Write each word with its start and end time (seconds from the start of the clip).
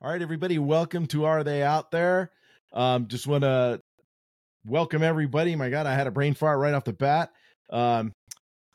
All 0.00 0.08
right, 0.08 0.22
everybody, 0.22 0.60
welcome 0.60 1.06
to 1.08 1.24
Are 1.24 1.42
They 1.42 1.60
Out 1.60 1.90
There? 1.90 2.30
Um, 2.72 3.08
just 3.08 3.26
want 3.26 3.42
to 3.42 3.80
welcome 4.64 5.02
everybody. 5.02 5.56
My 5.56 5.70
God, 5.70 5.86
I 5.86 5.94
had 5.94 6.06
a 6.06 6.12
brain 6.12 6.34
fart 6.34 6.60
right 6.60 6.72
off 6.72 6.84
the 6.84 6.92
bat. 6.92 7.30
Um, 7.68 8.12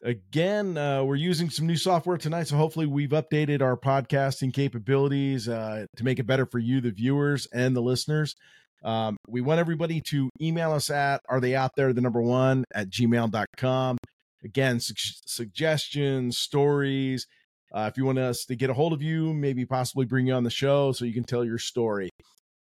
again, 0.04 0.78
uh, 0.78 1.02
we're 1.06 1.16
using 1.16 1.50
some 1.50 1.66
new 1.66 1.78
software 1.78 2.18
tonight, 2.18 2.48
so 2.48 2.58
hopefully 2.58 2.88
we've 2.88 3.12
updated 3.12 3.62
our 3.62 3.78
podcasting 3.78 4.54
capabilities 4.54 5.48
uh, 5.48 5.86
to 5.96 6.04
make 6.04 6.20
it 6.20 6.28
better 6.28 6.46
for 6.46 6.60
you, 6.60 6.82
the 6.82 6.92
viewers 6.92 7.48
and 7.54 7.74
the 7.74 7.82
listeners. 7.82 8.36
Um, 8.84 9.16
we 9.26 9.40
want 9.40 9.62
everybody 9.62 10.02
to 10.10 10.30
email 10.42 10.74
us 10.74 10.90
at 10.90 11.22
are 11.30 11.40
they 11.40 11.56
out 11.56 11.72
there 11.78 11.94
the 11.94 12.02
number 12.02 12.22
one 12.22 12.66
at 12.76 12.90
gmail.com 12.90 13.98
again 14.44 14.82
su- 14.82 14.94
suggestions 15.26 16.38
stories 16.38 17.26
uh, 17.74 17.90
if 17.92 17.98
you 17.98 18.06
want 18.06 18.20
us 18.20 18.46
to 18.46 18.56
get 18.56 18.70
a 18.70 18.74
hold 18.74 18.94
of 18.94 19.02
you, 19.02 19.34
maybe 19.34 19.66
possibly 19.66 20.06
bring 20.06 20.28
you 20.28 20.34
on 20.34 20.44
the 20.44 20.50
show 20.50 20.92
so 20.92 21.06
you 21.06 21.14
can 21.14 21.24
tell 21.24 21.44
your 21.44 21.58
story. 21.58 22.10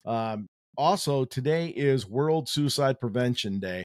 Um, 0.06 0.48
also, 0.78 1.26
today 1.26 1.70
is 1.70 2.08
World 2.08 2.50
Suicide 2.50 3.00
Prevention 3.00 3.60
Day. 3.60 3.84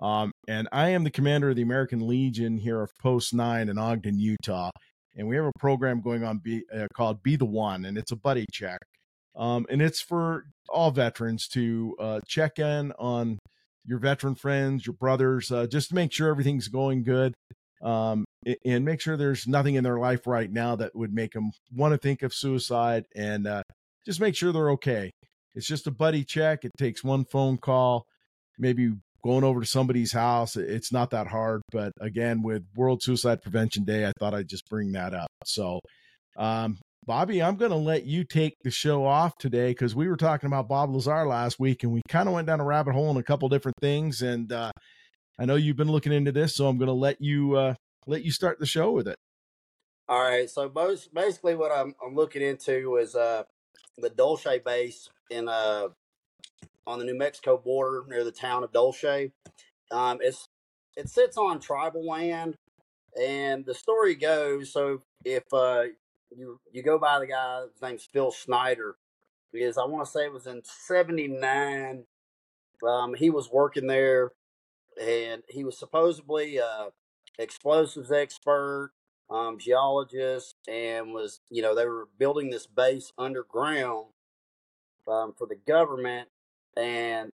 Um, 0.00 0.32
and 0.48 0.68
I 0.72 0.90
am 0.90 1.04
the 1.04 1.10
commander 1.10 1.50
of 1.50 1.56
the 1.56 1.62
American 1.62 2.06
Legion 2.06 2.58
here 2.58 2.82
of 2.82 2.90
Post 3.00 3.32
9 3.32 3.68
in 3.68 3.78
Ogden, 3.78 4.18
Utah. 4.18 4.70
And 5.16 5.28
we 5.28 5.36
have 5.36 5.44
a 5.44 5.58
program 5.58 6.00
going 6.00 6.24
on 6.24 6.38
be, 6.38 6.64
uh, 6.74 6.88
called 6.96 7.22
Be 7.22 7.36
the 7.36 7.44
One, 7.44 7.84
and 7.84 7.96
it's 7.96 8.10
a 8.10 8.16
buddy 8.16 8.44
check. 8.52 8.80
Um, 9.36 9.66
and 9.70 9.80
it's 9.80 10.00
for 10.00 10.44
all 10.68 10.90
veterans 10.90 11.46
to 11.48 11.96
uh, 12.00 12.20
check 12.26 12.58
in 12.58 12.92
on 12.98 13.38
your 13.86 13.98
veteran 13.98 14.34
friends, 14.34 14.86
your 14.86 14.94
brothers, 14.94 15.52
uh, 15.52 15.66
just 15.66 15.90
to 15.90 15.94
make 15.94 16.12
sure 16.12 16.28
everything's 16.28 16.68
going 16.68 17.04
good 17.04 17.34
um, 17.84 18.24
and 18.64 18.84
make 18.84 19.00
sure 19.00 19.16
there's 19.16 19.46
nothing 19.46 19.74
in 19.74 19.84
their 19.84 19.98
life 19.98 20.26
right 20.26 20.50
now 20.50 20.74
that 20.76 20.96
would 20.96 21.12
make 21.12 21.32
them 21.32 21.50
want 21.72 21.92
to 21.92 21.98
think 21.98 22.22
of 22.22 22.34
suicide 22.34 23.04
and 23.14 23.46
uh, 23.46 23.62
just 24.06 24.20
make 24.20 24.34
sure 24.34 24.52
they're 24.52 24.70
okay. 24.70 25.10
It's 25.54 25.66
just 25.66 25.86
a 25.86 25.92
buddy 25.92 26.24
check. 26.24 26.64
It 26.64 26.72
takes 26.78 27.04
one 27.04 27.24
phone 27.24 27.58
call, 27.58 28.06
maybe 28.58 28.92
going 29.22 29.44
over 29.44 29.60
to 29.60 29.66
somebody's 29.66 30.12
house. 30.12 30.56
It's 30.56 30.92
not 30.92 31.10
that 31.10 31.28
hard. 31.28 31.62
But 31.72 31.92
again, 32.00 32.42
with 32.42 32.64
World 32.74 33.02
Suicide 33.02 33.42
Prevention 33.42 33.84
Day, 33.84 34.06
I 34.06 34.12
thought 34.18 34.34
I'd 34.34 34.48
just 34.48 34.68
bring 34.68 34.92
that 34.92 35.14
up. 35.14 35.28
So, 35.44 35.80
um, 36.36 36.78
Bobby, 37.06 37.42
I'm 37.42 37.56
going 37.56 37.70
to 37.70 37.76
let 37.76 38.04
you 38.06 38.24
take 38.24 38.54
the 38.64 38.70
show 38.70 39.04
off 39.04 39.36
today 39.38 39.70
because 39.70 39.94
we 39.94 40.08
were 40.08 40.16
talking 40.16 40.46
about 40.46 40.68
Bob 40.68 40.90
Lazar 40.90 41.26
last 41.26 41.60
week 41.60 41.82
and 41.82 41.92
we 41.92 42.00
kind 42.08 42.28
of 42.28 42.34
went 42.34 42.46
down 42.46 42.60
a 42.60 42.64
rabbit 42.64 42.94
hole 42.94 43.10
in 43.10 43.16
a 43.18 43.22
couple 43.22 43.48
different 43.48 43.76
things. 43.80 44.22
And 44.22 44.50
uh, 44.50 44.72
I 45.38 45.46
know 45.46 45.56
you've 45.56 45.76
been 45.76 45.90
looking 45.90 46.12
into 46.12 46.32
this, 46.32 46.54
so 46.54 46.66
I'm 46.66 46.78
going 46.78 46.88
to 46.88 46.92
let 46.92 47.20
you 47.20 47.56
uh, 47.56 47.74
let 48.06 48.24
you 48.24 48.30
start 48.30 48.58
the 48.58 48.66
show 48.66 48.92
with 48.92 49.08
it. 49.08 49.18
All 50.08 50.20
right. 50.20 50.48
So 50.48 50.70
most 50.74 51.12
basically, 51.12 51.54
what 51.54 51.72
I'm, 51.72 51.94
I'm 52.04 52.14
looking 52.14 52.42
into 52.42 52.96
is 52.96 53.14
uh, 53.14 53.44
the 53.98 54.10
Dulce 54.10 54.46
base 54.64 55.08
in 55.30 55.48
uh, 55.48 55.88
on 56.86 56.98
the 56.98 57.04
New 57.04 57.16
Mexico 57.16 57.56
border 57.56 58.04
near 58.08 58.24
the 58.24 58.32
town 58.32 58.62
of 58.62 58.72
Dulce. 58.72 59.30
Um, 59.90 60.18
it's 60.20 60.48
it 60.96 61.08
sits 61.08 61.36
on 61.36 61.58
tribal 61.58 62.06
land, 62.06 62.56
and 63.20 63.64
the 63.64 63.74
story 63.74 64.14
goes 64.14 64.72
so 64.72 65.02
if 65.24 65.44
uh, 65.52 65.84
you 66.36 66.60
you 66.72 66.82
go 66.82 66.98
by 66.98 67.18
the 67.18 67.26
guy, 67.26 67.62
his 67.72 67.82
name's 67.82 68.08
Phil 68.12 68.30
Schneider, 68.30 68.96
because 69.52 69.78
I 69.78 69.84
want 69.84 70.04
to 70.04 70.10
say 70.10 70.26
it 70.26 70.32
was 70.32 70.46
in 70.46 70.62
'79. 70.64 72.04
Um, 72.86 73.14
he 73.14 73.30
was 73.30 73.50
working 73.50 73.86
there 73.86 74.32
and 75.00 75.42
he 75.48 75.64
was 75.64 75.78
supposedly 75.78 76.58
a 76.58 76.88
explosives 77.38 78.12
expert, 78.12 78.92
um, 79.30 79.58
geologist, 79.58 80.54
and 80.68 81.12
was 81.12 81.40
you 81.50 81.62
know 81.62 81.74
they 81.74 81.86
were 81.86 82.08
building 82.18 82.50
this 82.50 82.66
base 82.66 83.12
underground 83.18 84.06
um, 85.08 85.34
for 85.36 85.46
the 85.46 85.58
government, 85.66 86.28
and 86.76 87.30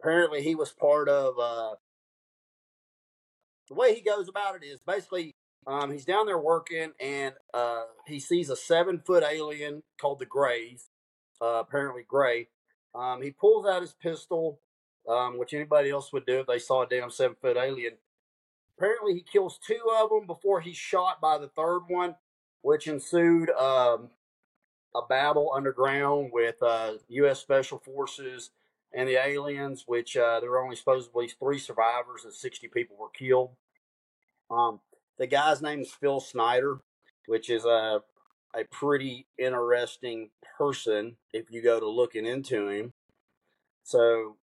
apparently 0.00 0.42
he 0.42 0.54
was 0.54 0.72
part 0.72 1.08
of. 1.08 1.38
Uh, 1.38 1.74
the 3.68 3.74
way 3.74 3.94
he 3.94 4.02
goes 4.02 4.28
about 4.28 4.56
it 4.56 4.64
is 4.66 4.80
basically 4.86 5.34
um, 5.66 5.92
he's 5.92 6.04
down 6.04 6.26
there 6.26 6.38
working, 6.38 6.92
and 7.00 7.34
uh, 7.54 7.84
he 8.06 8.18
sees 8.18 8.50
a 8.50 8.56
seven 8.56 9.00
foot 9.04 9.22
alien 9.22 9.82
called 10.00 10.18
the 10.18 10.26
Grays, 10.26 10.88
uh, 11.40 11.60
apparently 11.60 12.04
gray. 12.06 12.48
Um, 12.94 13.22
he 13.22 13.30
pulls 13.30 13.66
out 13.66 13.80
his 13.80 13.94
pistol 13.94 14.60
um, 15.08 15.38
which 15.38 15.54
anybody 15.54 15.90
else 15.90 16.12
would 16.12 16.26
do 16.26 16.40
if 16.40 16.46
they 16.46 16.58
saw 16.58 16.82
a 16.82 16.88
damn 16.88 17.10
seven 17.10 17.36
foot 17.40 17.56
alien. 17.56 17.94
Apparently, 18.76 19.14
he 19.14 19.22
kills 19.22 19.58
two 19.64 19.80
of 20.00 20.10
them 20.10 20.26
before 20.26 20.60
he's 20.60 20.76
shot 20.76 21.20
by 21.20 21.38
the 21.38 21.48
third 21.48 21.82
one, 21.88 22.16
which 22.62 22.86
ensued 22.86 23.50
um, 23.50 24.10
a 24.94 25.02
battle 25.08 25.52
underground 25.54 26.30
with 26.32 26.56
uh, 26.62 26.94
U.S. 27.08 27.40
Special 27.40 27.78
Forces 27.78 28.50
and 28.92 29.08
the 29.08 29.24
aliens, 29.24 29.84
which 29.86 30.16
uh, 30.16 30.40
there 30.40 30.50
were 30.50 30.62
only 30.62 30.76
supposedly 30.76 31.28
three 31.28 31.58
survivors 31.58 32.24
and 32.24 32.32
60 32.32 32.68
people 32.68 32.96
were 32.98 33.08
killed. 33.10 33.50
Um, 34.50 34.80
the 35.18 35.26
guy's 35.26 35.62
name 35.62 35.80
is 35.80 35.92
Phil 35.92 36.20
Schneider, 36.20 36.80
which 37.26 37.48
is 37.50 37.64
a 37.64 38.02
a 38.54 38.64
pretty 38.64 39.26
interesting 39.38 40.30
person 40.58 41.16
if 41.32 41.50
you 41.50 41.62
go 41.62 41.80
to 41.80 41.88
looking 41.88 42.26
into 42.26 42.68
him. 42.68 42.92
So 43.82 44.36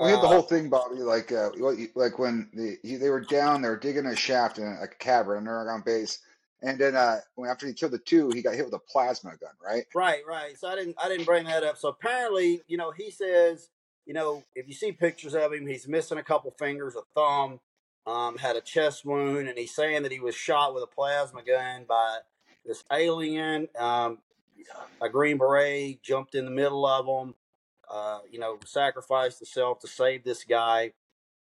we 0.00 0.10
had 0.10 0.22
the 0.22 0.28
whole 0.28 0.42
thing, 0.42 0.68
Bobby. 0.68 0.96
Like, 0.96 1.32
uh, 1.32 1.50
like 1.94 2.18
when 2.18 2.48
the, 2.52 2.78
he, 2.82 2.96
they 2.96 3.10
were 3.10 3.20
down, 3.20 3.62
they 3.62 3.68
were 3.68 3.78
digging 3.78 4.06
a 4.06 4.16
shaft 4.16 4.58
in 4.58 4.64
a 4.64 4.86
cavern 4.86 5.38
an 5.38 5.48
Aragon 5.48 5.82
base, 5.84 6.18
and 6.62 6.78
then 6.78 6.94
uh, 6.96 7.18
after 7.48 7.66
he 7.66 7.72
killed 7.72 7.92
the 7.92 7.98
two, 7.98 8.30
he 8.30 8.42
got 8.42 8.54
hit 8.54 8.64
with 8.64 8.74
a 8.74 8.78
plasma 8.78 9.30
gun, 9.40 9.52
right? 9.64 9.84
Right, 9.94 10.22
right. 10.28 10.58
So 10.58 10.68
I 10.68 10.74
didn't, 10.74 10.96
I 11.02 11.08
didn't 11.08 11.24
bring 11.26 11.44
that 11.44 11.64
up. 11.64 11.78
So 11.78 11.88
apparently, 11.88 12.62
you 12.66 12.76
know, 12.76 12.90
he 12.90 13.10
says, 13.10 13.70
you 14.06 14.14
know, 14.14 14.44
if 14.54 14.66
you 14.66 14.74
see 14.74 14.92
pictures 14.92 15.34
of 15.34 15.52
him, 15.52 15.66
he's 15.66 15.88
missing 15.88 16.18
a 16.18 16.22
couple 16.22 16.50
fingers, 16.58 16.96
a 16.96 17.02
thumb, 17.14 17.60
um, 18.06 18.36
had 18.38 18.56
a 18.56 18.60
chest 18.60 19.04
wound, 19.04 19.48
and 19.48 19.58
he's 19.58 19.74
saying 19.74 20.02
that 20.02 20.12
he 20.12 20.20
was 20.20 20.34
shot 20.34 20.74
with 20.74 20.82
a 20.82 20.86
plasma 20.86 21.42
gun 21.42 21.84
by 21.88 22.18
this 22.64 22.84
alien. 22.92 23.68
Um, 23.78 24.18
a 25.00 25.08
green 25.08 25.38
beret 25.38 26.02
jumped 26.02 26.34
in 26.34 26.44
the 26.44 26.50
middle 26.50 26.86
of 26.86 27.06
them 27.06 27.34
uh, 27.90 28.20
you 28.30 28.38
know, 28.38 28.58
sacrificed 28.64 29.40
himself 29.40 29.80
to 29.80 29.88
save 29.88 30.24
this 30.24 30.44
guy. 30.44 30.92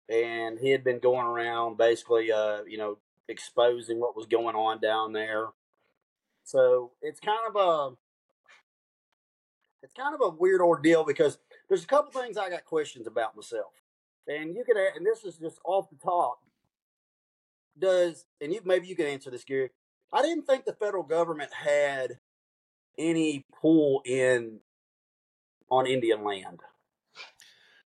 And 0.08 0.58
he 0.58 0.70
had 0.70 0.84
been 0.84 0.98
going 0.98 1.26
around 1.26 1.78
basically, 1.78 2.32
uh, 2.32 2.64
you 2.66 2.76
know, 2.76 2.98
exposing 3.28 4.00
what 4.00 4.16
was 4.16 4.26
going 4.26 4.56
on 4.56 4.80
down 4.80 5.12
there. 5.12 5.48
So 6.44 6.92
it's 7.00 7.20
kind 7.20 7.38
of 7.48 7.56
a 7.56 7.94
it's 9.82 9.92
kind 9.94 10.14
of 10.14 10.20
a 10.20 10.28
weird 10.28 10.60
ordeal 10.60 11.04
because 11.04 11.38
there's 11.68 11.84
a 11.84 11.88
couple 11.88 12.20
things 12.20 12.36
I 12.36 12.50
got 12.50 12.64
questions 12.64 13.06
about 13.06 13.36
myself, 13.36 13.72
and 14.26 14.54
you 14.54 14.64
can 14.64 14.76
and 14.96 15.06
this 15.06 15.24
is 15.24 15.36
just 15.38 15.60
off 15.64 15.88
the 15.90 15.96
top. 15.96 16.40
Does 17.78 18.26
and 18.40 18.52
you 18.52 18.60
maybe 18.64 18.88
you 18.88 18.96
can 18.96 19.06
answer 19.06 19.30
this, 19.30 19.44
Gary? 19.44 19.70
I 20.12 20.22
didn't 20.22 20.46
think 20.46 20.64
the 20.64 20.74
federal 20.74 21.04
government 21.04 21.52
had 21.52 22.18
any 22.98 23.46
pull 23.60 24.02
in 24.04 24.60
on 25.72 25.86
Indian 25.86 26.22
land. 26.22 26.60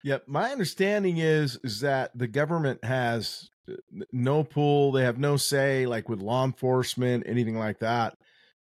Yep, 0.04 0.24
my 0.28 0.52
understanding 0.52 1.18
is 1.18 1.60
is 1.64 1.82
that 1.82 2.12
the 2.16 2.28
government 2.28 2.84
has 2.84 3.50
uh, 3.70 3.74
no 4.12 4.44
pull, 4.44 4.92
they 4.92 5.04
have 5.04 5.18
no 5.18 5.36
say, 5.36 5.86
like 5.86 6.08
with 6.08 6.22
law 6.22 6.46
enforcement, 6.46 7.26
anything 7.28 7.58
like 7.58 7.80
that. 7.80 8.16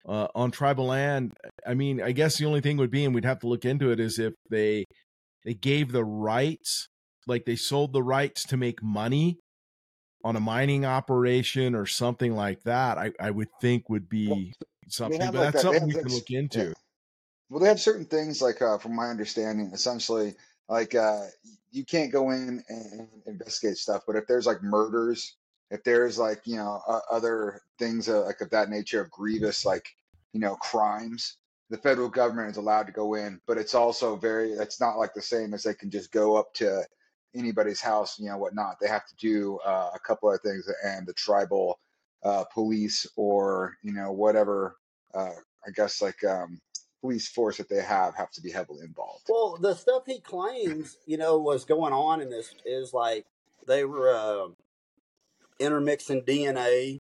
Uh, 0.07 0.29
on 0.35 0.51
tribal 0.51 0.87
land, 0.87 1.33
I 1.67 1.75
mean, 1.75 2.01
I 2.01 2.13
guess 2.13 2.39
the 2.39 2.47
only 2.47 2.61
thing 2.61 2.77
would 2.79 2.91
be, 2.91 3.05
and 3.05 3.15
we'd 3.15 3.25
have 3.25 3.41
to 3.41 3.47
look 3.47 3.65
into 3.65 3.91
it, 3.91 4.01
is 4.01 4.19
if 4.19 4.35
they 4.51 4.85
they 5.45 5.55
gave 5.55 5.93
the 5.93 6.05
rights, 6.05 6.89
like 7.27 7.45
they 7.45 7.57
sold 7.57 7.93
the 7.93 8.03
rights 8.03 8.45
to 8.45 8.57
make 8.57 8.83
money 8.83 9.39
on 10.25 10.35
a 10.37 10.41
mining 10.41 10.85
operation 10.85 11.75
or 11.75 11.87
something 11.87 12.35
like 12.35 12.63
that. 12.65 12.99
I, 12.99 13.13
I 13.21 13.31
would 13.31 13.49
think 13.61 13.89
would 13.89 14.09
be 14.09 14.53
something, 14.89 15.21
but 15.21 15.33
that's 15.33 15.57
that. 15.57 15.63
something 15.63 15.87
we 15.87 15.95
can 15.95 16.09
look 16.09 16.31
into. 16.31 16.59
Yeah. 16.59 16.73
Well, 17.51 17.61
they 17.61 17.69
have 17.69 17.81
certain 17.81 18.07
things 18.07 18.43
like, 18.43 18.61
uh, 18.63 18.79
from 18.79 18.97
my 18.97 19.09
understanding, 19.09 19.71
essentially, 19.73 20.35
like 20.69 20.95
uh, 20.95 21.27
you 21.71 21.85
can't 21.85 22.13
go 22.13 22.31
in 22.31 22.63
and 22.69 23.09
investigate 23.27 23.79
stuff. 23.79 24.03
But 24.07 24.17
if 24.17 24.27
there's 24.27 24.47
like 24.47 24.63
murders, 24.63 25.37
if 25.71 25.85
there's 25.85 26.19
like 26.19 26.43
you 26.47 26.57
know 26.57 26.83
uh, 26.89 27.01
other 27.11 27.63
things 27.79 28.09
uh, 28.09 28.25
like 28.27 28.41
of 28.43 28.51
that 28.51 28.71
nature 28.71 29.01
of 29.01 29.11
grievous 29.11 29.65
like 29.67 29.89
you 30.35 30.41
know 30.41 30.57
crimes, 30.57 31.39
the 31.71 31.79
federal 31.79 32.09
government 32.11 32.51
is 32.51 32.59
allowed 32.59 32.87
to 32.89 32.93
go 32.93 33.15
in. 33.15 33.41
But 33.47 33.59
it's 33.59 33.75
also 33.77 34.17
very. 34.17 34.53
It's 34.53 34.81
not 34.81 34.99
like 34.99 35.15
the 35.15 35.23
same 35.23 35.55
as 35.55 35.63
they 35.65 35.75
can 35.75 35.91
just 35.91 36.13
go 36.13 36.37
up 36.37 36.53
to 36.57 36.85
anybody's 37.35 37.81
house, 37.81 38.19
you 38.19 38.29
know, 38.29 38.39
whatnot. 38.39 38.77
They 38.81 38.89
have 38.89 39.07
to 39.07 39.17
do 39.17 39.59
uh, 39.67 39.91
a 39.95 39.99
couple 40.01 40.33
of 40.33 40.41
things, 40.43 40.69
and 40.85 41.07
the 41.07 41.15
tribal 41.15 41.79
uh, 42.25 42.45
police 42.53 43.07
or 43.17 43.77
you 43.85 43.93
know 43.93 44.13
whatever. 44.13 44.77
Uh, 45.15 45.31
I 45.67 45.71
guess 45.75 46.03
like 46.03 46.23
um, 46.25 46.61
police 47.01 47.29
force 47.29 47.59
that 47.59 47.69
they 47.69 47.83
have 47.83 48.15
have 48.17 48.31
to 48.33 48.41
be 48.41 48.51
heavily 48.51 48.85
involved. 48.85 49.25
Well, 49.29 49.59
the 49.61 49.75
stuff 49.75 50.03
he 50.07 50.21
claims, 50.21 50.97
you 51.07 51.17
know, 51.17 51.39
was 51.39 51.65
going 51.65 51.93
on 51.93 52.21
in 52.21 52.31
this 52.31 52.55
is 52.65 52.93
like 52.93 53.27
they 53.67 53.85
were 53.85 54.15
uh, 54.15 54.49
intermixing 55.59 56.23
DNA. 56.23 56.99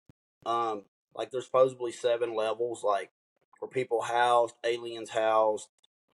Um, 0.45 0.83
like 1.15 1.31
there's 1.31 1.45
supposedly 1.45 1.91
seven 1.91 2.35
levels. 2.35 2.83
Like 2.83 3.11
where 3.59 3.69
people 3.69 4.01
housed, 4.01 4.55
aliens 4.63 5.09
housed, 5.09 5.67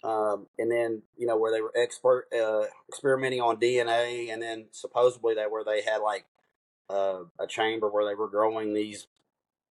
um, 0.03 0.47
and 0.57 0.71
then 0.71 1.01
you 1.18 1.27
know 1.27 1.38
where 1.38 1.51
they 1.51 1.62
were 1.62 1.74
expert 1.75 2.27
uh, 2.33 2.65
experimenting 2.89 3.41
on 3.41 3.57
DNA, 3.57 4.33
and 4.33 4.41
then 4.41 4.65
supposedly 4.71 5.35
that 5.35 5.51
where 5.51 5.63
they 5.63 5.81
had 5.81 5.97
like 5.97 6.25
uh, 6.89 7.21
a 7.39 7.47
chamber 7.47 7.89
where 7.89 8.06
they 8.06 8.15
were 8.15 8.29
growing 8.29 8.74
these 8.74 9.07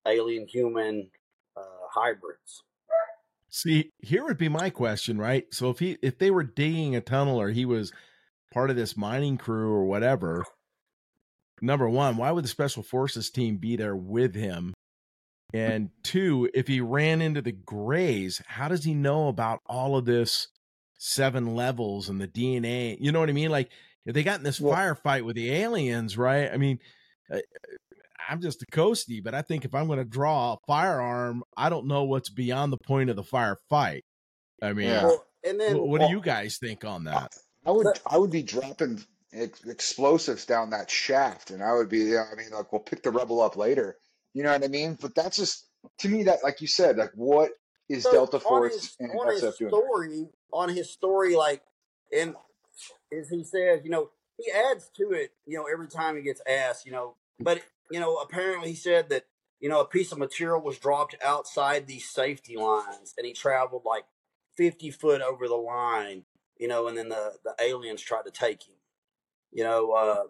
alien 0.06 0.46
human 0.46 1.10
uh, 1.56 1.88
hybrids. 1.92 2.62
See, 3.48 3.92
here 3.98 4.24
would 4.24 4.38
be 4.38 4.48
my 4.48 4.70
question, 4.70 5.18
right? 5.18 5.44
So 5.52 5.70
if 5.70 5.78
he 5.78 5.96
if 6.02 6.18
they 6.18 6.30
were 6.30 6.42
digging 6.42 6.96
a 6.96 7.00
tunnel 7.00 7.40
or 7.40 7.50
he 7.50 7.64
was 7.64 7.92
part 8.52 8.70
of 8.70 8.76
this 8.76 8.96
mining 8.96 9.38
crew 9.38 9.72
or 9.72 9.84
whatever, 9.84 10.44
number 11.60 11.88
one, 11.88 12.16
why 12.16 12.30
would 12.32 12.44
the 12.44 12.48
special 12.48 12.82
forces 12.82 13.30
team 13.30 13.56
be 13.56 13.76
there 13.76 13.96
with 13.96 14.34
him? 14.34 14.74
And 15.54 15.90
two, 16.02 16.50
if 16.54 16.66
he 16.66 16.80
ran 16.80 17.22
into 17.22 17.40
the 17.40 17.52
Greys, 17.52 18.42
how 18.46 18.68
does 18.68 18.84
he 18.84 18.94
know 18.94 19.28
about 19.28 19.60
all 19.66 19.96
of 19.96 20.04
this 20.04 20.48
seven 20.98 21.54
levels 21.54 22.08
and 22.08 22.20
the 22.20 22.28
DNA? 22.28 22.96
You 23.00 23.12
know 23.12 23.20
what 23.20 23.30
I 23.30 23.32
mean? 23.32 23.50
Like 23.50 23.70
if 24.04 24.14
they 24.14 24.22
got 24.22 24.38
in 24.38 24.44
this 24.44 24.60
Well- 24.60 24.74
firefight 24.74 25.24
with 25.24 25.36
the 25.36 25.50
aliens, 25.52 26.18
right? 26.18 26.50
I 26.52 26.56
mean, 26.56 26.78
uh, 27.30 27.38
I'm 28.28 28.40
just 28.40 28.62
a 28.62 28.66
coastie, 28.66 29.22
but 29.22 29.34
I 29.34 29.42
think 29.42 29.64
if 29.64 29.74
I'm 29.74 29.86
going 29.86 29.98
to 29.98 30.04
draw 30.04 30.54
a 30.54 30.56
firearm, 30.66 31.42
I 31.56 31.68
don't 31.68 31.86
know 31.86 32.04
what's 32.04 32.28
beyond 32.30 32.72
the 32.72 32.78
point 32.78 33.10
of 33.10 33.16
the 33.16 33.22
firefight. 33.22 34.02
I 34.62 34.72
mean, 34.72 34.88
Yeah. 34.88 35.04
Well, 35.04 35.24
and 35.44 35.60
then 35.60 35.76
wh- 35.76 35.86
what 35.86 36.00
do 36.00 36.08
you 36.08 36.20
guys 36.20 36.58
think 36.58 36.84
on 36.84 37.04
that? 37.04 37.34
I 37.64 37.70
would 37.70 37.86
I 38.06 38.16
would 38.18 38.30
be 38.30 38.42
dropping 38.42 39.04
ex- 39.32 39.64
explosives 39.64 40.44
down 40.46 40.70
that 40.70 40.90
shaft, 40.90 41.50
and 41.50 41.62
I 41.62 41.74
would 41.74 41.88
be. 41.88 41.98
Yeah, 41.98 42.24
I 42.30 42.34
mean, 42.36 42.50
like 42.50 42.72
we'll 42.72 42.80
pick 42.80 43.02
the 43.02 43.10
rebel 43.10 43.40
up 43.42 43.56
later. 43.56 43.96
You 44.34 44.42
know 44.42 44.52
what 44.52 44.64
I 44.64 44.68
mean? 44.68 44.96
But 45.00 45.14
that's 45.14 45.36
just 45.36 45.66
to 45.98 46.08
me 46.08 46.24
that, 46.24 46.42
like 46.44 46.60
you 46.60 46.66
said, 46.66 46.96
like 46.96 47.10
what 47.14 47.50
is 47.88 48.02
So, 48.04 48.12
Delta 48.12 48.36
on 48.38 48.42
Force 48.42 48.74
his, 48.74 48.96
and 49.00 49.10
on 49.18 49.32
his 49.32 49.42
SF 49.42 49.58
doing? 49.58 49.70
story 49.70 50.28
on 50.52 50.68
his 50.68 50.90
story 50.92 51.36
like 51.36 51.62
and 52.16 52.34
as 53.16 53.28
he 53.28 53.44
says 53.44 53.80
you 53.84 53.90
know 53.90 54.10
he 54.38 54.50
adds 54.50 54.90
to 54.96 55.10
it 55.12 55.30
you 55.46 55.56
know 55.56 55.66
every 55.72 55.86
time 55.88 56.16
he 56.16 56.22
gets 56.22 56.40
asked 56.48 56.84
you 56.86 56.92
know 56.92 57.14
but 57.40 57.60
you 57.90 58.00
know 58.00 58.16
apparently 58.16 58.70
he 58.70 58.74
said 58.74 59.08
that 59.08 59.26
you 59.60 59.68
know 59.68 59.80
a 59.80 59.86
piece 59.86 60.12
of 60.12 60.18
material 60.18 60.60
was 60.60 60.78
dropped 60.78 61.16
outside 61.24 61.86
these 61.86 62.08
safety 62.08 62.56
lines 62.56 63.14
and 63.16 63.26
he 63.26 63.32
traveled 63.32 63.82
like 63.84 64.04
50 64.56 64.90
foot 64.90 65.20
over 65.20 65.48
the 65.48 65.54
line 65.54 66.24
you 66.58 66.68
know 66.68 66.88
and 66.88 66.96
then 66.96 67.08
the 67.08 67.34
the 67.44 67.54
aliens 67.60 68.00
tried 68.00 68.24
to 68.24 68.30
take 68.30 68.62
him 68.66 68.76
you 69.52 69.64
know 69.64 69.92
uh 69.92 70.24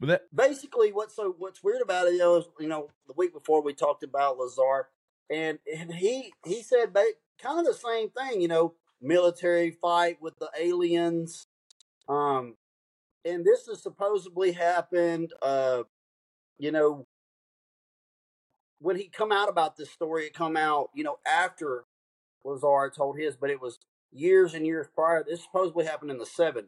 that, 0.00 0.22
basically 0.34 0.92
what's 0.92 1.14
so 1.14 1.34
what's 1.38 1.62
weird 1.62 1.82
about 1.82 2.08
it 2.08 2.12
is 2.12 2.44
you 2.58 2.68
know 2.68 2.88
the 3.06 3.14
week 3.16 3.32
before 3.32 3.62
we 3.62 3.72
talked 3.72 4.02
about 4.02 4.36
Lazar 4.36 4.88
and 5.30 5.58
and 5.72 5.94
he 5.94 6.32
he 6.44 6.62
said 6.62 6.92
ba- 6.92 7.04
kind 7.40 7.60
of 7.60 7.66
the 7.66 7.74
same 7.74 8.10
thing 8.10 8.40
you 8.40 8.48
know 8.48 8.74
military 9.00 9.70
fight 9.70 10.20
with 10.20 10.38
the 10.38 10.50
aliens 10.58 11.46
um 12.08 12.56
and 13.24 13.44
this 13.44 13.66
has 13.66 13.82
supposedly 13.82 14.52
happened 14.52 15.32
uh 15.42 15.82
you 16.58 16.70
know 16.72 17.06
when 18.80 18.96
he 18.96 19.08
come 19.08 19.32
out 19.32 19.48
about 19.48 19.76
this 19.76 19.90
story 19.90 20.24
it 20.26 20.34
come 20.34 20.56
out 20.56 20.90
you 20.94 21.04
know 21.04 21.18
after 21.26 21.84
Lazar 22.44 22.90
told 22.94 23.18
his 23.18 23.36
but 23.36 23.50
it 23.50 23.60
was 23.60 23.78
years 24.10 24.54
and 24.54 24.66
years 24.66 24.86
prior 24.94 25.24
this 25.24 25.42
supposedly 25.42 25.84
happened 25.86 26.10
in 26.10 26.18
the 26.18 26.24
70s 26.24 26.66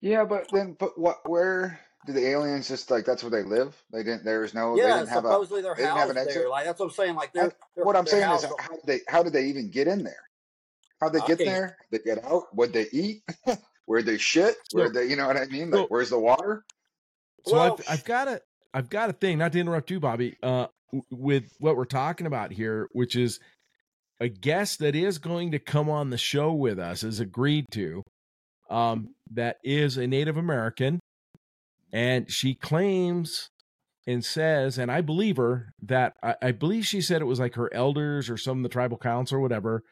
Yeah, 0.00 0.24
but 0.24 0.46
then, 0.52 0.76
but 0.78 0.98
what? 0.98 1.18
Where 1.28 1.78
do 2.06 2.12
the 2.14 2.26
aliens 2.26 2.68
just 2.68 2.90
like 2.90 3.04
that's 3.04 3.22
where 3.22 3.30
they 3.30 3.42
live? 3.42 3.76
They 3.92 4.02
didn't. 4.02 4.24
There 4.24 4.40
was 4.40 4.54
no. 4.54 4.74
they 4.76 4.82
yeah, 4.82 4.96
didn't 4.98 5.10
have 5.10 5.24
a. 5.24 5.28
supposedly 5.28 5.62
they're 5.62 5.74
they 5.74 5.82
didn't 5.84 5.96
have 5.98 6.08
housed 6.08 6.28
an 6.28 6.34
there. 6.34 6.48
Like 6.48 6.64
that's 6.64 6.80
what 6.80 6.86
I'm 6.86 6.92
saying. 6.92 7.14
Like 7.16 7.32
they're, 7.34 7.52
they're 7.76 7.84
what 7.84 7.96
I'm 7.96 8.06
saying 8.06 8.30
is, 8.32 8.44
how 8.58 8.68
did 8.76 8.80
they? 8.86 9.00
How 9.08 9.22
did 9.22 9.32
they 9.34 9.46
even 9.46 9.70
get 9.70 9.88
in 9.88 10.02
there? 10.04 10.22
How 11.00 11.10
they 11.10 11.18
get 11.20 11.38
can't- 11.38 11.40
there? 11.40 11.76
They 11.90 11.98
get 11.98 12.24
out. 12.24 12.44
What 12.52 12.72
they 12.72 12.86
eat? 12.92 13.22
Where 13.86 14.02
they 14.02 14.18
shit? 14.18 14.56
Where 14.72 14.86
So- 14.86 14.92
they? 14.92 15.06
You 15.06 15.16
know 15.16 15.26
what 15.26 15.36
I 15.36 15.46
mean? 15.46 15.70
Like, 15.70 15.80
so- 15.80 15.86
where's 15.88 16.10
the 16.10 16.18
water? 16.18 16.64
so 17.46 17.54
Well, 17.56 17.78
I've, 17.78 17.84
I've 17.98 18.04
got 18.04 18.28
a 18.28 18.40
I've 18.72 18.88
got 18.90 19.10
a 19.10 19.12
thing. 19.12 19.38
Not 19.38 19.52
to 19.52 19.60
interrupt 19.60 19.90
you, 19.90 19.98
Bobby. 20.00 20.36
Uh, 20.42 20.66
with 21.10 21.52
what 21.58 21.76
we're 21.76 21.84
talking 21.84 22.26
about 22.26 22.52
here, 22.52 22.88
which 22.92 23.16
is 23.16 23.40
a 24.20 24.28
guest 24.28 24.80
that 24.80 24.94
is 24.94 25.18
going 25.18 25.52
to 25.52 25.58
come 25.58 25.88
on 25.88 26.10
the 26.10 26.18
show 26.18 26.52
with 26.52 26.78
us, 26.78 27.02
is 27.02 27.20
agreed 27.20 27.66
to. 27.72 28.02
Um, 28.68 29.14
that 29.32 29.56
is 29.64 29.96
a 29.96 30.06
Native 30.06 30.36
American, 30.36 31.00
and 31.92 32.30
she 32.30 32.54
claims 32.54 33.48
and 34.06 34.24
says, 34.24 34.78
and 34.78 34.90
I 34.90 35.00
believe 35.00 35.36
her 35.38 35.72
that 35.82 36.14
I, 36.22 36.36
I 36.42 36.52
believe 36.52 36.86
she 36.86 37.00
said 37.00 37.20
it 37.20 37.26
was 37.26 37.40
like 37.40 37.54
her 37.54 37.72
elders 37.74 38.30
or 38.30 38.36
some 38.36 38.58
of 38.58 38.62
the 38.62 38.68
tribal 38.68 38.98
council 38.98 39.38
or 39.38 39.40
whatever 39.40 39.82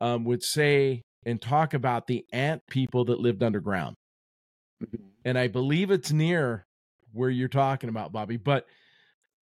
um, 0.00 0.24
would 0.24 0.42
say 0.42 1.02
and 1.26 1.42
talk 1.42 1.74
about 1.74 2.06
the 2.06 2.24
ant 2.32 2.62
people 2.70 3.04
that 3.06 3.20
lived 3.20 3.42
underground. 3.42 3.96
and 5.24 5.36
I 5.36 5.48
believe 5.48 5.90
it's 5.90 6.12
near 6.12 6.66
where 7.12 7.28
you're 7.28 7.48
talking 7.48 7.90
about, 7.90 8.12
Bobby. 8.12 8.36
But 8.36 8.66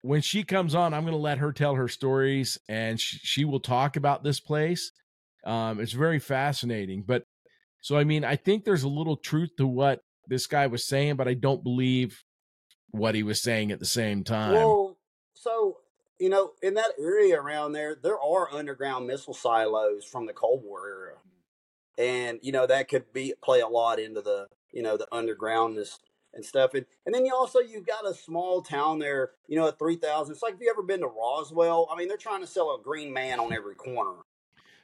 when 0.01 0.21
she 0.21 0.43
comes 0.43 0.73
on, 0.73 0.93
I'm 0.93 1.03
going 1.03 1.11
to 1.11 1.17
let 1.17 1.39
her 1.39 1.51
tell 1.51 1.75
her 1.75 1.89
stories, 1.89 2.57
and 2.69 2.99
she, 2.99 3.17
she 3.17 3.45
will 3.45 3.59
talk 3.59 3.97
about 3.97 4.23
this 4.23 4.39
place. 4.39 4.91
Um, 5.45 5.79
it's 5.81 5.91
very 5.91 6.19
fascinating. 6.19 7.03
But 7.05 7.23
so, 7.81 7.97
I 7.97 8.05
mean, 8.05 8.23
I 8.23 8.37
think 8.37 8.63
there's 8.63 8.83
a 8.83 8.89
little 8.89 9.17
truth 9.17 9.49
to 9.57 9.67
what 9.67 9.99
this 10.27 10.47
guy 10.47 10.67
was 10.67 10.87
saying, 10.87 11.17
but 11.17 11.27
I 11.27 11.33
don't 11.33 11.63
believe 11.63 12.23
what 12.91 13.15
he 13.15 13.23
was 13.23 13.41
saying 13.41 13.71
at 13.71 13.79
the 13.79 13.85
same 13.85 14.23
time. 14.23 14.53
Well, 14.53 14.97
so 15.33 15.77
you 16.19 16.29
know, 16.29 16.51
in 16.63 16.75
that 16.75 16.91
area 16.97 17.39
around 17.39 17.73
there, 17.73 17.97
there 18.01 18.19
are 18.19 18.53
underground 18.53 19.05
missile 19.05 19.33
silos 19.33 20.05
from 20.05 20.25
the 20.25 20.33
Cold 20.33 20.63
War 20.63 20.87
era, 20.87 21.15
and 21.97 22.39
you 22.41 22.51
know 22.51 22.67
that 22.67 22.87
could 22.87 23.11
be 23.13 23.33
play 23.43 23.61
a 23.61 23.67
lot 23.67 23.99
into 23.99 24.21
the 24.21 24.47
you 24.71 24.81
know 24.81 24.97
the 24.97 25.07
undergroundness 25.11 25.97
and 26.33 26.45
stuff. 26.45 26.73
And 26.73 26.85
and 27.05 27.15
then 27.15 27.25
you 27.25 27.33
also 27.33 27.59
you've 27.59 27.87
got 27.87 28.07
a 28.07 28.13
small 28.13 28.61
town 28.61 28.99
there, 28.99 29.31
you 29.47 29.57
know, 29.57 29.67
at 29.67 29.79
three 29.79 29.95
thousand. 29.95 30.33
It's 30.33 30.43
like 30.43 30.53
have 30.53 30.61
you 30.61 30.69
ever 30.69 30.83
been 30.83 31.01
to 31.01 31.07
Roswell? 31.07 31.87
I 31.91 31.95
mean, 31.95 32.07
they're 32.07 32.17
trying 32.17 32.41
to 32.41 32.47
sell 32.47 32.75
a 32.75 32.81
green 32.81 33.11
man 33.11 33.39
on 33.39 33.53
every 33.53 33.75
corner. 33.75 34.21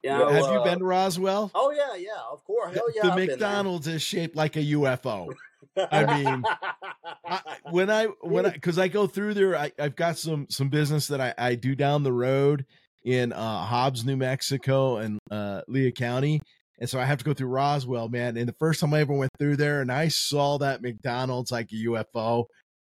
You 0.03 0.09
know, 0.09 0.29
Have 0.29 0.51
you 0.51 0.59
uh, 0.59 0.63
been 0.63 0.79
to 0.79 0.85
Roswell? 0.85 1.51
Oh 1.53 1.71
yeah, 1.71 1.95
yeah, 1.95 2.09
of 2.31 2.43
course. 2.43 2.73
Hell 2.73 2.87
yeah, 2.95 3.03
the 3.03 3.11
I've. 3.11 3.29
McDonald's 3.29 3.87
is 3.87 4.01
shaped 4.01 4.35
like 4.35 4.55
a 4.55 4.63
UFO. 4.63 5.31
I 5.77 6.17
mean, 6.17 6.43
I, 7.23 7.41
when 7.69 7.91
I 7.91 8.05
when 8.21 8.47
I 8.47 8.49
because 8.49 8.79
I 8.79 8.87
go 8.87 9.05
through 9.05 9.35
there, 9.35 9.55
I, 9.55 9.71
I've 9.77 9.95
got 9.95 10.17
some 10.17 10.47
some 10.49 10.69
business 10.69 11.07
that 11.07 11.21
I, 11.21 11.33
I 11.37 11.55
do 11.55 11.75
down 11.75 12.01
the 12.01 12.13
road 12.13 12.65
in 13.03 13.31
uh, 13.31 13.65
Hobbs, 13.65 14.03
New 14.03 14.17
Mexico, 14.17 14.97
and 14.97 15.19
uh, 15.29 15.61
Lea 15.67 15.91
County, 15.91 16.41
and 16.81 16.89
so 16.89 16.99
I 16.99 17.05
have 17.05 17.19
to 17.19 17.23
go 17.23 17.33
through 17.33 17.47
Roswell, 17.47 18.09
man. 18.09 18.35
And 18.37 18.49
the 18.49 18.55
first 18.59 18.79
time 18.81 18.93
I 18.93 19.01
ever 19.01 19.13
went 19.13 19.31
through 19.39 19.55
there, 19.57 19.81
and 19.81 19.91
I 19.91 20.07
saw 20.07 20.57
that 20.57 20.81
McDonald's 20.81 21.51
like 21.51 21.71
a 21.71 21.75
UFO, 21.75 22.45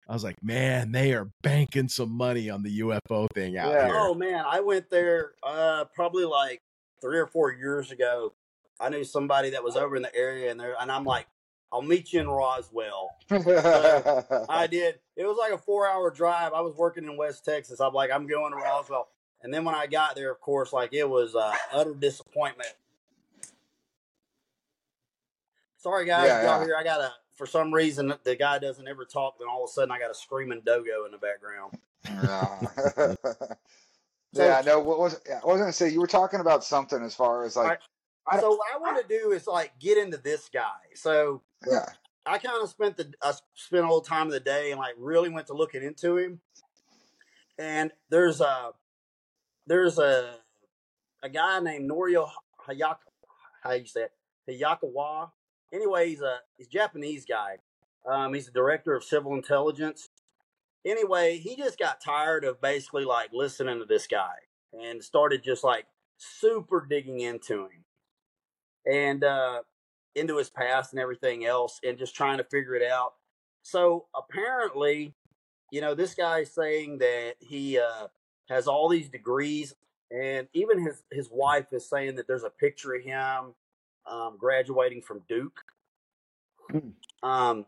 I 0.08 0.13
was 0.13 0.24
like, 0.24 0.41
man, 0.43 0.91
they 0.91 1.13
are 1.13 1.29
banking 1.41 1.89
some 1.89 2.12
money 2.12 2.50
on 2.51 2.62
the 2.63 2.79
UFO 2.79 3.27
thing 3.34 3.58
out 3.58 3.74
Yeah. 3.74 3.86
here. 3.88 3.96
Oh 3.98 4.13
man, 4.13 4.46
I 4.48 4.60
went 4.60 4.89
there 4.91 5.34
uh 5.43 5.86
probably 5.96 6.25
like 6.25 6.62
three 7.01 7.17
or 7.17 7.27
four 7.27 7.51
years 7.51 7.91
ago. 7.91 8.34
I 8.79 8.89
knew 8.89 9.03
somebody 9.03 9.50
that 9.50 9.63
was 9.63 9.75
over 9.75 9.96
in 9.96 10.03
the 10.03 10.15
area, 10.15 10.51
and 10.51 10.60
there, 10.60 10.75
and 10.79 10.91
I'm 10.91 11.03
like, 11.03 11.27
I'll 11.72 11.81
meet 11.81 12.13
you 12.13 12.22
in 12.22 12.29
Roswell. 12.29 13.10
I 13.31 14.67
did. 14.69 15.00
It 15.15 15.25
was 15.25 15.38
like 15.38 15.51
a 15.51 15.58
four 15.58 15.88
hour 15.88 16.12
drive. 16.12 16.53
I 16.53 16.62
was 16.62 16.75
working 16.75 17.03
in 17.05 17.17
West 17.17 17.43
Texas. 17.43 17.79
I'm 17.79 17.93
like, 17.93 18.12
I'm 18.12 18.27
going 18.27 18.51
to 18.51 18.58
Roswell. 18.58 19.10
And 19.41 19.53
then 19.53 19.63
when 19.65 19.75
I 19.75 19.88
got 19.88 20.15
there, 20.15 20.31
of 20.31 20.39
course, 20.41 20.74
like 20.74 20.93
it 20.93 21.08
was 21.10 21.36
uh, 21.36 21.53
utter 21.74 21.93
disappointment. 21.93 22.69
Sorry, 25.79 26.05
guys, 26.05 26.27
Yeah, 26.27 26.43
y'all 26.43 26.59
yeah. 26.59 26.65
here. 26.65 26.75
I 26.77 26.83
got 26.83 27.01
a. 27.01 27.12
For 27.36 27.45
some 27.45 27.74
reason, 27.74 28.13
the 28.25 28.36
guy 28.36 28.59
doesn't 28.59 28.86
ever 28.86 29.05
talk. 29.05 29.39
Then 29.39 29.48
all 29.50 29.63
of 29.63 29.69
a 29.69 29.71
sudden, 29.71 29.91
I 29.91 30.00
got 30.00 30.12
a 30.12 30.13
screaming 30.13 30.62
dogo 30.65 31.05
in 31.05 31.12
the 31.12 31.17
background. 31.17 31.74
yeah. 32.05 33.15
yeah, 34.33 34.62
no. 34.65 34.79
What 34.79 35.00
was? 35.00 35.21
Yeah, 35.27 35.39
I 35.41 35.45
was 35.48 35.59
gonna 35.59 35.71
say 35.71 35.89
you 35.89 36.01
were 36.01 36.07
talking 36.07 36.41
about 36.41 36.65
something 36.65 37.01
as 37.01 37.15
far 37.15 37.45
as 37.45 37.55
like, 37.55 37.79
I- 38.27 38.41
So 38.41 38.50
what 38.51 38.67
I 38.74 38.77
want 38.77 39.01
to 39.01 39.07
do 39.07 39.31
is 39.31 39.48
like 39.48 39.71
get 39.79 39.98
into 39.98 40.17
this 40.17 40.50
guy. 40.53 40.75
So 40.95 41.41
yeah, 41.65 41.86
I 42.25 42.39
kind 42.39 42.62
of 42.62 42.69
spent 42.69 42.98
the 42.98 43.13
I 43.21 43.31
spent 43.53 43.83
a 43.86 43.88
little 43.88 44.01
time 44.01 44.27
of 44.27 44.33
the 44.33 44.39
day 44.41 44.71
and 44.71 44.79
like 44.79 44.95
really 44.98 45.29
went 45.29 45.48
to 45.48 45.53
looking 45.53 45.81
into 45.81 46.17
him. 46.17 46.41
And 47.57 47.91
there's 48.09 48.41
a 48.41 48.71
there's 49.65 49.98
a 49.98 50.36
a 51.24 51.29
guy 51.29 51.59
named 51.62 51.89
Norio 51.89 52.29
Hayaka 52.67 52.98
how 53.63 53.71
you 53.71 53.86
say 53.86 54.03
it 54.03 54.12
Hayakawa. 54.62 55.31
Anyway, 55.73 56.09
he's 56.09 56.21
a 56.21 56.38
he's 56.57 56.67
a 56.67 56.71
Japanese 56.71 57.25
guy. 57.25 57.57
Um, 58.09 58.33
he's 58.33 58.45
the 58.45 58.51
director 58.51 58.95
of 58.95 59.03
civil 59.03 59.33
intelligence. 59.33 60.09
Anyway, 60.85 61.38
he 61.38 61.55
just 61.55 61.77
got 61.77 62.01
tired 62.03 62.43
of 62.45 62.61
basically 62.61 63.05
like 63.05 63.29
listening 63.33 63.79
to 63.79 63.85
this 63.85 64.07
guy 64.07 64.35
and 64.73 65.03
started 65.03 65.43
just 65.43 65.63
like 65.63 65.85
super 66.17 66.85
digging 66.88 67.19
into 67.19 67.63
him 67.63 67.85
and 68.85 69.23
uh 69.23 69.61
into 70.15 70.38
his 70.38 70.49
past 70.49 70.93
and 70.93 71.01
everything 71.01 71.45
else 71.45 71.79
and 71.83 71.97
just 71.97 72.15
trying 72.15 72.38
to 72.38 72.43
figure 72.45 72.75
it 72.75 72.89
out. 72.89 73.13
So 73.61 74.05
apparently, 74.15 75.13
you 75.71 75.81
know, 75.81 75.95
this 75.95 76.15
guy's 76.15 76.51
saying 76.53 76.99
that 76.99 77.35
he 77.39 77.77
uh, 77.77 78.07
has 78.49 78.67
all 78.67 78.89
these 78.89 79.09
degrees 79.09 79.75
and 80.11 80.47
even 80.53 80.83
his 80.83 81.03
his 81.11 81.29
wife 81.31 81.67
is 81.71 81.88
saying 81.88 82.15
that 82.15 82.27
there's 82.27 82.43
a 82.43 82.49
picture 82.49 82.93
of 82.93 83.03
him 83.03 83.53
um, 84.10 84.38
graduating 84.38 85.01
from 85.01 85.22
Duke. 85.28 85.62
Hmm. 86.72 86.89
Um, 87.24 87.66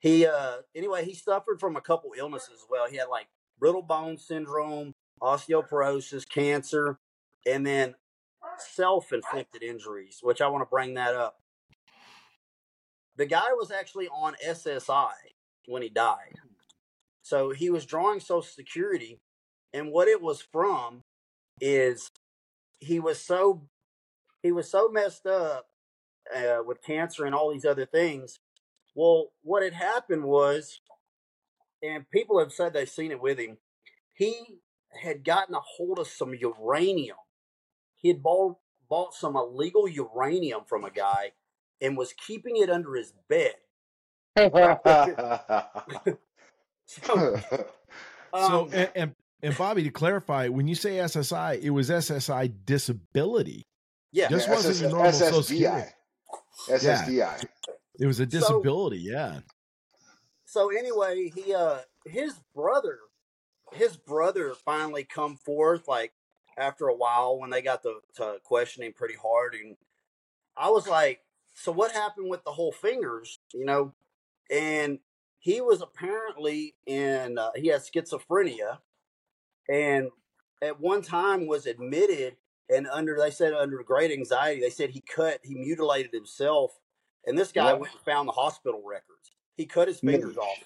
he 0.00 0.26
uh, 0.26 0.56
anyway, 0.74 1.04
he 1.04 1.14
suffered 1.14 1.60
from 1.60 1.76
a 1.76 1.80
couple 1.80 2.10
illnesses 2.16 2.50
as 2.54 2.66
well. 2.70 2.88
He 2.88 2.96
had 2.96 3.08
like 3.08 3.26
brittle 3.58 3.82
bone 3.82 4.18
syndrome, 4.18 4.94
osteoporosis, 5.22 6.28
cancer, 6.28 6.98
and 7.46 7.66
then 7.66 7.94
self-inflicted 8.58 9.62
injuries, 9.62 10.18
which 10.22 10.40
I 10.40 10.48
want 10.48 10.62
to 10.62 10.70
bring 10.70 10.94
that 10.94 11.14
up. 11.14 11.40
The 13.16 13.26
guy 13.26 13.52
was 13.52 13.70
actually 13.70 14.08
on 14.08 14.34
SSI 14.46 15.12
when 15.66 15.82
he 15.82 15.88
died. 15.88 16.34
So 17.22 17.50
he 17.50 17.70
was 17.70 17.86
drawing 17.86 18.20
Social 18.20 18.42
Security, 18.42 19.18
and 19.72 19.90
what 19.90 20.08
it 20.08 20.20
was 20.20 20.42
from 20.42 21.02
is 21.60 22.10
he 22.80 23.00
was 23.00 23.18
so 23.18 23.66
he 24.44 24.52
was 24.52 24.70
so 24.70 24.88
messed 24.92 25.26
up 25.26 25.66
uh, 26.36 26.58
with 26.64 26.82
cancer 26.82 27.24
and 27.24 27.34
all 27.34 27.50
these 27.50 27.64
other 27.64 27.86
things. 27.86 28.38
Well, 28.94 29.30
what 29.42 29.62
had 29.62 29.72
happened 29.72 30.24
was, 30.24 30.80
and 31.82 32.08
people 32.10 32.38
have 32.38 32.52
said 32.52 32.74
they've 32.74 32.88
seen 32.88 33.10
it 33.10 33.22
with 33.22 33.38
him. 33.38 33.56
He 34.12 34.60
had 35.02 35.24
gotten 35.24 35.54
a 35.54 35.60
hold 35.60 35.98
of 35.98 36.06
some 36.06 36.34
uranium. 36.34 37.16
He 37.96 38.08
had 38.08 38.22
bought 38.22 38.58
bought 38.88 39.14
some 39.14 39.34
illegal 39.34 39.88
uranium 39.88 40.60
from 40.68 40.84
a 40.84 40.90
guy 40.90 41.32
and 41.80 41.96
was 41.96 42.12
keeping 42.12 42.58
it 42.58 42.68
under 42.68 42.94
his 42.94 43.12
bed. 43.28 43.54
So, 46.86 47.40
so 48.34 48.64
um, 48.64 48.68
and, 48.74 48.90
and 48.94 49.14
and 49.42 49.56
Bobby, 49.56 49.84
to 49.84 49.90
clarify, 49.90 50.48
when 50.48 50.68
you 50.68 50.74
say 50.74 50.96
SSI, 50.96 51.62
it 51.62 51.70
was 51.70 51.88
SSI 51.88 52.52
disability. 52.66 53.64
Yeah, 54.14 54.28
this 54.28 54.46
Yeah, 54.46 54.52
wasn't 54.54 54.70
SS 54.76 54.80
your 54.80 54.90
normal 54.90 55.12
Social 55.12 55.40
SSDI. 55.40 55.92
Security. 56.56 56.86
SSDI. 56.86 57.44
It 58.00 58.06
was 58.06 58.20
a 58.20 58.24
So- 58.24 58.30
disability. 58.30 58.98
yeah. 58.98 59.40
so 60.46 60.70
anyway, 60.70 61.30
he 61.34 61.52
uh 61.54 61.80
his 62.06 62.34
brother 62.54 62.98
his 63.72 63.96
brother 63.96 64.54
finally 64.54 65.04
come 65.04 65.36
forth 65.36 65.88
like 65.88 66.12
after 66.56 66.86
a 66.88 66.94
while 66.94 67.38
when 67.38 67.50
they 67.50 67.60
got 67.62 67.82
the 67.82 68.00
to 68.14 68.38
questioning 68.44 68.92
pretty 68.92 69.14
hard 69.16 69.54
and 69.54 69.76
I 70.56 70.70
was 70.70 70.86
like, 70.86 71.20
so 71.54 71.72
what 71.72 71.90
happened 71.90 72.30
with 72.30 72.44
the 72.44 72.52
whole 72.52 72.70
fingers, 72.70 73.40
you 73.52 73.64
know? 73.64 73.92
And 74.50 75.00
he 75.40 75.60
was 75.60 75.82
apparently 75.82 76.76
in 76.86 77.36
uh, 77.38 77.50
he 77.56 77.66
had 77.68 77.80
schizophrenia 77.80 78.78
and 79.68 80.10
at 80.62 80.78
one 80.80 81.02
time 81.02 81.46
was 81.48 81.66
admitted 81.66 82.36
and 82.70 82.86
under 82.88 83.16
they 83.18 83.30
said 83.30 83.52
under 83.52 83.82
great 83.82 84.10
anxiety 84.10 84.60
they 84.60 84.70
said 84.70 84.90
he 84.90 85.02
cut 85.02 85.38
he 85.42 85.54
mutilated 85.54 86.12
himself 86.12 86.72
and 87.26 87.38
this 87.38 87.52
guy 87.52 87.72
What? 87.72 87.80
went 87.80 87.92
and 87.92 88.02
found 88.02 88.28
the 88.28 88.32
hospital 88.32 88.82
records 88.86 89.32
he 89.56 89.66
cut 89.66 89.88
his 89.88 90.00
fingers 90.00 90.36
off 90.36 90.64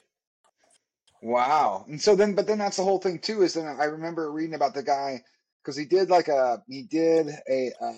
Wow. 1.23 1.85
And 1.89 2.01
so 2.01 2.15
then, 2.15 2.35
but 2.35 2.47
then 2.47 2.59
that's 2.59 2.77
the 2.77 2.85
whole 2.85 2.99
thing 2.99 3.19
too. 3.19 3.43
Is 3.43 3.55
then 3.55 3.67
I 3.67 3.85
remember 3.85 4.31
reading 4.31 4.55
about 4.55 4.75
the 4.75 4.83
guy 4.83 5.23
because 5.63 5.77
he 5.77 5.85
did 5.85 6.11
like 6.11 6.29
a 6.29 6.63
he 6.69 6.83
did 6.83 7.29
a 7.51 7.73
uh, 7.81 7.93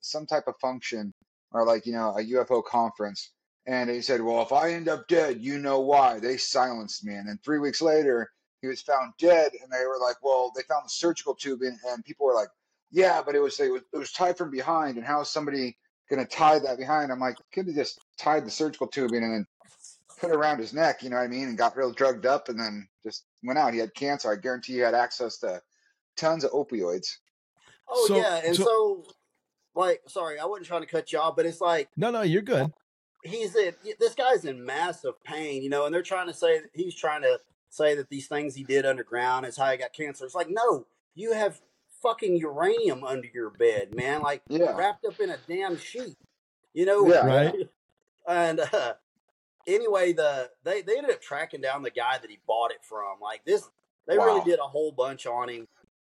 some 0.00 0.26
type 0.26 0.44
of 0.46 0.54
function 0.60 1.12
or 1.52 1.66
like 1.66 1.86
you 1.86 1.92
know 1.92 2.10
a 2.16 2.22
UFO 2.22 2.64
conference, 2.64 3.32
and 3.66 3.90
he 3.90 4.00
said, 4.00 4.20
"Well, 4.22 4.42
if 4.42 4.52
I 4.52 4.72
end 4.72 4.88
up 4.88 5.08
dead, 5.08 5.40
you 5.40 5.58
know 5.58 5.80
why? 5.80 6.20
They 6.20 6.36
silenced 6.36 7.04
me." 7.04 7.14
And 7.14 7.28
then 7.28 7.38
three 7.44 7.58
weeks 7.58 7.82
later, 7.82 8.30
he 8.62 8.68
was 8.68 8.82
found 8.82 9.12
dead, 9.18 9.52
and 9.60 9.70
they 9.72 9.84
were 9.84 9.98
like, 10.00 10.16
"Well, 10.22 10.52
they 10.54 10.62
found 10.62 10.84
the 10.84 10.90
surgical 10.90 11.34
tube," 11.34 11.62
and, 11.62 11.76
and 11.88 12.04
people 12.04 12.26
were 12.26 12.34
like, 12.34 12.48
"Yeah, 12.90 13.22
but 13.24 13.34
it 13.34 13.40
was 13.40 13.58
it 13.60 13.70
was, 13.72 13.82
it 13.92 13.98
was 13.98 14.12
tied 14.12 14.36
from 14.38 14.50
behind, 14.50 14.96
and 14.96 15.06
how 15.06 15.20
is 15.20 15.28
somebody 15.28 15.76
going 16.08 16.24
to 16.24 16.30
tie 16.30 16.58
that 16.58 16.78
behind?" 16.78 17.10
I'm 17.12 17.20
like, 17.20 17.36
could 17.52 17.66
have 17.66 17.74
just 17.74 18.00
tied 18.18 18.44
the 18.46 18.50
surgical 18.50 18.86
tubing 18.86 19.22
and 19.22 19.32
then 19.34 19.46
put 20.20 20.30
it 20.30 20.36
around 20.36 20.58
his 20.58 20.74
neck, 20.74 21.02
you 21.02 21.08
know 21.10 21.16
what 21.16 21.22
I 21.22 21.28
mean, 21.28 21.48
and 21.48 21.56
got 21.56 21.76
real 21.76 21.92
drugged 21.92 22.26
up 22.26 22.48
and 22.50 22.58
then 22.60 22.86
just 23.02 23.24
went 23.42 23.58
out. 23.58 23.72
He 23.72 23.78
had 23.80 23.94
cancer. 23.94 24.30
I 24.30 24.36
guarantee 24.36 24.74
he 24.74 24.78
had 24.80 24.94
access 24.94 25.38
to 25.38 25.62
tons 26.16 26.44
of 26.44 26.50
opioids. 26.52 27.06
oh 27.88 28.06
So- 28.06 28.16
yeah 28.16 28.40
and 28.44 28.54
so- 28.56 28.64
so, 28.64 29.04
like 29.74 30.02
sorry 30.08 30.38
i 30.40 30.44
wasn't 30.44 30.66
trying 30.66 30.80
to 30.82 30.86
cut 30.88 31.12
you 31.12 31.18
off 31.20 31.36
but 31.36 31.46
it's 31.46 31.60
like 31.60 31.88
No, 31.96 32.10
no, 32.10 32.22
you're 32.22 32.42
good. 32.42 32.72
he's 33.22 33.54
in 33.54 33.72
this 34.00 34.14
guy's 34.14 34.44
in 34.44 34.64
massive 34.66 35.14
pain 35.22 35.62
you 35.62 35.70
know 35.70 35.86
and 35.86 35.94
they're 35.94 36.02
trying 36.02 36.26
to 36.26 36.34
say 36.34 36.60
he's 36.74 36.94
trying 36.94 37.22
to 37.22 37.38
say 37.70 37.94
that 37.94 38.08
these 38.10 38.26
things 38.26 38.54
he 38.56 38.64
did 38.64 38.84
underground 38.84 39.46
is 39.46 39.56
how 39.56 39.70
he 39.70 39.76
got 39.78 39.92
cancer 39.92 40.24
it's 40.24 40.34
like 40.34 40.48
no 40.50 40.86
you 41.14 41.32
have 41.32 41.60
fucking 42.02 42.36
uranium 42.36 43.04
under 43.04 43.28
your 43.32 43.50
bed 43.50 43.94
man 43.94 44.22
like 44.22 44.42
Yeah. 44.48 44.74
wrapped 44.76 45.04
up 45.04 45.20
in 45.20 45.30
a 45.30 45.36
damn 45.46 45.76
sheet 45.76 46.16
you 46.74 46.86
know 46.86 47.06
Yeah. 47.06 47.26
Right. 47.26 47.68
and 48.28 48.60
uh, 48.60 48.94
anyway, 49.66 50.12
the 50.12 50.50
they 50.64 50.82
they 50.82 50.96
ended 50.98 51.12
up 51.12 51.20
tracking 51.22 51.60
down 51.60 51.82
the 51.82 51.90
guy 51.90 52.18
that 52.18 52.30
he 52.30 52.38
bought 52.46 52.70
it 52.70 52.84
from. 52.84 53.18
Like 53.20 53.44
this, 53.44 53.68
they 54.06 54.16
really 54.16 54.44
did 54.44 54.58
a 54.58 54.68
whole 54.68 54.92
bunch 54.92 55.26
on 55.26 55.48
him. 55.48 55.68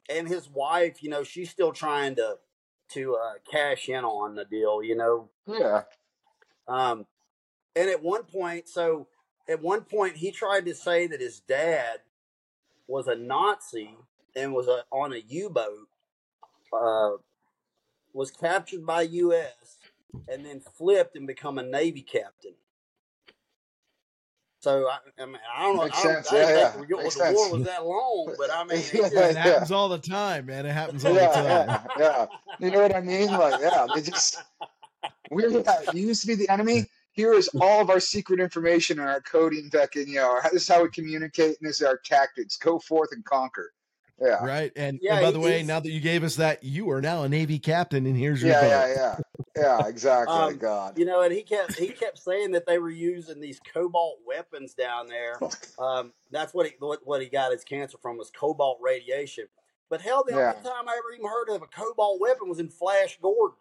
And 0.09 0.27
his 0.29 0.49
wife, 0.51 1.03
you 1.03 1.09
know, 1.09 1.23
she's 1.23 1.51
still 1.51 1.73
trying 1.73 2.17
to 2.17 2.39
to 2.91 3.15
uh, 3.17 3.33
cash 3.51 3.89
in 3.89 4.05
on 4.05 4.35
the 4.35 4.45
deal. 4.45 4.83
You 4.83 4.97
know, 4.97 5.29
Yeah. 5.47 5.83
um, 6.69 7.07
and 7.77 7.89
at 7.89 8.03
one 8.03 8.25
point, 8.25 8.69
so 8.69 9.07
at 9.49 9.63
one 9.63 9.83
point, 9.83 10.17
he 10.17 10.31
tried 10.33 10.67
to 10.67 10.75
say 10.75 11.07
that 11.07 11.21
his 11.21 11.41
dad 11.41 12.01
was 12.87 13.07
a 13.07 13.15
Nazi 13.15 13.97
and 14.37 14.53
was 14.53 14.69
a, 14.69 14.85
on 14.91 15.13
a 15.13 15.19
U 15.29 15.51
boat, 15.51 15.89
uh, 16.73 17.17
was 18.13 18.31
captured 18.31 18.85
by 18.87 19.03
U.S. 19.03 19.79
and 20.29 20.45
then 20.45 20.61
flipped 20.61 21.17
and 21.17 21.27
become 21.27 21.59
a 21.59 21.63
Navy 21.63 22.03
captain. 22.03 22.55
So 24.61 24.87
I, 24.89 24.99
I 25.23 25.27
mean, 25.27 25.37
I 25.57 25.63
don't 25.63 25.77
know. 25.77 25.85
Makes 25.85 25.99
I, 25.99 26.03
don't, 26.03 26.15
sense. 26.27 26.33
I 26.33 26.35
didn't 26.37 26.49
Yeah, 26.49 26.69
think 26.73 26.89
yeah. 26.91 26.97
the, 26.97 27.03
Makes 27.03 27.15
the 27.15 27.33
war 27.35 27.53
was 27.53 27.65
that 27.65 27.87
long, 27.87 28.35
but 28.39 28.51
I 28.53 28.65
mean, 28.65 28.79
it 28.79 28.93
Yeah, 28.93 29.01
just- 29.01 29.15
It 29.15 29.35
yeah. 29.35 29.43
happens 29.43 29.73
all 29.73 29.89
the 29.89 29.99
time, 29.99 30.47
man. 30.47 30.67
It 30.67 30.73
happens 30.73 31.05
all 31.05 31.15
the 31.15 31.21
time. 31.21 31.45
yeah, 31.45 31.85
yeah. 31.99 32.27
You 32.59 32.71
know 32.71 32.83
what 32.83 32.95
I 32.95 33.01
mean? 33.01 33.31
Like, 33.31 33.61
yeah, 33.61 33.87
they 33.95 34.03
just 34.03 34.43
we're 35.31 35.49
yeah, 35.49 35.81
you 35.95 36.07
used 36.09 36.21
to 36.23 36.27
be 36.27 36.35
the 36.35 36.49
enemy. 36.51 36.85
Here 37.13 37.33
is 37.33 37.49
all 37.61 37.81
of 37.81 37.91
our 37.91 38.01
secret 38.01 38.39
information 38.39 38.99
and 39.01 39.09
our 39.09 39.21
coding 39.23 39.69
back 39.71 39.97
in, 39.97 40.07
you 40.09 40.17
know, 40.17 40.39
this 40.53 40.63
is 40.63 40.69
how 40.69 40.83
we 40.83 40.91
communicate 40.91 41.57
and 41.61 41.69
this 41.69 41.81
is 41.81 41.87
our 41.87 41.99
tactics. 42.05 42.57
Go 42.57 42.79
forth 42.79 43.11
and 43.13 43.25
conquer. 43.25 43.73
Yeah. 44.21 44.45
Right. 44.45 44.73
And, 44.77 44.99
Yeah, 45.01 45.13
and 45.13 45.21
by 45.21 45.31
the 45.31 45.41
way, 45.41 45.63
now 45.63 45.81
that 45.81 45.91
you 45.91 46.01
gave 46.01 46.25
us 46.25 46.37
that, 46.37 46.63
you 46.63 46.91
are 46.91 47.01
now 47.01 47.23
a 47.25 47.29
Navy 47.29 47.59
captain, 47.59 48.07
and 48.07 48.17
here's 48.17 48.43
your 48.43 48.51
Yeah, 48.51 48.61
boat. 48.61 48.87
yeah, 48.87 48.95
yeah. 48.95 49.19
Yeah, 49.57 49.89
exactly. 49.89 50.33
Um, 50.33 50.59
God. 50.59 50.99
you 50.99 51.05
know, 51.05 51.23
and 51.23 51.33
he 51.33 51.43
kept 51.43 51.77
he 51.77 51.89
kept 51.89 52.19
saying 52.19 52.53
that 52.53 52.67
they 52.67 52.79
were 52.79 52.91
using 52.91 53.41
these 53.41 53.59
cobalt 53.61 54.19
weapons 54.25 54.75
down 54.75 55.09
there. 55.09 55.41
Um, 55.79 56.13
that's 56.31 56.53
what 56.53 56.67
he 56.67 56.73
what, 56.79 57.01
what 57.07 57.23
he 57.23 57.29
got 57.29 57.53
his 57.53 57.65
cancer 57.65 57.97
from 58.03 58.19
was 58.19 58.31
cobalt 58.31 58.79
radiation. 58.83 59.47
But 59.89 60.03
hell, 60.03 60.23
the 60.25 60.35
Yeah. 60.35 60.53
only 60.53 60.63
time 60.63 60.89
I 60.89 60.97
ever 60.99 61.13
even 61.15 61.27
heard 61.27 61.49
of 61.49 61.63
a 61.63 61.67
cobalt 61.67 62.21
weapon 62.21 62.49
was 62.49 62.61
in 62.61 62.69
Flash 62.69 63.19
Gordon. 63.21 63.57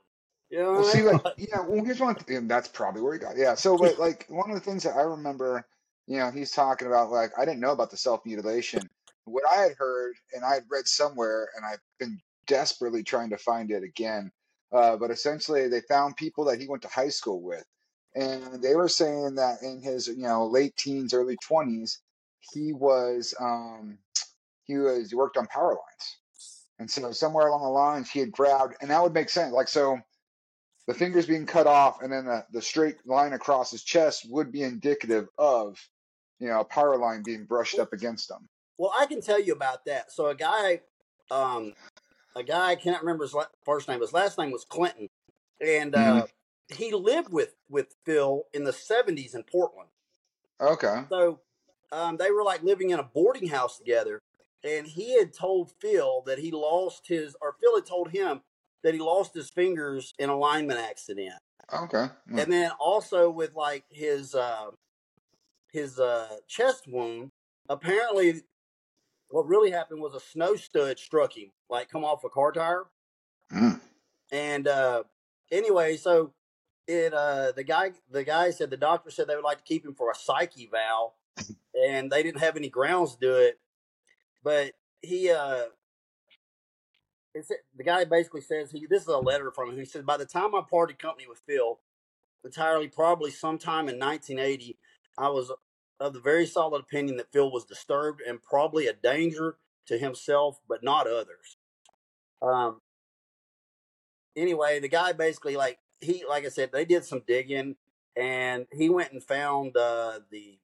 You 0.50 0.60
know, 0.60 0.72
Well, 0.74 0.84
what 0.84 0.90
I 0.90 0.94
see, 0.94 0.98
mean? 0.98 1.06
like, 1.06 1.22
yeah, 1.38 1.62
well, 1.62 1.84
here's 1.84 2.00
one, 2.00 2.16
th- 2.16 2.38
and 2.38 2.50
that's 2.50 2.68
probably 2.68 3.02
where 3.02 3.14
he 3.14 3.20
got. 3.20 3.38
Yeah, 3.38 3.56
so, 3.56 3.78
but 3.78 3.98
like, 3.98 4.26
one 4.30 4.50
of 4.50 4.56
the 4.56 4.62
things 4.62 4.84
that 4.84 4.96
I 4.96 5.02
remember, 5.02 5.68
you 6.08 6.18
know, 6.20 6.32
he's 6.32 6.52
talking 6.52 6.88
about, 6.88 7.10
like, 7.12 7.32
I 7.38 7.46
didn't 7.46 7.60
know 7.62 7.72
about 7.72 7.92
the 7.92 7.98
self 7.98 8.26
mutilation. 8.26 8.90
What 9.26 9.44
I 9.52 9.62
had 9.62 9.74
heard, 9.78 10.16
and 10.34 10.44
I 10.44 10.56
had 10.56 10.66
read 10.70 10.88
somewhere, 10.88 11.50
and 11.56 11.66
I've 11.66 11.82
been 12.00 12.20
desperately 12.48 13.04
trying 13.04 13.30
to 13.32 13.38
find 13.38 13.72
it 13.72 13.84
again, 13.84 14.32
uh, 14.72 14.98
but 14.98 15.12
essentially, 15.12 15.68
they 15.68 15.82
found 15.82 16.18
people 16.18 16.46
that 16.46 16.60
he 16.60 16.68
went 16.68 16.82
to 16.84 16.88
high 16.88 17.10
school 17.10 17.42
with, 17.42 17.66
and 18.16 18.62
they 18.62 18.76
were 18.76 18.90
saying 18.90 19.36
that 19.36 19.62
in 19.64 19.82
his, 19.82 20.08
you 20.08 20.24
know, 20.24 20.48
late 20.48 20.76
teens, 20.78 21.14
early 21.14 21.38
twenties, 21.44 22.02
he 22.54 22.74
was, 22.74 23.34
um, 23.40 24.00
he 24.66 24.78
was, 24.78 25.10
he 25.10 25.16
worked 25.16 25.38
on 25.38 25.48
power 25.48 25.70
lines. 25.70 26.18
And 26.80 26.90
so 26.90 27.12
somewhere 27.12 27.48
along 27.48 27.64
the 27.64 27.70
lines, 27.70 28.10
he 28.10 28.20
had 28.20 28.32
grabbed, 28.32 28.76
and 28.82 28.90
that 28.90 29.04
would 29.04 29.14
make 29.14 29.30
sense. 29.30 29.54
Like, 29.54 29.68
so 29.68 30.00
the 30.88 30.94
fingers 30.96 31.28
being 31.28 31.46
cut 31.46 31.68
off 31.68 32.02
and 32.02 32.12
then 32.12 32.26
the, 32.26 32.46
the 32.52 32.62
straight 32.62 32.96
line 33.06 33.34
across 33.34 33.72
his 33.72 33.84
chest 33.84 34.26
would 34.30 34.52
be 34.52 34.64
indicative 34.64 35.28
of 35.38 35.78
you 36.40 36.48
know 36.48 36.62
a 36.62 36.66
power 36.66 36.98
line 36.98 37.22
being 37.24 37.46
brushed 37.46 37.78
up 37.78 37.94
against 37.94 38.32
him 38.32 38.50
Well, 38.80 38.94
I 38.98 39.06
can 39.08 39.22
tell 39.22 39.42
you 39.42 39.54
about 39.54 39.84
that. 39.86 40.10
So 40.10 40.28
a 40.28 40.36
guy, 40.36 40.82
um, 41.30 41.74
a 42.36 42.44
guy 42.44 42.70
I 42.70 42.76
cannot 42.76 43.02
remember 43.02 43.26
his 43.26 43.36
first 43.66 43.90
name. 43.90 44.00
His 44.00 44.14
last 44.14 44.38
name 44.38 44.52
was 44.52 44.64
Clinton, 44.64 45.10
and 45.60 45.94
uh, 45.94 46.28
he 46.70 46.94
lived 46.94 47.34
with 47.34 47.56
with 47.70 47.98
Phil 48.06 48.44
in 48.54 48.64
the 48.64 48.72
seventies 48.72 49.36
in 49.36 49.44
Portland. 49.44 49.90
okay 50.62 51.04
So 51.10 51.42
um, 51.92 52.16
they 52.16 52.32
were 52.32 52.44
like 52.44 52.64
living 52.64 52.92
in 52.92 53.00
a 53.00 53.04
boarding 53.04 53.50
house 53.50 53.78
together, 53.78 54.22
and 54.64 54.88
he 54.88 55.20
had 55.20 55.34
told 55.34 55.74
Phil 55.82 56.24
that 56.26 56.40
he 56.40 56.50
lost 56.50 57.08
his, 57.08 57.36
or 57.42 57.56
Phil 57.60 57.76
had 57.76 57.86
told 57.86 58.12
him 58.12 58.42
that 58.84 58.94
he 58.94 59.02
lost 59.02 59.34
his 59.34 59.50
fingers 59.50 60.14
in 60.18 60.30
a 60.30 60.38
lineman 60.38 60.78
accident, 60.78 61.36
okay 61.74 62.08
and 62.38 62.50
then 62.54 62.72
also 62.80 63.30
with 63.30 63.56
like 63.56 63.84
his 63.90 64.34
uh, 64.34 64.72
his 65.74 66.00
uh, 66.00 66.38
chest 66.48 66.88
wound. 66.88 67.30
Apparently, 67.68 68.42
what 69.30 69.48
really 69.48 69.72
happened 69.72 70.02
was 70.02 70.16
a 70.16 70.20
snow 70.20 70.56
stud 70.56 71.00
struck 71.00 71.38
him, 71.38 71.52
like 71.70 71.90
come 71.90 72.04
off 72.04 72.24
a 72.24 72.30
car 72.30 72.52
tire. 72.52 72.86
Mm. 73.52 73.80
And 74.32 74.68
uh, 74.68 75.04
anyway, 75.52 75.98
so 75.98 76.34
it 76.88 77.14
uh, 77.14 77.52
the 77.56 77.64
guy 77.64 77.92
the 78.12 78.24
guy 78.24 78.52
said 78.52 78.70
the 78.70 78.78
doctor 78.78 79.12
said 79.12 79.28
they 79.28 79.36
would 79.36 79.44
like 79.44 79.60
to 79.60 79.64
keep 79.64 79.86
him 79.86 79.94
for 79.96 80.12
a 80.12 80.16
psyche 80.16 80.70
valve, 80.72 81.14
and 81.74 82.12
they 82.12 82.24
didn't 82.24 82.42
have 82.42 82.58
any 82.58 82.70
grounds 82.70 83.14
to 83.14 83.20
do 83.20 83.36
it. 83.36 83.60
But 84.44 84.74
he 85.02 85.30
uh, 85.30 85.66
it's, 87.34 87.52
the 87.76 87.84
guy 87.84 88.06
basically 88.06 88.42
says 88.42 88.72
he 88.72 88.88
this 88.90 89.04
is 89.04 89.08
a 89.08 89.18
letter 89.18 89.52
from 89.52 89.70
him. 89.70 89.78
He 89.78 89.86
said 89.86 90.06
by 90.06 90.18
the 90.18 90.26
time 90.26 90.56
I 90.56 90.62
parted 90.68 91.00
company 91.00 91.28
with 91.28 91.42
Phil, 91.46 91.80
entirely 92.44 92.88
probably 92.88 93.32
sometime 93.32 93.90
in 93.90 94.00
1980, 94.00 94.78
I 95.18 95.30
was 95.30 95.52
of 96.00 96.14
the 96.14 96.20
very 96.20 96.46
solid 96.46 96.80
opinion 96.80 97.18
that 97.18 97.32
Phil 97.32 97.52
was 97.52 97.66
disturbed 97.66 98.22
and 98.22 98.42
probably 98.42 98.88
a 98.88 98.94
danger 98.94 99.58
to 99.88 99.98
himself, 99.98 100.60
but 100.68 100.84
not 100.84 101.08
others. 101.08 101.58
Um. 102.42 102.82
Anyway, 104.36 104.80
the 104.80 104.88
guy 104.88 105.12
basically 105.12 105.58
like 105.58 105.80
he 106.00 106.24
like 106.28 106.46
I 106.46 106.50
said, 106.50 106.72
they 106.72 106.86
did 106.86 107.04
some 107.04 107.24
digging 107.28 107.76
and 108.16 108.68
he 108.72 108.90
went 108.90 109.12
and 109.14 109.24
found 109.24 109.76
uh, 109.78 110.20
the 110.32 110.58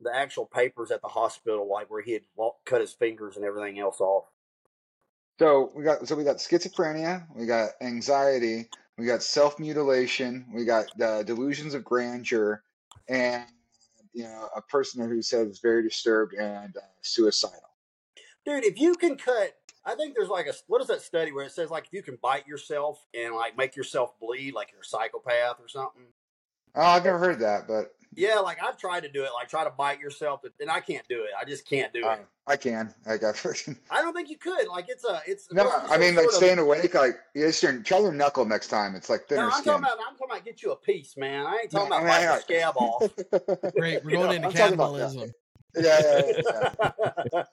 the 0.00 0.14
actual 0.14 0.46
papers 0.46 0.90
at 0.90 1.00
the 1.00 1.08
hospital, 1.08 1.68
like 1.70 1.88
where 1.90 2.02
he 2.02 2.12
had 2.12 2.22
cut 2.64 2.80
his 2.80 2.92
fingers 2.92 3.36
and 3.36 3.44
everything 3.44 3.78
else 3.78 4.00
off. 4.00 4.24
So 5.38 5.70
we 5.74 5.84
got 5.84 6.06
so 6.06 6.16
we 6.16 6.24
got 6.24 6.36
schizophrenia, 6.36 7.26
we 7.34 7.46
got 7.46 7.70
anxiety, 7.80 8.68
we 8.98 9.06
got 9.06 9.22
self 9.22 9.58
mutilation, 9.58 10.46
we 10.52 10.64
got 10.64 10.86
uh, 11.00 11.22
delusions 11.22 11.74
of 11.74 11.84
grandeur, 11.84 12.62
and 13.08 13.44
you 14.12 14.24
know 14.24 14.48
a 14.54 14.62
person 14.62 15.08
who 15.08 15.22
said 15.22 15.48
was 15.48 15.60
very 15.60 15.82
disturbed 15.82 16.34
and 16.34 16.76
uh, 16.76 16.80
suicidal. 17.02 17.58
Dude, 18.44 18.64
if 18.64 18.78
you 18.78 18.94
can 18.94 19.16
cut, 19.16 19.54
I 19.84 19.94
think 19.94 20.14
there's 20.14 20.28
like 20.28 20.46
a 20.46 20.54
what 20.66 20.80
is 20.80 20.88
that 20.88 21.02
study 21.02 21.32
where 21.32 21.44
it 21.44 21.52
says 21.52 21.70
like 21.70 21.86
if 21.86 21.92
you 21.92 22.02
can 22.02 22.18
bite 22.22 22.46
yourself 22.46 23.04
and 23.14 23.34
like 23.34 23.56
make 23.56 23.76
yourself 23.76 24.18
bleed, 24.20 24.54
like 24.54 24.70
you're 24.72 24.82
a 24.82 24.84
psychopath 24.84 25.60
or 25.60 25.68
something. 25.68 26.06
Oh, 26.74 26.82
I've 26.82 27.04
never 27.04 27.18
heard 27.18 27.40
that, 27.40 27.66
but 27.68 27.94
Yeah, 28.14 28.40
like 28.40 28.62
I've 28.62 28.76
tried 28.76 29.04
to 29.04 29.08
do 29.08 29.22
it, 29.24 29.30
like 29.34 29.48
try 29.48 29.64
to 29.64 29.70
bite 29.70 29.98
yourself, 29.98 30.42
and 30.60 30.70
I 30.70 30.80
can't 30.80 31.06
do 31.08 31.22
it. 31.24 31.30
I 31.40 31.44
just 31.46 31.66
can't 31.66 31.92
do 31.94 32.04
uh, 32.04 32.12
it. 32.12 32.26
I 32.46 32.56
can. 32.56 32.92
I 33.06 33.16
got. 33.16 33.42
I 33.90 34.02
don't 34.02 34.12
think 34.12 34.28
you 34.28 34.36
could. 34.36 34.68
Like 34.68 34.86
it's 34.88 35.04
a, 35.04 35.20
it's. 35.26 35.50
no, 35.52 35.64
supposed 35.64 35.84
to 35.84 35.88
be 35.88 35.94
I 35.94 35.98
mean 35.98 36.14
like 36.16 36.24
sort 36.24 36.34
of- 36.34 36.38
staying 36.38 36.58
awake. 36.58 36.94
Like 36.94 37.14
you 37.34 37.46
just 37.46 37.62
your, 37.62 37.78
try 37.80 38.00
your 38.00 38.12
knuckle 38.12 38.44
next 38.44 38.68
time. 38.68 38.94
It's 38.94 39.08
like 39.08 39.22
No, 39.22 39.26
thinner 39.36 39.44
I'm 39.46 39.52
skin. 39.52 39.64
talking 39.64 39.84
about. 39.84 39.98
I'm 40.06 40.16
talking 40.16 40.26
about 40.30 40.44
get 40.44 40.62
you 40.62 40.72
a 40.72 40.76
piece, 40.76 41.16
man. 41.16 41.46
I 41.46 41.60
ain't 41.62 41.70
talking 41.70 41.88
No, 41.88 41.96
about 41.98 42.12
I 42.12 42.18
mean, 42.18 42.26
biting 42.26 42.28
I- 42.28 42.36
the 42.36 42.42
scab 42.42 42.74
off. 43.64 43.74
Great. 43.76 44.04
We're 44.04 44.10
going 44.10 44.42
know, 44.42 44.48
into 44.48 44.48
I'm 44.48 44.52
talking 44.52 44.74
about 44.74 44.92
that. 44.98 45.08
cannibalism. 45.08 45.34
yeah, 45.76 46.02
yeah, 46.02 47.02
yeah, 47.08 47.22
yeah. 47.32 47.44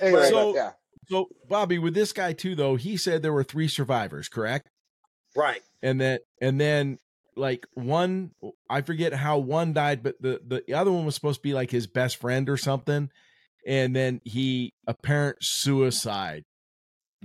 Anyway, 0.00 0.28
So- 0.30 0.52
but 0.52 0.56
yeah. 0.58 0.70
So, 1.08 1.28
Bobby, 1.48 1.78
with 1.78 1.94
this 1.94 2.12
guy 2.12 2.32
too, 2.32 2.56
though, 2.56 2.74
he 2.74 2.96
said 2.96 3.22
there 3.22 3.32
were 3.32 3.44
three 3.44 3.68
survivors, 3.68 4.28
correct? 4.28 4.68
right. 5.36 5.60
And 5.82 6.00
then, 6.00 6.18
and 6.40 6.60
then, 6.60 6.98
like 7.36 7.66
one, 7.74 8.32
I 8.68 8.80
forget 8.80 9.12
how 9.12 9.38
one 9.38 9.72
died, 9.72 10.02
but 10.02 10.20
the 10.20 10.40
the 10.66 10.74
other 10.74 10.90
one 10.90 11.04
was 11.04 11.14
supposed 11.14 11.38
to 11.38 11.42
be 11.42 11.54
like 11.54 11.70
his 11.70 11.86
best 11.86 12.16
friend 12.16 12.48
or 12.48 12.56
something, 12.56 13.10
and 13.66 13.94
then 13.94 14.20
he 14.24 14.74
apparent 14.86 15.38
suicide 15.40 16.44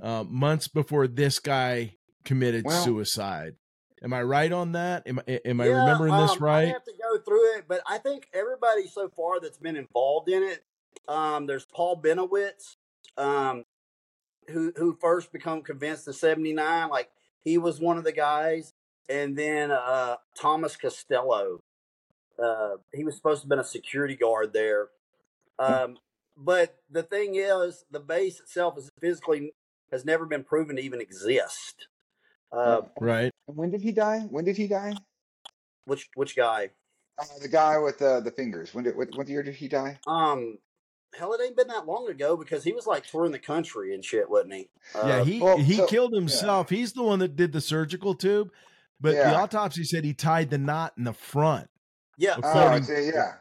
uh, 0.02 0.24
months 0.28 0.68
before 0.68 1.08
this 1.08 1.40
guy 1.40 1.96
committed 2.26 2.66
Well- 2.66 2.84
suicide. 2.84 3.56
Am 4.04 4.14
I 4.14 4.24
right 4.24 4.52
on 4.52 4.72
that? 4.72 5.04
Am 5.06 5.20
I 5.28 5.40
am 5.46 5.62
I 5.62 5.68
Yeah, 5.68 5.80
remembering 5.82 6.16
this 6.18 6.32
um, 6.32 6.38
right? 6.40 6.64
I 6.64 6.72
have 6.72 6.84
to 6.86 6.94
go 7.00 7.20
through 7.20 7.58
it, 7.58 7.66
but 7.68 7.82
I 7.88 8.00
think 8.00 8.28
everybody 8.34 8.88
so 8.88 9.10
far 9.10 9.40
that's 9.40 9.60
been 9.60 9.76
involved 9.76 10.28
in 10.28 10.42
it. 10.42 10.66
Um, 11.08 11.46
there's 11.46 11.66
Paul 11.66 12.02
Bennewitz, 12.02 12.78
um, 13.16 13.64
who 14.50 14.74
who 14.76 14.98
first 15.00 15.32
become 15.32 15.62
convinced 15.62 16.08
in 16.08 16.14
'79. 16.14 16.90
Like 16.90 17.12
he 17.42 17.60
was 17.60 17.80
one 17.80 18.00
of 18.00 18.04
the 18.04 18.12
guys, 18.12 18.71
and 19.12 19.38
then 19.38 19.72
uh, 19.72 20.16
Thomas 20.40 20.76
Castello. 20.76 21.60
Uh, 22.42 22.78
he 22.94 23.04
was 23.04 23.16
supposed 23.16 23.42
to 23.42 23.46
have 23.46 23.50
been 23.50 23.60
a 23.60 23.64
security 23.64 24.16
guard 24.16 24.54
there. 24.54 24.88
Um, 25.60 25.98
but 26.36 26.78
the 26.90 27.04
thing 27.04 27.36
is, 27.36 27.86
the 27.92 28.00
base 28.00 28.40
itself 28.40 28.78
is 28.78 28.90
physically 29.00 29.54
has 29.92 30.06
never 30.06 30.26
been 30.26 30.44
proven 30.44 30.78
to 30.78 30.82
even 30.82 31.02
exist. 31.02 31.88
Uh, 32.52 32.82
Right. 33.00 33.32
And 33.48 33.58
when 33.58 33.70
did 33.70 33.82
he 33.82 33.92
die? 33.92 34.22
When 34.30 34.46
did 34.46 34.58
he 34.58 34.68
die? 34.68 34.94
which 35.86 36.10
which 36.16 36.36
guy? 36.36 36.70
Uh, 37.20 37.26
the 37.42 37.48
guy 37.48 37.78
with 37.78 38.02
uh, 38.02 38.22
the 38.22 38.32
fingers. 38.32 38.74
When 38.74 38.86
did 38.86 38.96
what, 38.96 39.10
what 39.16 39.28
year 39.28 39.44
did 39.44 39.56
he 39.56 39.68
die? 39.68 40.00
Um, 40.08 40.58
hell, 41.14 41.34
it 41.34 41.42
ain't 41.44 41.58
been 41.58 41.68
that 41.68 41.86
long 41.86 42.10
ago 42.10 42.38
because 42.38 42.64
he 42.64 42.72
was 42.72 42.88
like 42.88 43.06
touring 43.06 43.32
the 43.32 43.40
country 43.40 43.94
and 43.94 44.04
shit, 44.04 44.30
wasn't 44.30 44.54
he? 44.54 44.70
Uh, 44.96 45.06
yeah, 45.08 45.24
he 45.24 45.42
well, 45.42 45.58
he 45.58 45.76
so- 45.76 45.88
killed 45.88 46.14
himself. 46.14 46.70
He's 46.70 46.94
the 46.94 47.04
one 47.04 47.20
that 47.20 47.36
did 47.36 47.52
the 47.52 47.62
surgical 47.62 48.16
tube, 48.16 48.52
but 49.02 49.14
the 49.16 49.36
autopsy 49.36 49.84
said 49.84 50.04
he 50.06 50.14
tied 50.14 50.50
the 50.50 50.58
knot 50.58 50.94
in 50.98 51.04
the 51.04 51.14
front. 51.14 51.70
yeah. 52.18 52.36
Oh, 52.44 52.50
According- 52.50 52.84
I 52.84 52.86
see, 53.02 53.06
yeah. 53.14 53.34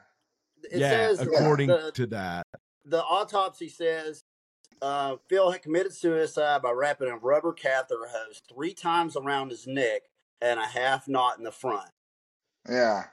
It 0.71 0.79
yeah, 0.81 0.91
says 0.91 1.21
according 1.21 1.69
the, 1.69 1.91
to 1.95 2.07
that. 2.09 2.47
the 2.85 3.03
autopsy 3.03 3.69
says 3.69 4.23
uh, 4.83 5.17
Phil 5.29 5.51
had 5.51 5.63
committed 5.63 5.93
suicide 5.93 6.63
by 6.63 6.71
wrapping 6.71 7.09
a 7.09 7.17
rubber 7.17 7.53
catheter 7.53 8.07
hose 8.09 8.41
three 8.53 8.73
times 8.75 9.17
around 9.17 9.51
his 9.51 9.67
neck 9.67 10.03
and 10.41 10.61
a 10.61 10.67
half 10.67 11.09
knot 11.09 11.39
in 11.39 11.45
the 11.45 11.51
front. 11.53 11.91
Yeah. 12.69 13.05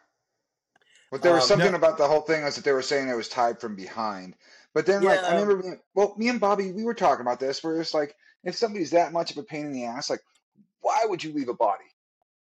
But 1.12 1.22
there 1.22 1.34
was 1.34 1.44
Um, 1.44 1.48
something 1.60 1.72
no- 1.72 1.78
about 1.78 1.98
the 1.98 2.08
whole 2.08 2.22
thing 2.22 2.44
was 2.44 2.56
that 2.56 2.66
they 2.66 2.74
were 2.74 2.82
saying 2.82 3.08
it 3.08 3.16
was 3.16 3.30
tied 3.30 3.60
from 3.62 3.76
behind. 3.76 4.36
But 4.74 4.86
then, 4.86 5.02
like, 5.02 5.24
I 5.24 5.32
remember, 5.40 5.64
being, 5.64 5.80
well, 5.96 6.14
me 6.18 6.28
and 6.28 6.40
Bobby, 6.40 6.72
we 6.72 6.84
were 6.84 6.94
talking 6.94 7.22
about 7.22 7.40
this, 7.40 7.64
where 7.64 7.80
it's 7.82 7.94
like, 7.94 8.14
if 8.44 8.56
somebody's 8.56 8.92
that 8.92 9.12
much 9.14 9.32
of 9.32 9.38
a 9.38 9.44
pain 9.44 9.66
in 9.66 9.72
the 9.72 9.86
ass, 9.86 10.10
like, 10.10 10.22
why 10.82 11.04
would 11.06 11.24
you 11.24 11.34
leave 11.34 11.50
a 11.50 11.54
body? 11.56 11.86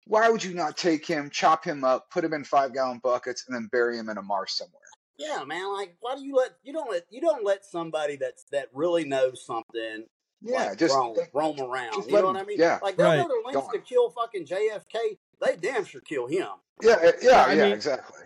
Why 0.06 0.28
would 0.28 0.42
you 0.44 0.54
not 0.54 0.76
take 0.76 1.04
him, 1.06 1.30
chop 1.30 1.64
him 1.64 1.82
up, 1.84 2.10
put 2.10 2.24
him 2.24 2.32
in 2.32 2.44
five 2.44 2.72
gallon 2.72 3.00
buckets, 3.02 3.44
and 3.46 3.56
then 3.56 3.68
bury 3.72 3.98
him 3.98 4.08
in 4.08 4.18
a 4.18 4.22
marsh 4.22 4.52
somewhere? 4.52 4.80
Yeah, 5.18 5.42
man. 5.44 5.72
Like, 5.72 5.96
why 6.00 6.14
do 6.14 6.24
you 6.24 6.34
let 6.36 6.50
you 6.62 6.72
don't 6.72 6.90
let 6.90 7.04
you 7.10 7.20
don't 7.20 7.44
let 7.44 7.64
somebody 7.64 8.16
that's 8.16 8.44
that 8.52 8.68
really 8.72 9.04
knows 9.04 9.44
something 9.44 10.04
Yeah, 10.42 10.66
like, 10.68 10.78
just 10.78 10.94
roam, 10.94 11.16
like, 11.16 11.30
roam 11.34 11.58
around. 11.60 11.94
just 11.94 12.08
You 12.08 12.14
let 12.14 12.20
know 12.20 12.26
what 12.28 12.36
I 12.36 12.44
mean? 12.44 12.58
yeah. 12.60 12.78
Like 12.82 12.96
they'll 12.96 13.06
Right. 13.08 13.26
go 13.26 13.28
to 13.28 13.42
lengths 13.58 13.72
to 13.72 13.78
kill 13.80 14.10
fucking 14.10 14.46
JFK. 14.46 15.18
They 15.40 15.56
damn 15.56 15.84
sure 15.84 16.00
kill 16.02 16.26
him. 16.26 16.48
yeah, 16.82 16.92
uh, 16.92 16.98
yeah, 17.02 17.12
Yeah, 17.22 17.44
I 17.44 17.52
yeah, 17.54 17.64
mean- 17.64 17.72
exactly. 17.72 18.22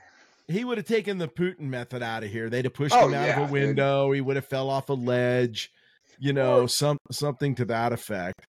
He 0.49 0.65
would 0.65 0.79
have 0.79 0.87
taken 0.89 1.19
the 1.19 1.29
Putin 1.29 1.61
method 1.61 2.03
out 2.03 2.25
of 2.25 2.31
here. 2.31 2.51
They'd 2.51 2.65
have 2.65 2.75
pushed 2.75 2.95
Oh, 2.97 3.07
him 3.07 3.15
out 3.15 3.25
yeah, 3.29 3.33
of 3.37 3.39
a 3.39 3.43
dude. 3.45 3.53
window. 3.53 4.11
He 4.11 4.21
would 4.21 4.35
have 4.35 4.47
fell 4.47 4.69
off 4.69 4.89
a 4.89 4.95
ledge, 4.95 5.73
you 6.19 6.33
know, 6.33 6.67
some 6.67 6.99
something 7.13 7.55
to 7.55 7.65
that 7.67 7.93
effect. 7.93 8.45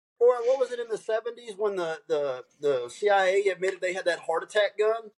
What 0.47 0.61
was 0.61 0.73
it 0.73 0.81
in 0.81 0.89
the 0.89 0.99
seventies 0.99 1.55
when 1.57 1.77
the, 1.77 1.99
the, 2.09 2.45
the 2.61 2.89
CIA 2.89 3.43
admitted 3.49 3.81
they 3.81 3.93
had 3.93 4.05
that 4.05 4.21
heart 4.21 4.43
attack 4.43 4.79
gun? 4.79 5.11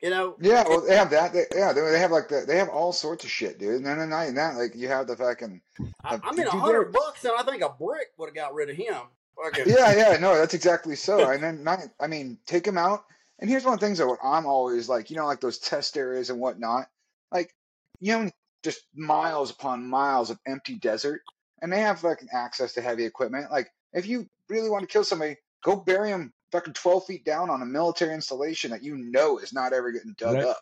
You 0.00 0.08
know, 0.08 0.36
Yeah, 0.40 0.64
well, 0.66 0.80
they 0.80 0.96
have 0.96 1.10
that. 1.10 1.32
They, 1.34 1.44
yeah, 1.54 1.72
they, 1.72 1.82
they 1.82 1.98
have 1.98 2.10
like 2.10 2.28
the, 2.28 2.44
they 2.46 2.56
have 2.56 2.70
all 2.70 2.92
sorts 2.92 3.24
of 3.24 3.30
shit, 3.30 3.58
dude. 3.58 3.76
And 3.76 3.86
then 3.86 4.08
not 4.08 4.22
even 4.22 4.34
that, 4.36 4.56
like 4.56 4.74
you 4.74 4.88
have 4.88 5.06
the 5.06 5.16
fucking 5.16 5.60
I, 6.02 6.14
Uh, 6.14 6.18
I 6.24 6.32
mean, 6.32 6.46
a 6.46 6.50
hundred 6.50 6.92
bucks, 6.92 7.24
and 7.24 7.34
I 7.38 7.42
think 7.42 7.62
a 7.62 7.68
brick 7.68 8.08
would 8.16 8.28
have 8.28 8.34
got 8.34 8.54
rid 8.54 8.70
of 8.70 8.76
him. 8.76 8.94
Fucking, 9.42 9.64
yeah, 9.66 9.94
yeah, 9.94 10.16
no, 10.18 10.36
that's 10.36 10.54
exactly 10.54 10.96
so. 10.96 11.30
And 11.32 11.42
then, 11.42 11.64
not, 11.64 11.80
I 12.00 12.06
mean, 12.06 12.38
take 12.46 12.66
him 12.66 12.78
out. 12.78 13.04
And 13.40 13.48
here's 13.48 13.64
one 13.64 13.74
of 13.74 13.80
the 13.80 13.86
things 13.86 13.98
that 13.98 14.16
I'm 14.22 14.46
always 14.46 14.88
like, 14.88 15.10
you 15.10 15.16
know, 15.16 15.26
like 15.26 15.40
those 15.40 15.58
test 15.58 15.96
areas 15.96 16.30
and 16.30 16.40
whatnot. 16.40 16.88
Like, 17.30 17.54
you 18.00 18.12
know, 18.12 18.30
just 18.62 18.82
miles 18.94 19.50
upon 19.50 19.86
miles 19.86 20.30
of 20.30 20.38
empty 20.46 20.76
desert, 20.76 21.22
and 21.60 21.72
they 21.72 21.80
have 21.80 22.02
like 22.04 22.20
access 22.32 22.74
to 22.74 22.80
heavy 22.80 23.04
equipment. 23.04 23.50
Like, 23.50 23.70
if 23.92 24.06
you 24.06 24.28
really 24.50 24.68
want 24.68 24.82
to 24.82 24.92
kill 24.92 25.04
somebody, 25.04 25.36
go 25.64 25.76
bury 25.76 26.10
them 26.10 26.32
fucking 26.52 26.74
12 26.74 27.06
feet 27.06 27.24
down 27.24 27.48
on 27.48 27.62
a 27.62 27.66
military 27.66 28.12
installation 28.12 28.70
that 28.72 28.82
you 28.82 28.96
know 28.96 29.38
is 29.38 29.52
not 29.52 29.72
ever 29.72 29.92
getting 29.92 30.14
dug 30.18 30.34
Right. 30.34 30.44
up. 30.44 30.60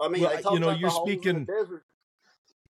I 0.00 0.08
mean, 0.08 0.22
Well, 0.22 0.30
they 0.30 0.42
you 0.54 0.58
know, 0.60 0.70
you're 0.70 0.90
the 0.90 0.96
in 1.06 1.44
the 1.44 1.44
speaking- 1.44 1.46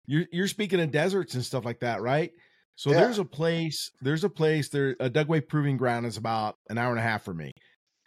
You're 0.06 0.26
you're 0.32 0.48
speaking 0.48 0.80
of 0.80 0.90
deserts 0.90 1.34
and 1.34 1.44
stuff 1.44 1.64
like 1.64 1.80
that, 1.80 2.00
right? 2.00 2.32
So 2.76 2.90
Yeah. 2.90 3.00
there's 3.00 3.18
a 3.18 3.24
place, 3.24 3.90
there's 4.00 4.22
a 4.24 4.28
place 4.30 4.68
there 4.68 4.96
a 5.00 5.10
Dugway 5.10 5.46
Proving 5.46 5.76
Ground 5.76 6.06
is 6.06 6.16
about 6.16 6.56
an 6.68 6.78
hour 6.78 6.90
and 6.90 6.98
a 6.98 7.02
half 7.02 7.24
for 7.24 7.34
me. 7.34 7.50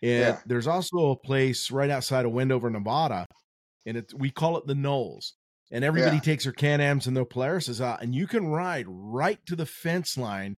And 0.01 0.21
Yeah. 0.21 0.39
there's 0.45 0.67
also 0.67 1.09
a 1.11 1.17
place 1.17 1.71
right 1.71 1.89
outside 1.89 2.25
of 2.25 2.31
Wendover, 2.31 2.69
Nevada, 2.69 3.25
and 3.85 3.97
it 3.97 4.13
we 4.13 4.31
call 4.31 4.57
it 4.57 4.65
the 4.67 4.75
Knolls. 4.75 5.33
And 5.71 5.83
everybody 5.83 6.15
Yeah. 6.17 6.21
takes 6.21 6.45
their 6.45 6.53
Can-Ams 6.53 7.05
and 7.05 7.15
their 7.17 7.25
Polaris 7.25 7.79
out, 7.81 8.01
and 8.01 8.15
you 8.15 8.25
can 8.27 8.47
ride 8.47 8.85
right 8.87 9.39
to 9.47 9.55
the 9.55 9.65
fence 9.67 10.17
line 10.17 10.55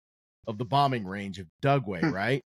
of 0.50 0.58
the 0.58 0.66
bombing 0.66 1.06
range 1.06 1.40
of 1.40 1.48
Dugway, 1.62 2.02
Hmm. 2.02 2.12
right? 2.12 2.44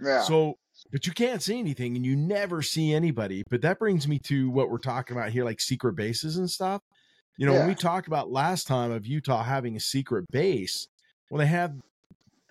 Yeah. 0.00 0.22
So, 0.22 0.54
but 0.90 1.06
you 1.06 1.12
can't 1.12 1.40
see 1.42 1.58
anything 1.58 1.94
and 1.94 2.04
you 2.04 2.16
never 2.16 2.62
see 2.62 2.92
anybody. 2.92 3.44
But 3.48 3.62
that 3.62 3.78
brings 3.78 4.08
me 4.08 4.18
to 4.24 4.50
what 4.50 4.70
we're 4.70 4.78
talking 4.78 5.16
about 5.16 5.30
here, 5.30 5.44
like 5.44 5.60
secret 5.60 5.94
bases 5.94 6.36
and 6.36 6.50
stuff. 6.50 6.82
You 7.36 7.46
know, 7.46 7.52
when 7.52 7.68
we 7.68 7.74
talked 7.74 8.06
about 8.06 8.30
last 8.30 8.66
time 8.66 8.90
of 8.90 9.06
Utah 9.06 9.42
having 9.42 9.76
a 9.76 9.80
secret 9.80 10.24
base, 10.30 10.86
well, 11.30 11.38
they 11.38 11.46
have 11.46 11.72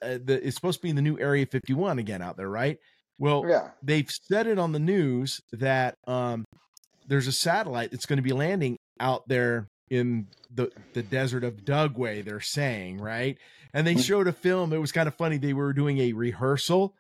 uh, 0.01 0.19
the 0.23 0.45
it's 0.45 0.56
supposed 0.56 0.79
to 0.79 0.84
be 0.84 0.89
in 0.89 0.95
the 0.95 1.01
new 1.01 1.17
Area 1.19 1.45
51 1.45 1.99
again 1.99 2.21
out 2.21 2.38
there, 2.38 2.49
right? 2.49 2.77
Well, 3.17 3.45
yeah. 3.47 3.69
they've 3.82 4.10
said 4.10 4.47
it 4.47 4.60
on 4.60 4.73
the 4.73 4.79
news 4.79 5.39
that 5.53 5.95
um, 6.08 6.43
there's 7.08 7.27
a 7.27 7.32
satellite 7.32 7.91
that's 7.91 8.06
going 8.06 8.17
to 8.17 8.23
be 8.23 8.34
landing 8.34 8.77
out 8.99 9.27
there 9.27 9.67
in 9.89 10.27
the 10.53 10.69
the 10.93 11.03
desert 11.03 11.43
of 11.43 11.63
Dugway. 11.63 12.23
They're 12.25 12.41
saying 12.41 12.99
right, 12.99 13.38
and 13.73 13.86
they 13.88 13.95
Mhm. 13.95 14.05
showed 14.05 14.27
a 14.27 14.33
film. 14.33 14.71
It 14.73 14.77
was 14.77 14.91
kind 14.91 15.07
of 15.07 15.15
funny. 15.15 15.38
They 15.38 15.53
were 15.53 15.73
doing 15.73 15.97
a 15.99 16.13
rehearsal 16.13 16.95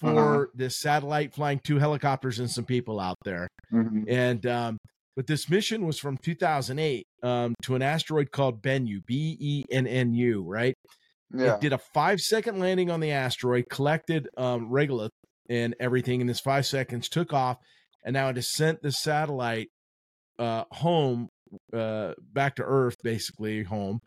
for 0.00 0.10
Uh-huh. 0.10 0.46
this 0.54 0.78
satellite 0.78 1.34
flying 1.34 1.60
two 1.64 1.78
helicopters 1.78 2.38
and 2.38 2.50
some 2.50 2.64
people 2.64 3.00
out 3.00 3.16
there. 3.24 3.48
Mhm. 3.72 4.04
And 4.08 4.46
um, 4.46 4.78
but 5.16 5.26
this 5.26 5.48
mission 5.50 5.84
was 5.86 5.98
from 5.98 6.16
2008 6.18 7.04
um, 7.24 7.54
to 7.62 7.74
an 7.74 7.82
asteroid 7.82 8.30
called 8.30 8.62
Bennu, 8.62 9.04
B 9.06 9.36
E 9.40 9.64
N 9.70 9.86
N 9.86 10.14
U, 10.14 10.42
right? 10.44 10.74
Yeah. 11.34 11.56
It 11.56 11.60
did 11.60 11.72
a 11.72 11.78
five 11.92 12.20
second 12.20 12.58
landing 12.60 12.90
on 12.90 13.00
the 13.00 13.10
asteroid, 13.10 13.64
collected 13.68 14.28
um, 14.36 14.70
regolith 14.70 15.10
and 15.50 15.74
everything 15.80 16.20
in 16.20 16.26
this 16.26 16.40
five 16.40 16.64
seconds, 16.66 17.08
took 17.08 17.32
off, 17.32 17.58
and 18.04 18.14
now 18.14 18.28
it 18.28 18.36
has 18.36 18.52
sent 18.52 18.80
the 18.82 18.92
satellite 18.92 19.68
uh, 20.38 20.64
home, 20.70 21.28
uh, 21.72 22.14
back 22.20 22.54
to 22.54 22.62
Earth, 22.62 22.94
basically 23.02 23.64
home, 23.64 23.98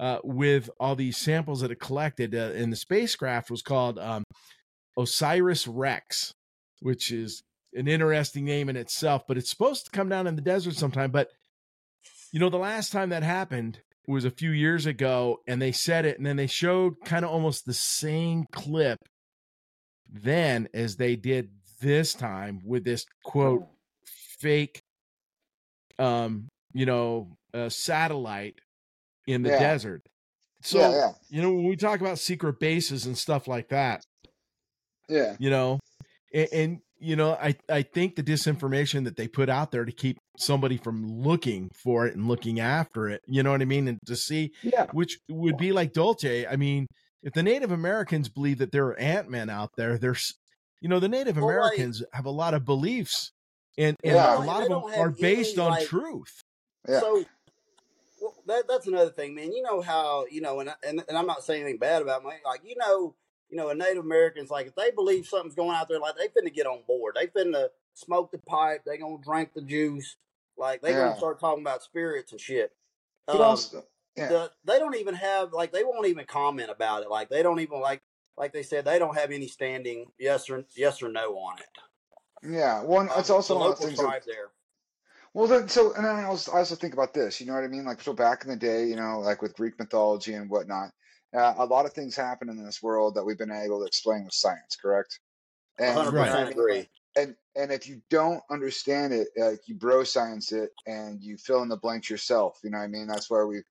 uh, 0.00 0.18
with 0.24 0.70
all 0.80 0.96
these 0.96 1.18
samples 1.18 1.60
that 1.60 1.70
it 1.70 1.78
collected. 1.78 2.34
Uh, 2.34 2.50
and 2.54 2.72
the 2.72 2.76
spacecraft 2.76 3.50
was 3.50 3.62
called 3.62 3.98
um, 3.98 4.24
OSIRIS-REx, 4.98 6.32
which 6.80 7.12
is 7.12 7.42
an 7.74 7.86
interesting 7.86 8.44
name 8.44 8.68
in 8.68 8.76
itself, 8.76 9.22
but 9.28 9.36
it's 9.36 9.50
supposed 9.50 9.84
to 9.84 9.90
come 9.90 10.08
down 10.08 10.26
in 10.26 10.34
the 10.34 10.42
desert 10.42 10.74
sometime. 10.74 11.10
But 11.10 11.28
you 12.32 12.40
know, 12.40 12.48
the 12.48 12.56
last 12.56 12.90
time 12.92 13.10
that 13.10 13.22
happened 13.22 13.80
was 14.08 14.24
a 14.24 14.30
few 14.30 14.50
years 14.50 14.86
ago, 14.86 15.40
and 15.46 15.60
they 15.60 15.72
said 15.72 16.06
it, 16.06 16.16
and 16.16 16.26
then 16.26 16.36
they 16.36 16.46
showed 16.46 16.94
kind 17.04 17.24
of 17.24 17.30
almost 17.30 17.66
the 17.66 17.74
same 17.74 18.46
clip 18.52 18.98
then 20.12 20.68
as 20.74 20.96
they 20.96 21.14
did 21.14 21.50
this 21.80 22.14
time 22.14 22.60
with 22.64 22.84
this 22.84 23.06
quote 23.24 23.66
fake 24.38 24.80
um 25.98 26.48
you 26.72 26.84
know 26.84 27.28
uh, 27.54 27.68
satellite 27.68 28.60
in 29.30 29.42
the 29.42 29.50
Yeah. 29.50 29.58
desert 29.58 30.02
so 30.62 30.78
yeah, 30.78 30.90
yeah, 30.90 31.12
you 31.30 31.42
know 31.42 31.52
when 31.52 31.66
we 31.68 31.76
talk 31.76 32.00
about 32.00 32.18
secret 32.18 32.58
bases 32.60 33.06
and 33.06 33.16
stuff 33.16 33.46
like 33.48 33.68
that 33.68 34.02
yeah. 35.08 35.36
you 35.38 35.50
know 35.50 35.78
and, 36.34 36.48
and 36.52 36.78
you 36.98 37.16
know 37.16 37.32
i 37.32 37.54
i 37.68 37.82
think 37.82 38.16
the 38.16 38.22
disinformation 38.22 39.04
that 39.04 39.16
they 39.16 39.26
put 39.26 39.48
out 39.48 39.70
there 39.70 39.84
to 39.84 39.92
keep 39.92 40.18
somebody 40.38 40.76
from 40.76 41.06
looking 41.06 41.70
for 41.82 42.06
it 42.06 42.14
and 42.14 42.28
looking 42.28 42.60
after 42.60 43.08
it 43.08 43.20
you 43.26 43.42
know 43.42 43.50
what 43.52 43.62
i 43.62 43.64
mean 43.64 43.88
and 43.88 43.98
to 44.06 44.16
see 44.16 44.50
Yeah. 44.62 44.86
which 44.92 45.18
would 45.30 45.56
be 45.56 45.72
like 45.72 45.92
Dulce. 45.92 46.24
I 46.50 46.56
mean, 46.56 46.86
if 47.22 47.32
the 47.34 47.42
Native 47.42 47.70
Americans 47.70 48.28
believe 48.30 48.58
that 48.58 48.72
there 48.72 48.86
are 48.86 48.98
ant-men 48.98 49.50
out 49.50 49.70
there, 49.76 49.98
there's, 49.98 50.32
you 50.80 50.88
know, 50.88 50.98
the 50.98 51.08
Native 51.08 51.36
Well, 51.36 51.46
like- 51.46 51.54
Americans 51.74 52.02
have 52.14 52.24
a 52.24 52.30
lot 52.30 52.54
of 52.54 52.64
beliefs, 52.64 53.30
and, 53.76 53.94
and 54.02 54.14
Yeah. 54.14 54.38
a 54.38 54.44
lot 54.44 54.62
of 54.62 54.68
them 54.70 54.82
are 54.98 55.10
based 55.10 55.58
any, 55.58 55.66
on 55.66 55.70
like- 55.72 55.86
truth. 55.86 56.40
Yeah. 56.88 57.00
So 57.00 57.24
well, 58.20 58.34
that 58.46 58.68
that's 58.68 58.86
another 58.86 59.10
thing, 59.10 59.34
man. 59.34 59.52
You 59.52 59.62
know 59.62 59.80
how 59.80 60.26
you 60.30 60.40
know, 60.40 60.60
and 60.60 60.70
and, 60.86 61.02
and 61.08 61.16
I'm 61.18 61.26
not 61.26 61.44
saying 61.44 61.62
anything 61.62 61.78
bad 61.78 62.02
about 62.02 62.24
me. 62.24 62.32
Like 62.44 62.60
you 62.64 62.76
know, 62.76 63.14
you 63.48 63.56
know, 63.56 63.68
a 63.70 63.74
Native 63.74 64.04
Americans 64.04 64.50
like 64.50 64.66
if 64.66 64.74
they 64.74 64.90
believe 64.90 65.26
something's 65.26 65.54
going 65.54 65.76
out 65.76 65.88
there, 65.88 65.98
like 66.00 66.14
they 66.16 66.28
finna 66.28 66.52
get 66.52 66.66
on 66.66 66.82
board. 66.86 67.16
They 67.18 67.26
finna 67.26 67.68
smoke 67.94 68.30
the 68.30 68.38
pipe. 68.38 68.82
They 68.84 68.98
gonna 68.98 69.18
drink 69.24 69.54
the 69.54 69.62
juice. 69.62 70.16
Like 70.56 70.82
they 70.82 70.90
Yeah. 70.90 70.98
gonna 71.08 71.16
start 71.16 71.40
talking 71.40 71.62
about 71.62 71.82
spirits 71.82 72.32
and 72.32 72.40
shit. 72.40 72.72
But 73.26 73.36
Um, 73.36 73.42
also, 73.42 73.84
yeah. 74.16 74.28
the, 74.28 74.52
they 74.64 74.78
don't 74.78 74.96
even 74.96 75.14
have 75.14 75.52
like 75.52 75.72
they 75.72 75.84
won't 75.84 76.06
even 76.06 76.26
comment 76.26 76.70
about 76.70 77.02
it. 77.02 77.10
Like 77.10 77.28
they 77.28 77.42
don't 77.42 77.60
even 77.60 77.80
like 77.80 78.02
like 78.36 78.52
they 78.52 78.62
said 78.62 78.84
they 78.84 78.98
don't 78.98 79.16
have 79.16 79.30
any 79.30 79.48
standing 79.48 80.12
yes 80.18 80.48
or 80.50 80.64
yes 80.74 81.02
or 81.02 81.08
no 81.08 81.36
on 81.38 81.58
it. 81.58 82.48
yeah. 82.50 82.82
One, 82.82 83.08
Um, 83.08 83.18
it's 83.18 83.30
also 83.30 83.54
the 83.54 83.60
one 83.60 83.72
of 83.72 83.78
the 83.78 83.86
things 83.86 83.98
that 83.98 84.24
there. 84.26 84.50
Well, 85.32 85.46
then, 85.46 85.68
so, 85.68 85.94
and 85.94 86.04
then 86.04 86.16
I 86.16 86.24
also, 86.24 86.52
I 86.52 86.58
also 86.58 86.74
think 86.74 86.92
about 86.92 87.14
this, 87.14 87.40
you 87.40 87.46
know 87.46 87.54
what 87.54 87.62
I 87.62 87.68
mean? 87.68 87.84
Like, 87.84 88.02
so 88.02 88.12
back 88.12 88.42
in 88.42 88.50
the 88.50 88.56
day, 88.56 88.86
you 88.86 88.96
know, 88.96 89.20
like 89.20 89.42
with 89.42 89.54
Greek 89.54 89.78
mythology 89.78 90.34
and 90.34 90.50
whatnot, 90.50 90.90
uh, 91.32 91.54
a 91.58 91.64
lot 91.64 91.86
of 91.86 91.92
things 91.92 92.16
happen 92.16 92.48
in 92.48 92.64
this 92.64 92.82
world 92.82 93.14
that 93.14 93.24
we've 93.24 93.38
been 93.38 93.52
able 93.52 93.78
to 93.78 93.86
explain 93.86 94.24
with 94.24 94.34
science, 94.34 94.76
correct? 94.80 95.20
And, 95.78 95.94
hundred 95.94 96.10
you 96.10 96.14
know 96.16 96.20
what 96.20 96.28
I 96.28 96.32
percent 96.32 96.48
mean? 96.48 96.58
agree. 96.58 96.88
And, 97.16 97.36
and 97.54 97.70
if 97.70 97.88
you 97.88 98.02
don't 98.10 98.42
understand 98.50 99.12
it, 99.12 99.28
like 99.36 99.60
you 99.66 99.76
bro 99.76 100.02
science 100.02 100.50
it 100.50 100.70
and 100.86 101.22
you 101.22 101.36
fill 101.36 101.62
in 101.62 101.68
the 101.68 101.76
blanks 101.76 102.10
yourself, 102.10 102.58
you 102.64 102.70
know 102.70 102.78
what 102.78 102.84
I 102.84 102.88
mean? 102.88 103.06
That's 103.06 103.30
where 103.30 103.46
we've 103.46 103.62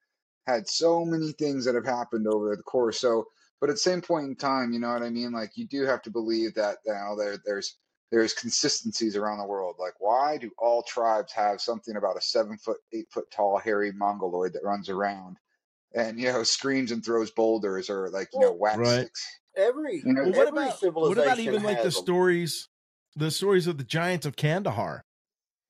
had 0.47 0.67
so 0.67 1.03
many 1.03 1.33
things 1.33 1.65
that 1.65 1.75
have 1.75 1.85
happened 1.85 2.25
over 2.27 2.55
the 2.55 2.63
course. 2.63 2.99
So, 2.99 3.25
but 3.59 3.69
at 3.69 3.73
the 3.73 3.79
same 3.79 4.01
point 4.01 4.27
in 4.27 4.35
time, 4.35 4.71
you 4.71 4.79
know 4.79 4.93
what 4.93 5.03
I 5.03 5.09
mean? 5.09 5.33
Like 5.33 5.51
you 5.55 5.67
do 5.67 5.83
have 5.85 6.01
to 6.03 6.09
believe 6.09 6.53
that, 6.55 6.77
you 6.85 6.93
know, 6.93 7.17
there, 7.17 7.37
there's, 7.45 7.75
there's 8.11 8.33
consistencies 8.33 9.15
around 9.15 9.37
the 9.39 9.45
world. 9.45 9.75
Like, 9.79 9.93
why 9.99 10.37
do 10.37 10.51
all 10.57 10.83
tribes 10.83 11.31
have 11.33 11.61
something 11.61 11.95
about 11.95 12.17
a 12.17 12.21
seven 12.21 12.57
foot, 12.57 12.77
eight 12.93 13.11
foot 13.11 13.29
tall, 13.31 13.57
hairy 13.57 13.91
mongoloid 13.91 14.53
that 14.53 14.63
runs 14.63 14.89
around 14.89 15.37
and 15.93 16.19
you 16.19 16.31
know 16.31 16.43
screams 16.43 16.91
and 16.91 17.03
throws 17.03 17.31
boulders 17.31 17.89
or 17.89 18.09
like 18.11 18.29
you 18.33 18.39
know 18.39 18.51
Well, 18.51 18.59
wax 18.59 18.79
Right. 18.79 18.95
sticks? 18.95 19.25
Every 19.55 19.97
You 20.05 20.13
know, 20.13 20.21
Well, 20.23 20.29
every 20.35 20.37
what 20.37 20.47
about 20.49 20.81
what 21.07 21.17
about 21.17 21.39
even 21.39 21.63
like 21.63 21.77
the 21.77 21.83
has 21.83 21.97
'em. 21.97 22.03
stories, 22.03 22.69
the 23.15 23.31
stories 23.31 23.67
of 23.67 23.77
the 23.77 23.83
giants 23.83 24.25
of 24.25 24.35
Kandahar? 24.35 25.05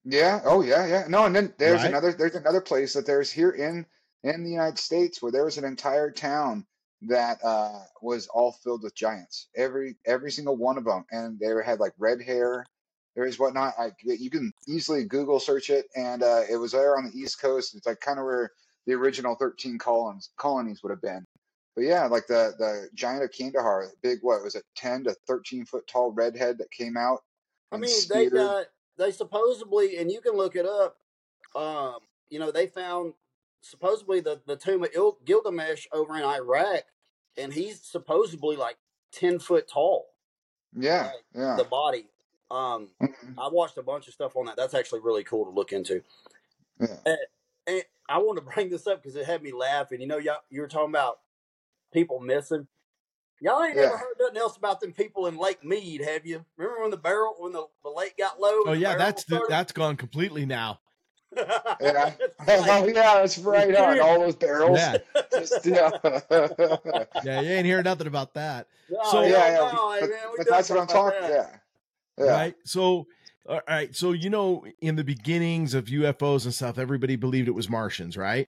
Yeah. 0.04 0.42
Oh, 0.46 0.62
yeah, 0.62 0.86
yeah. 0.88 1.06
No, 1.08 1.26
and 1.26 1.36
then 1.36 1.54
there's 1.58 1.84
Right. 1.84 1.90
another. 1.90 2.14
There's 2.14 2.36
another 2.36 2.62
place 2.62 2.94
that 2.94 3.06
there's 3.06 3.32
here 3.32 3.52
in 3.52 3.86
in 4.24 4.44
the 4.44 4.50
United 4.52 4.80
States 4.80 5.22
where 5.22 5.32
there 5.32 5.46
was 5.46 5.58
an 5.58 5.66
entire 5.66 6.12
town 6.12 6.66
that 7.04 7.40
uh, 7.44 7.80
was 8.02 8.28
all 8.28 8.52
filled 8.52 8.84
with 8.84 8.96
giants. 8.96 9.48
Every 9.56 9.96
every 10.06 10.32
single 10.32 10.58
one 10.58 10.78
of 10.78 10.86
them, 10.86 11.06
and 11.12 11.40
they 11.40 11.48
had 11.66 11.80
like 11.80 11.94
red 11.98 12.22
hair. 12.22 12.66
There 13.16 13.26
is 13.26 13.40
whatnot. 13.40 13.74
I 13.80 13.92
you 14.04 14.30
can 14.30 14.52
easily 14.68 15.06
Google 15.06 15.40
search 15.40 15.70
it, 15.70 15.86
and 15.96 16.24
uh, 16.24 16.42
it 16.50 16.58
was 16.58 16.74
there 16.74 16.98
on 16.98 17.06
the 17.06 17.18
East 17.18 17.42
Coast. 17.42 17.76
It's 17.76 17.88
like 17.88 18.00
kind 18.02 18.20
of 18.20 18.26
where 18.26 18.52
the 18.86 18.94
original 18.94 19.36
thirteen 19.36 19.78
colonies 19.78 20.30
colonies 20.38 20.82
would 20.84 20.92
have 20.92 21.02
been. 21.02 21.26
But 21.76 21.86
yeah, 21.86 22.06
like 22.08 22.28
the 22.28 22.54
the 22.58 22.90
giant 22.94 23.24
of 23.24 23.32
Kandahar, 23.32 23.88
big 24.02 24.20
what 24.22 24.44
was 24.44 24.56
it, 24.56 24.64
ten 24.76 25.04
to 25.06 25.16
thirteen 25.28 25.66
foot 25.66 25.88
tall 25.88 26.12
redhead 26.12 26.58
that 26.58 26.72
came 26.72 26.98
out. 26.98 27.20
I 27.72 27.78
mean, 27.78 27.84
they 27.84 27.88
speared- 27.88 28.34
got 28.34 28.66
they 28.98 29.12
supposedly, 29.12 29.98
and 29.98 30.12
you 30.12 30.20
can 30.22 30.34
look 30.34 30.56
it 30.56 30.66
up. 30.66 30.98
Um, 31.56 32.00
you 32.30 32.38
know, 32.40 32.52
they 32.52 32.68
found 32.68 33.14
supposedly 33.62 34.20
the 34.20 34.42
the 34.46 34.56
tomb 34.56 34.84
of 34.84 34.90
Il- 34.94 35.18
Gilgamesh 35.26 35.88
over 35.92 36.16
in 36.18 36.24
Iraq, 36.24 36.84
and 37.38 37.54
he's 37.54 37.82
supposedly 37.82 38.56
like 38.56 38.78
ten 39.12 39.40
foot 39.40 39.68
tall. 39.68 40.08
Yeah, 40.76 41.04
like, 41.06 41.14
yeah. 41.34 41.56
The 41.58 41.64
body. 41.66 42.08
Um. 42.52 42.90
I 43.38 43.48
watched 43.52 43.78
a 43.78 43.84
bunch 43.84 44.08
of 44.08 44.14
stuff 44.14 44.36
on 44.36 44.46
that. 44.46 44.56
That's 44.58 44.74
actually 44.74 45.02
really 45.02 45.24
cool 45.24 45.46
to 45.46 45.52
look 45.52 45.72
into. 45.72 46.02
Yeah. 46.80 46.96
And, 47.06 47.18
and 47.68 47.84
I 48.08 48.18
wanted 48.18 48.42
to 48.42 48.48
bring 48.54 48.70
this 48.70 48.88
up 48.88 49.02
because 49.02 49.16
it 49.16 49.26
had 49.26 49.42
me 49.44 49.52
laughing. 49.52 50.02
You 50.02 50.08
know, 50.08 50.18
y'all, 50.18 50.38
you 50.50 50.62
were 50.62 50.68
talking 50.68 50.90
about 50.90 51.20
people 51.94 52.20
missing. 52.20 52.68
Y'all 53.40 53.64
ain't 53.64 53.76
Yeah. 53.78 53.84
ever 53.84 53.98
heard 53.98 54.16
nothing 54.20 54.38
else 54.38 54.58
about 54.58 54.82
them 54.82 54.92
people 54.92 55.28
in 55.28 55.38
Lake 55.38 55.64
Mead, 55.64 56.02
have 56.02 56.26
you? 56.26 56.44
Remember 56.58 56.82
when 56.82 56.92
the 56.92 56.98
barrel, 56.98 57.36
when 57.38 57.54
the, 57.54 57.66
the 57.84 57.90
lake 57.90 58.18
got 58.18 58.40
low? 58.40 58.50
Oh 58.66 58.72
and 58.72 58.76
the 58.76 58.80
yeah, 58.80 58.98
that's 58.98 59.24
the, 59.24 59.46
that's 59.48 59.72
gone 59.72 59.96
completely 59.96 60.46
now. 60.46 60.80
Yeah. 61.36 62.14
It's 62.22 62.40
Oh 62.68 62.86
yeah, 62.88 62.94
that's 62.94 63.38
right 63.40 63.76
on 63.76 64.00
all 64.00 64.20
those 64.22 64.36
barrels. 64.36 64.78
Yeah, 64.80 64.98
Just, 65.32 65.66
yeah. 65.66 65.90
yeah, 67.24 67.42
you 67.42 67.50
ain't 67.52 67.66
hearing 67.66 67.84
nothing 67.84 68.08
about 68.08 68.34
that. 68.34 68.68
No, 68.90 69.00
So- 69.04 69.22
hell 69.22 69.30
yeah, 69.30 69.52
yeah. 69.52 69.72
no, 69.72 69.98
but, 70.00 70.10
man, 70.10 70.20
we 70.32 70.38
but 70.38 70.48
that's 70.50 70.70
what 70.70 70.80
I'm 70.80 70.88
talking. 70.88 71.20
about. 71.20 71.30
Yeah. 71.30 71.48
Yeah. 72.18 72.32
right? 72.32 72.56
So, 72.66 73.06
all 73.48 73.62
right. 73.68 73.96
So, 73.96 74.12
you 74.12 74.30
know, 74.30 74.66
in 74.82 74.96
the 74.96 75.04
beginnings 75.04 75.74
of 75.74 75.86
UFOs 75.86 76.46
and 76.46 76.54
stuff, 76.54 76.78
everybody 76.78 77.16
believed 77.16 77.48
it 77.48 77.52
was 77.52 77.70
Martians, 77.70 78.18
right? 78.18 78.48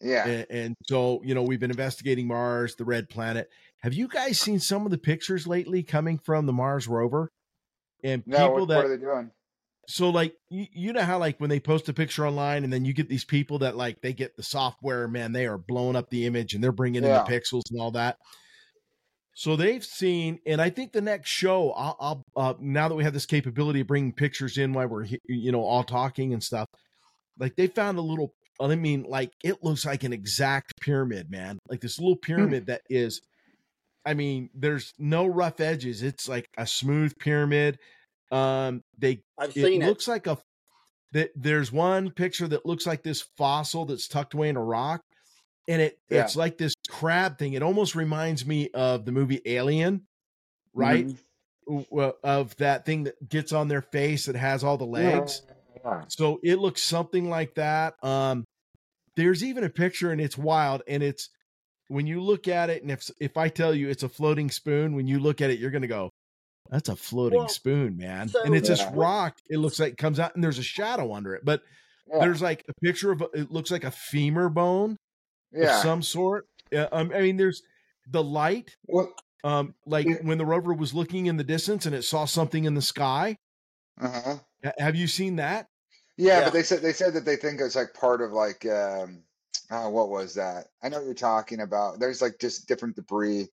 Yeah. 0.00 0.26
And, 0.26 0.46
and 0.50 0.76
so, 0.88 1.20
you 1.24 1.34
know, 1.34 1.42
we've 1.42 1.60
been 1.60 1.70
investigating 1.70 2.26
Mars, 2.26 2.74
the 2.74 2.84
red 2.84 3.08
planet. 3.08 3.48
Have 3.82 3.94
you 3.94 4.08
guys 4.08 4.40
seen 4.40 4.58
some 4.58 4.84
of 4.84 4.90
the 4.90 4.98
pictures 4.98 5.46
lately 5.46 5.82
coming 5.82 6.18
from 6.18 6.46
the 6.46 6.52
Mars 6.52 6.88
rover? 6.88 7.30
And 8.02 8.22
No, 8.26 8.36
people 8.38 8.52
what, 8.60 8.68
that, 8.68 8.76
what 8.76 8.84
are 8.86 8.96
they 8.96 9.02
doing? 9.02 9.30
So 9.88 10.10
like, 10.10 10.34
you, 10.50 10.66
you 10.72 10.92
know 10.92 11.02
how 11.02 11.18
like 11.18 11.38
when 11.40 11.50
they 11.50 11.60
post 11.60 11.88
a 11.88 11.92
picture 11.92 12.26
online 12.26 12.64
and 12.64 12.72
then 12.72 12.84
you 12.84 12.92
get 12.92 13.08
these 13.08 13.24
people 13.24 13.58
that 13.60 13.76
like 13.76 14.00
they 14.00 14.12
get 14.12 14.36
the 14.36 14.42
software, 14.42 15.08
man, 15.08 15.32
they 15.32 15.46
are 15.46 15.58
blowing 15.58 15.96
up 15.96 16.10
the 16.10 16.26
image 16.26 16.54
and 16.54 16.62
they're 16.62 16.72
bringing 16.72 17.02
Yeah. 17.04 17.20
in 17.20 17.24
the 17.24 17.30
pixels 17.30 17.70
and 17.70 17.80
all 17.80 17.90
that. 17.92 18.16
So 19.36 19.56
they've 19.56 19.84
seen, 19.84 20.38
and 20.46 20.60
I 20.60 20.70
think 20.70 20.92
the 20.92 21.00
next 21.00 21.28
show, 21.28 21.72
I'll, 21.72 21.96
I'll 21.98 22.22
uh, 22.36 22.54
now 22.60 22.88
that 22.88 22.94
we 22.94 23.02
have 23.02 23.12
this 23.12 23.26
capability 23.26 23.80
of 23.80 23.88
bringing 23.88 24.12
pictures 24.12 24.58
in 24.58 24.72
while 24.72 24.86
we're, 24.86 25.06
you 25.26 25.50
know, 25.50 25.64
all 25.64 25.82
talking 25.82 26.32
and 26.32 26.42
stuff, 26.42 26.68
like 27.38 27.56
they 27.56 27.66
found 27.66 27.98
a 27.98 28.02
little. 28.02 28.32
I 28.60 28.76
mean, 28.76 29.02
like 29.08 29.32
it 29.42 29.64
looks 29.64 29.84
like 29.84 30.04
an 30.04 30.12
exact 30.12 30.80
pyramid, 30.80 31.28
man. 31.28 31.58
Like 31.68 31.80
this 31.80 31.98
little 31.98 32.16
pyramid 32.16 32.66
that 32.66 32.82
is, 32.88 33.20
I 34.06 34.14
mean, 34.14 34.50
there's 34.54 34.94
no 34.96 35.26
rough 35.26 35.58
edges. 35.58 36.04
It's 36.04 36.28
like 36.28 36.48
a 36.56 36.64
smooth 36.64 37.18
pyramid. 37.18 37.80
Um, 38.34 38.82
they 38.98 39.22
I've 39.38 39.50
it 39.50 39.54
seen 39.54 39.82
it. 39.82 39.86
looks 39.86 40.08
like 40.08 40.26
a 40.26 40.38
that 41.12 41.30
there's 41.36 41.70
one 41.70 42.10
picture 42.10 42.48
that 42.48 42.66
looks 42.66 42.86
like 42.86 43.02
this 43.04 43.22
fossil 43.36 43.84
that's 43.84 44.08
tucked 44.08 44.34
away 44.34 44.48
in 44.48 44.56
a 44.56 44.64
rock 44.64 45.00
and 45.68 45.80
it 45.80 45.98
Yeah. 46.10 46.24
it's 46.24 46.34
like 46.34 46.58
this 46.58 46.74
crab 46.88 47.38
thing 47.38 47.52
it 47.52 47.62
almost 47.62 47.94
reminds 47.94 48.44
me 48.44 48.70
of 48.70 49.04
the 49.04 49.12
movie 49.12 49.40
alien 49.46 50.06
right 50.74 51.06
Mhm. 51.06 51.86
W- 51.90 52.12
of 52.24 52.56
that 52.56 52.84
thing 52.84 53.04
that 53.04 53.28
gets 53.28 53.52
on 53.52 53.68
their 53.68 53.80
face 53.82 54.26
that 54.26 54.34
has 54.36 54.64
all 54.64 54.76
the 54.76 54.84
legs 54.84 55.42
Yeah. 55.84 56.04
so 56.08 56.40
it 56.42 56.56
looks 56.56 56.82
something 56.82 57.30
like 57.30 57.54
that 57.54 57.94
um 58.02 58.44
there's 59.16 59.44
even 59.44 59.62
a 59.62 59.70
picture 59.70 60.10
and 60.10 60.20
it's 60.20 60.36
wild 60.36 60.82
and 60.88 61.02
it's 61.02 61.30
when 61.88 62.06
you 62.08 62.20
look 62.20 62.48
at 62.48 62.68
it 62.70 62.82
and 62.82 62.90
if 62.90 63.08
if 63.20 63.36
I 63.36 63.48
tell 63.48 63.72
you 63.74 63.88
it's 63.90 64.02
a 64.02 64.08
floating 64.08 64.50
spoon, 64.50 64.94
when 64.96 65.06
you 65.06 65.20
look 65.20 65.40
at 65.40 65.50
it, 65.50 65.58
you're 65.60 65.70
gonna 65.70 65.86
go, 65.86 66.10
that's 66.70 66.88
a 66.88 66.96
floating 66.96 67.38
Well, 67.40 67.48
spoon, 67.48 67.96
man. 67.96 68.28
so- 68.28 68.42
and 68.42 68.54
it's 68.54 68.68
this 68.68 68.84
rock. 68.92 69.36
It 69.48 69.58
looks 69.58 69.78
like 69.78 69.92
it 69.92 69.98
comes 69.98 70.18
out 70.18 70.34
and 70.34 70.42
there's 70.42 70.58
a 70.58 70.62
shadow 70.62 71.12
under 71.14 71.34
it. 71.34 71.44
But 71.44 71.62
Yeah. 72.06 72.20
there's 72.20 72.42
like 72.42 72.64
a 72.68 72.74
picture 72.82 73.12
of 73.12 73.22
it 73.34 73.50
looks 73.50 73.70
like 73.70 73.84
a 73.84 73.90
femur 73.90 74.48
bone 74.48 74.96
yeah. 75.52 75.76
of 75.76 75.82
some 75.82 76.02
sort. 76.02 76.46
Uh, 76.74 76.86
um, 76.92 77.12
I 77.14 77.20
mean, 77.20 77.36
there's 77.36 77.62
the 78.10 78.22
light. 78.22 78.76
well, 78.86 79.12
Um, 79.44 79.74
like 79.84 80.06
Yeah. 80.06 80.14
when 80.22 80.38
the 80.38 80.46
rover 80.46 80.72
was 80.72 80.94
looking 80.94 81.26
in 81.26 81.36
the 81.36 81.44
distance 81.44 81.84
and 81.84 81.94
it 81.94 82.02
saw 82.02 82.24
something 82.24 82.64
in 82.64 82.74
the 82.74 82.80
sky. 82.82 83.36
uh-huh. 84.00 84.38
Have 84.78 84.96
you 84.96 85.06
seen 85.06 85.36
that? 85.36 85.68
Yeah, 86.16 86.38
Yeah. 86.38 86.44
but 86.44 86.52
they 86.54 86.62
said 86.62 86.80
they 86.80 86.92
said 86.94 87.12
that 87.14 87.24
they 87.26 87.36
think 87.36 87.60
it's 87.60 87.76
like 87.76 87.92
part 87.92 88.22
of 88.22 88.32
like 88.32 88.64
um 88.66 89.22
oh, 89.70 89.88
what 89.90 90.08
was 90.08 90.34
that? 90.34 90.68
I 90.82 90.88
know 90.88 90.96
what 90.98 91.04
you're 91.06 91.14
talking 91.14 91.60
about. 91.60 91.98
There's 92.00 92.22
like 92.22 92.38
just 92.40 92.66
different 92.66 92.96
debris 92.96 93.48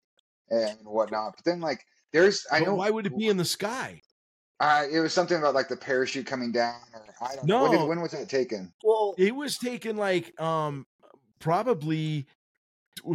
and 0.50 0.78
whatnot. 0.84 1.34
But 1.36 1.44
then 1.44 1.60
like 1.60 1.84
there's 2.12 2.46
I 2.50 2.60
But 2.60 2.66
know 2.68 2.74
why 2.76 2.90
would 2.90 3.06
it 3.06 3.16
be 3.16 3.28
in 3.28 3.36
the 3.36 3.44
sky? 3.44 4.02
uh, 4.60 4.84
it 4.92 5.00
was 5.00 5.14
something 5.14 5.38
about 5.38 5.54
like 5.54 5.68
the 5.68 5.76
parachute 5.76 6.26
coming 6.26 6.52
down 6.52 6.80
or 6.92 7.02
I 7.22 7.34
don't 7.36 7.46
know. 7.46 7.62
When, 7.62 7.70
did, 7.72 7.80
No. 7.80 7.86
when 7.86 8.00
was 8.02 8.12
that 8.12 8.28
taken? 8.28 8.72
Well, 8.84 9.14
It 9.18 9.34
was 9.34 9.56
taken 9.58 9.96
like 9.96 10.38
um 10.40 10.86
probably 11.38 12.26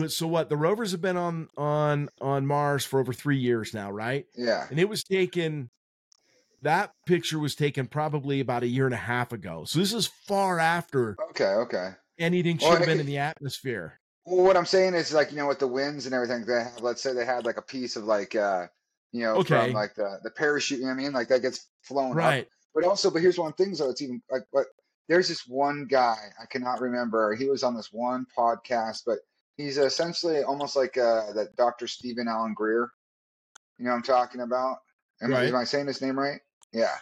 so 0.08 0.26
what 0.26 0.50
the 0.50 0.58
rovers 0.58 0.92
have 0.92 1.02
been 1.02 1.18
on 1.18 1.48
on 1.58 2.10
on 2.22 2.48
Mars 2.48 2.84
for 2.86 3.00
over 3.00 3.14
3 3.14 3.38
years 3.38 3.74
now, 3.74 3.92
right? 3.92 4.26
Yeah. 4.36 4.66
And 4.70 4.80
it 4.80 4.90
was 4.90 5.04
taken 5.04 5.70
that 6.64 6.92
picture 7.06 7.38
was 7.38 7.54
taken 7.54 7.86
probably 7.86 8.40
about 8.40 8.64
a 8.64 8.68
year 8.68 8.86
and 8.86 8.94
a 8.96 8.98
half 8.98 9.32
ago. 9.32 9.66
So 9.66 9.78
this 9.78 9.94
is 9.94 10.08
far 10.08 10.60
after 10.60 11.16
Okay, 11.30 11.46
okay. 11.46 11.92
anything 12.18 12.58
should 12.58 12.70
Well, 12.70 12.78
have 12.78 12.88
been 12.88 12.98
it- 12.98 13.02
in 13.02 13.06
the 13.06 13.20
atmosphere. 13.20 14.00
Well, 14.26 14.44
what 14.44 14.58
I'm 14.58 14.66
saying 14.66 14.96
is 14.96 15.14
like 15.14 15.32
you 15.32 15.38
know 15.38 15.48
with 15.48 15.60
the 15.60 15.68
winds 15.68 16.06
and 16.06 16.16
everything 16.16 16.46
they 16.46 16.64
have. 16.64 16.82
Let's 16.82 17.02
say 17.02 17.14
they 17.14 17.26
had 17.26 17.46
like 17.46 17.58
a 17.58 17.62
piece 17.62 17.96
of 17.96 18.06
like 18.06 18.36
uh 18.36 18.68
you 19.12 19.22
know 19.24 19.36
Okay. 19.38 19.66
from 19.66 19.74
like 19.74 19.96
the 19.96 20.20
the 20.24 20.32
parachute. 20.32 20.80
You 20.80 20.86
know 20.86 20.92
what 20.94 21.00
I 21.00 21.04
mean? 21.04 21.14
Like 21.14 21.28
that 21.30 21.42
gets 21.42 21.68
flown 21.84 22.12
up. 22.12 22.18
Right. 22.18 22.48
But 22.74 22.84
also, 22.84 23.10
but 23.12 23.22
here's 23.22 23.38
one 23.38 23.54
thing 23.54 23.74
though. 23.74 23.90
It's 23.90 24.02
even 24.02 24.22
like 24.32 24.44
but 24.52 24.66
there's 25.08 25.28
this 25.28 25.48
one 25.48 25.86
guy 25.90 26.16
I 26.42 26.46
cannot 26.48 26.82
remember. 26.82 27.36
He 27.36 27.48
was 27.48 27.64
on 27.64 27.76
this 27.76 27.94
one 27.94 28.26
podcast, 28.38 29.04
but 29.06 29.20
he's 29.58 29.78
essentially 29.78 30.42
almost 30.44 30.76
like 30.76 30.98
uh 30.98 31.32
that 31.34 31.56
Dr. 31.56 31.88
Stephen 31.88 32.28
Allen 32.28 32.54
Greer. 32.56 32.90
You 33.78 33.86
know 33.86 33.92
what 33.92 33.98
I'm 33.98 34.04
talking 34.04 34.42
about? 34.42 34.78
Am, 35.22 35.34
I- 35.34 35.46
am 35.46 35.56
I 35.56 35.64
saying 35.66 35.88
his 35.88 36.02
name 36.02 36.18
right? 36.18 36.42
Yeah. 36.74 36.96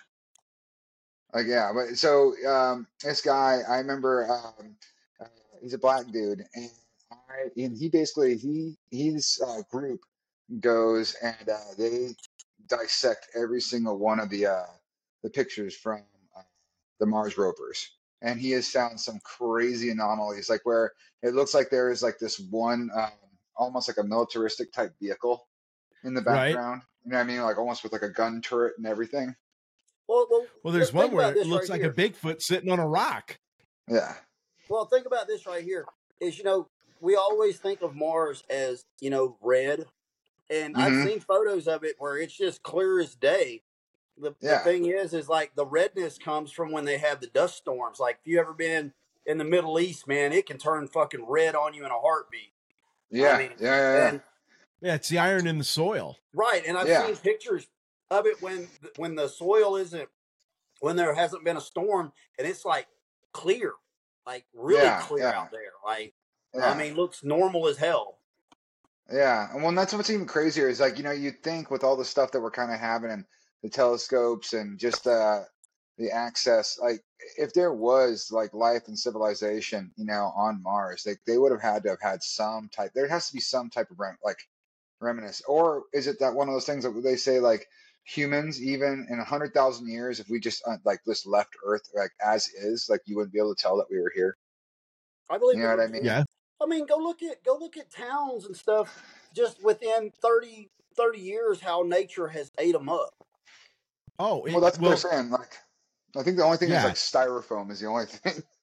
Like 1.33 1.47
yeah, 1.47 1.71
but 1.73 1.97
so 1.97 2.33
um 2.45 2.85
this 3.01 3.21
guy 3.21 3.61
I 3.67 3.77
remember 3.77 4.27
um 4.29 4.75
uh, 5.21 5.25
he's 5.61 5.73
a 5.73 5.79
black 5.79 6.05
dude 6.11 6.43
and 6.53 6.69
I 7.33 7.61
and 7.61 7.77
he 7.77 7.89
basically 7.89 8.37
he 8.37 8.77
his 8.91 9.41
uh, 9.45 9.61
group 9.71 10.01
goes 10.59 11.15
and 11.21 11.49
uh, 11.49 11.57
they 11.77 12.09
dissect 12.67 13.27
every 13.35 13.61
single 13.61 13.97
one 13.97 14.19
of 14.19 14.29
the 14.29 14.45
uh 14.47 14.65
the 15.23 15.29
pictures 15.29 15.75
from 15.75 16.03
uh, 16.37 16.41
the 16.99 17.05
Mars 17.05 17.37
rovers 17.37 17.91
and 18.21 18.39
he 18.39 18.51
has 18.51 18.69
found 18.69 18.99
some 18.99 19.19
crazy 19.23 19.89
anomalies 19.89 20.49
like 20.49 20.61
where 20.65 20.93
it 21.21 21.33
looks 21.33 21.53
like 21.53 21.69
there 21.69 21.91
is 21.91 22.03
like 22.03 22.19
this 22.19 22.39
one 22.39 22.89
um, 22.95 23.11
almost 23.55 23.87
like 23.87 23.97
a 23.97 24.03
militaristic 24.07 24.71
type 24.73 24.93
vehicle 25.01 25.47
in 26.03 26.13
the 26.13 26.21
Right. 26.21 26.53
background 26.53 26.81
you 27.05 27.11
know 27.11 27.17
what 27.17 27.23
I 27.23 27.27
mean 27.27 27.41
like 27.41 27.57
almost 27.57 27.83
with 27.83 27.93
like 27.93 28.01
a 28.03 28.09
gun 28.09 28.41
turret 28.41 28.73
and 28.77 28.87
everything 28.87 29.35
well, 30.07 30.27
well, 30.29 30.45
Well, 30.63 30.73
there's 30.73 30.93
one 30.93 31.11
where 31.11 31.33
it 31.33 31.47
looks 31.47 31.69
right 31.69 31.81
like 31.81 31.89
a. 31.89 31.93
Bigfoot 31.95 32.41
sitting 32.41 32.69
on 32.69 32.79
a 32.79 32.87
rock. 32.87 33.37
yeah 33.89 34.15
Well, 34.69 34.85
think 34.85 35.05
about 35.05 35.27
this 35.27 35.45
right 35.45 35.63
here. 35.63 35.85
Is 36.19 36.37
you 36.37 36.43
know 36.43 36.67
we 37.03 37.15
always 37.15 37.59
think 37.59 37.81
of 37.81 37.95
Mars 37.95 38.43
as 38.49 38.85
you 39.01 39.09
know 39.09 39.37
red, 39.41 39.85
and 40.49 40.73
Mhm. 40.75 40.79
I've 40.79 41.07
seen 41.07 41.19
photos 41.19 41.67
of 41.67 41.83
it 41.83 41.95
where 41.99 42.17
it's 42.17 42.33
just 42.33 42.63
clear 42.63 42.99
as 42.99 43.13
day. 43.13 43.63
The, 44.17 44.33
Yeah. 44.39 44.59
the 44.59 44.63
thing 44.63 44.85
is, 44.85 45.13
is 45.13 45.27
like 45.27 45.55
the 45.55 45.65
redness 45.65 46.17
comes 46.17 46.51
from 46.51 46.71
when 46.71 46.85
they 46.85 46.97
have 46.99 47.19
the 47.19 47.27
dust 47.27 47.57
storms. 47.57 47.99
Like 47.99 48.19
if 48.21 48.27
you 48.27 48.39
ever 48.39 48.53
been 48.53 48.93
in 49.25 49.37
the 49.37 49.43
Middle 49.43 49.79
East, 49.79 50.07
man, 50.07 50.31
it 50.31 50.45
can 50.45 50.57
turn 50.57 50.87
fucking 50.87 51.25
red 51.25 51.55
on 51.55 51.73
you 51.73 51.83
in 51.85 51.91
a 51.91 51.99
heartbeat. 51.99 52.53
yeah 53.09 53.37
mean, 53.37 53.53
yeah 53.59 53.75
yeah, 53.77 53.93
yeah. 53.97 54.07
And 54.09 54.21
Yeah, 54.81 54.95
it's 54.95 55.09
the 55.09 55.17
iron 55.19 55.45
in 55.47 55.57
the 55.59 55.63
soil. 55.63 56.17
Right, 56.33 56.65
and 56.65 56.77
I've 56.77 56.87
Yeah. 56.87 57.05
seen 57.05 57.15
pictures 57.17 57.67
of 58.09 58.25
it 58.27 58.41
when 58.41 58.69
when 58.97 59.15
the 59.15 59.27
soil 59.27 59.75
isn't 59.75 60.09
when 60.79 60.95
there 60.95 61.13
hasn't 61.13 61.43
been 61.43 61.57
a 61.57 61.61
storm 61.61 62.11
and 62.37 62.47
it's 62.47 62.65
like 62.65 62.87
clear, 63.33 63.73
like 64.25 64.45
really 64.53 64.83
Yeah, 64.83 65.01
clear 65.01 65.23
yeah. 65.25 65.39
out 65.41 65.51
there. 65.51 65.71
Like 65.85 66.13
yeah. 66.55 66.71
I 66.71 66.77
mean, 66.77 66.95
looks 66.95 67.23
normal 67.23 67.67
as 67.67 67.77
hell. 67.77 68.17
Yeah, 69.11 69.51
and 69.53 69.61
well, 69.61 69.71
that's 69.73 69.93
what's 69.93 70.09
even 70.09 70.25
crazier 70.25 70.69
is 70.69 70.79
like 70.79 70.97
you 70.97 71.03
know 71.03 71.11
you'd 71.11 71.43
think 71.43 71.69
with 71.69 71.83
all 71.83 71.97
the 71.97 72.05
stuff 72.05 72.31
that 72.31 72.41
we're 72.41 72.51
kind 72.51 72.71
of 72.71 72.79
having 72.79 73.11
and 73.11 73.25
the 73.61 73.69
telescopes 73.69 74.53
and 74.53 74.79
just 74.79 75.07
uh, 75.07 75.41
the 75.97 76.11
access, 76.11 76.79
like 76.81 77.01
if 77.37 77.53
there 77.53 77.73
was 77.73 78.29
like 78.31 78.53
life 78.53 78.83
and 78.87 78.97
civilization, 78.97 79.91
you 79.97 80.05
know, 80.05 80.31
on 80.35 80.61
Mars, 80.63 81.03
they 81.03 81.15
they 81.27 81.37
would 81.37 81.51
have 81.51 81.61
had 81.61 81.83
to 81.83 81.89
have 81.89 82.01
had 82.01 82.23
some 82.23 82.69
type. 82.69 82.91
There 82.93 83.07
has 83.07 83.27
to 83.27 83.33
be 83.33 83.39
some 83.39 83.69
type 83.69 83.91
of 83.91 83.99
rem, 83.99 84.17
like 84.23 84.39
reminisce, 84.99 85.41
or 85.47 85.83
is 85.93 86.07
it 86.07 86.19
that 86.19 86.33
one 86.33 86.47
of 86.47 86.53
those 86.53 86.65
things 86.65 86.83
that 86.83 87.01
they 87.03 87.15
say 87.15 87.39
like 87.39 87.67
humans, 88.05 88.61
even 88.61 89.07
in 89.09 89.19
a 89.19 89.23
hundred 89.23 89.53
thousand 89.53 89.89
years, 89.89 90.19
if 90.19 90.29
we 90.29 90.39
just 90.39 90.63
uh, 90.67 90.77
like 90.85 90.99
just 91.05 91.27
left 91.27 91.55
Earth 91.65 91.89
like 91.93 92.11
as 92.25 92.47
is, 92.47 92.87
like 92.89 93.01
you 93.05 93.15
wouldn't 93.15 93.33
be 93.33 93.39
able 93.39 93.55
to 93.55 93.61
tell 93.61 93.77
that 93.77 93.87
we 93.89 93.99
were 93.99 94.11
here. 94.15 94.37
I 95.29 95.37
believe. 95.37 95.57
You 95.57 95.63
know 95.63 95.69
what 95.69 95.79
I 95.79 95.87
mean? 95.87 96.03
Yeah. 96.03 96.23
I 96.61 96.65
mean, 96.65 96.85
go 96.85 96.97
look 96.97 97.21
at 97.23 97.43
go 97.43 97.57
look 97.59 97.77
at 97.77 97.91
towns 97.91 98.45
and 98.45 98.55
stuff. 98.55 99.01
Just 99.35 99.63
within 99.63 100.11
30, 100.21 100.69
30 100.95 101.19
years, 101.19 101.59
how 101.59 101.81
nature 101.81 102.27
has 102.27 102.51
ate 102.59 102.73
them 102.73 102.87
up. 102.89 103.13
Oh, 104.19 104.43
it- 104.45 104.51
Well, 104.51 104.61
that's 104.61 104.77
what 104.77 104.89
well, 104.89 104.97
they're 104.97 105.11
saying. 105.11 105.29
Like, 105.31 105.57
I 106.15 106.21
think 106.23 106.37
the 106.37 106.43
only 106.43 106.57
thing 106.57 106.69
Yeah. 106.69 106.79
is 106.79 106.83
like 106.85 106.93
styrofoam 107.27 107.71
is 107.71 107.79
the 107.79 107.87
only 107.87 108.05
thing. 108.05 108.43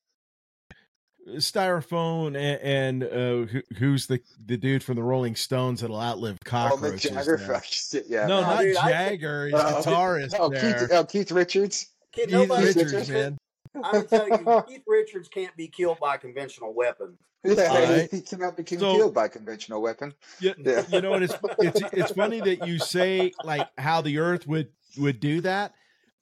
styrofoam 1.36 2.28
and, 2.28 3.02
and 3.02 3.04
uh, 3.04 3.50
who, 3.50 3.62
who's 3.78 4.06
the 4.06 4.20
the 4.46 4.56
dude 4.56 4.82
from 4.82 4.96
the 4.96 5.02
Rolling 5.02 5.34
Stones 5.36 5.80
that'll 5.80 6.00
outlive 6.00 6.36
Oh, 6.46 6.48
cockroaches? 6.48 7.02
Jagger. 7.10 7.36
there. 7.36 7.46
fuck, 7.54 7.64
shit, 7.64 8.06
yeah. 8.08 8.26
no, 8.26 8.40
man. 8.40 8.50
not 8.50 8.60
dude, 8.62 8.76
I- 8.76 8.90
Jagger. 8.90 9.46
He's 9.46 9.54
Oh, 9.54 9.82
guitarist 9.84 10.34
Oh, 10.38 10.48
there. 10.48 10.78
Keith, 10.78 10.88
oh, 10.92 11.04
Keith 11.04 11.32
Richards. 11.32 11.86
Can 12.12 12.28
Keith? 12.28 12.50
Richards, 12.50 13.10
man. 13.10 13.38
I'm 13.74 13.82
gonna 13.92 14.04
tell 14.04 14.28
you, 14.28 14.62
Keith 14.68 14.82
Richards 14.86 15.28
can't 15.28 15.56
be 15.56 15.68
killed 15.68 15.98
by 16.00 16.16
a 16.16 16.18
conventional 16.18 16.72
weapon. 16.74 17.16
Yeah, 17.42 17.54
Alright. 17.72 18.10
he 18.10 18.20
cannot 18.20 18.56
be 18.56 18.64
So- 18.66 18.96
killed 18.96 19.14
by 19.14 19.28
conventional 19.28 19.80
weapon. 19.80 20.12
You, 20.40 20.54
Yeah. 20.58 20.84
you 20.92 21.00
know, 21.00 21.14
and 21.14 21.24
it's 21.24 21.34
it's 21.58 21.80
it's 21.92 22.10
funny 22.12 22.40
that 22.40 22.66
you 22.66 22.78
say 22.78 23.32
like 23.44 23.66
how 23.78 24.02
the 24.02 24.18
Earth 24.18 24.46
would 24.46 24.68
would 24.98 25.20
do 25.20 25.40
that. 25.42 25.72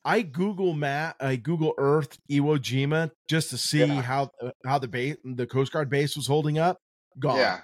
I 0.04 0.22
Google 0.22 0.74
map, 0.74 1.16
I 1.20 1.34
Google 1.36 1.74
Earth 1.76 2.18
Iwo 2.30 2.56
Jima 2.58 3.10
just 3.28 3.50
to 3.50 3.58
see 3.58 3.80
Yeah. 3.84 4.00
how 4.00 4.30
how 4.64 4.78
the 4.78 4.86
base, 4.88 5.16
the 5.24 5.46
Coast 5.46 5.72
Guard 5.72 5.90
base 5.90 6.16
was 6.16 6.26
holding 6.28 6.56
up. 6.58 6.78
Gone. 7.18 7.36
Yeah, 7.38 7.60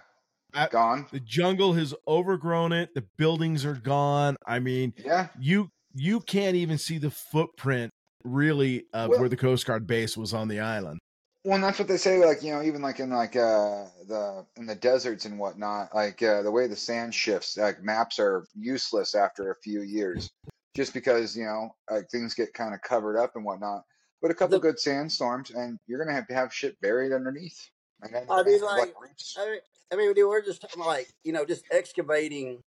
I- 0.52 0.68
gone. 0.68 1.06
The 1.12 1.20
jungle 1.20 1.74
has 1.74 1.94
overgrown 2.08 2.72
it. 2.72 2.90
The 2.94 3.04
buildings 3.18 3.64
are 3.64 3.74
gone. 3.76 4.36
I 4.46 4.58
mean, 4.58 4.94
Yeah, 4.98 5.28
you 5.38 5.70
you 5.94 6.18
can't 6.20 6.56
even 6.56 6.76
see 6.76 6.98
the 6.98 7.10
footprint 7.12 7.92
really 8.24 8.86
of 8.92 9.10
Well- 9.10 9.20
where 9.20 9.28
the 9.28 9.36
Coast 9.36 9.64
Guard 9.64 9.86
base 9.86 10.16
was 10.16 10.34
on 10.34 10.48
the 10.48 10.58
island. 10.58 10.98
Well, 11.44 11.56
and 11.56 11.64
that's 11.64 11.78
what 11.78 11.88
they 11.88 11.98
say. 11.98 12.24
Like 12.24 12.42
you 12.42 12.52
know, 12.52 12.62
even 12.62 12.80
like 12.80 13.00
in 13.00 13.10
like 13.10 13.36
uh 13.36 13.84
the 14.08 14.46
in 14.56 14.66
the 14.66 14.74
deserts 14.74 15.26
and 15.26 15.38
whatnot, 15.38 15.94
like 15.94 16.22
uh, 16.22 16.42
the 16.42 16.50
way 16.50 16.66
the 16.66 16.76
sand 16.76 17.14
shifts, 17.14 17.58
like 17.58 17.82
maps 17.82 18.18
are 18.18 18.46
useless 18.54 19.14
after 19.14 19.50
a 19.50 19.56
few 19.56 19.82
years, 19.82 20.30
just 20.74 20.94
because 20.94 21.36
you 21.36 21.44
know 21.44 21.74
like 21.90 22.08
things 22.10 22.34
get 22.34 22.54
kind 22.54 22.74
of 22.74 22.80
covered 22.80 23.18
up 23.18 23.36
and 23.36 23.44
whatnot. 23.44 23.82
But 24.22 24.30
a 24.30 24.34
couple 24.34 24.58
The- 24.58 24.62
good 24.62 24.80
sandstorms, 24.80 25.50
and 25.50 25.78
you're 25.86 25.98
gonna 25.98 26.16
have 26.16 26.26
to 26.28 26.34
have 26.34 26.52
shit 26.52 26.80
buried 26.80 27.12
underneath. 27.12 27.68
I 28.02 28.08
mean, 28.42 28.62
like. 28.62 28.94
I 29.36 29.46
mean, 29.46 29.60
I 29.92 29.96
mean, 29.96 30.14
we're 30.16 30.42
just 30.42 30.62
talking 30.62 30.82
like 30.82 31.08
you 31.24 31.32
know, 31.32 31.44
just 31.44 31.64
excavating. 31.70 32.62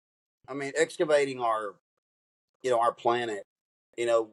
I 0.48 0.54
mean, 0.54 0.72
excavating 0.76 1.40
our, 1.40 1.74
you 2.62 2.70
know, 2.70 2.78
our 2.78 2.92
planet. 2.92 3.42
You 3.96 4.06
know, 4.06 4.28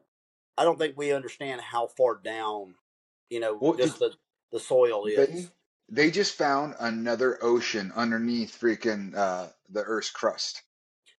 I 0.58 0.64
don't 0.64 0.78
think 0.78 0.96
we 0.96 1.12
understand 1.12 1.60
how 1.62 1.86
far 1.88 2.20
down, 2.22 2.74
you 3.30 3.40
know, 3.40 3.54
Well, 3.54 3.74
just 3.74 3.98
the 3.98 4.14
the 4.54 4.60
soil 4.60 5.04
is. 5.06 5.16
They, 5.16 5.46
they 6.06 6.10
just 6.10 6.34
found 6.34 6.74
another 6.80 7.38
ocean 7.42 7.92
underneath 7.94 8.56
freaking 8.58 9.14
uh, 9.14 9.48
the 9.68 9.82
Earth's 9.82 10.10
crust. 10.10 10.62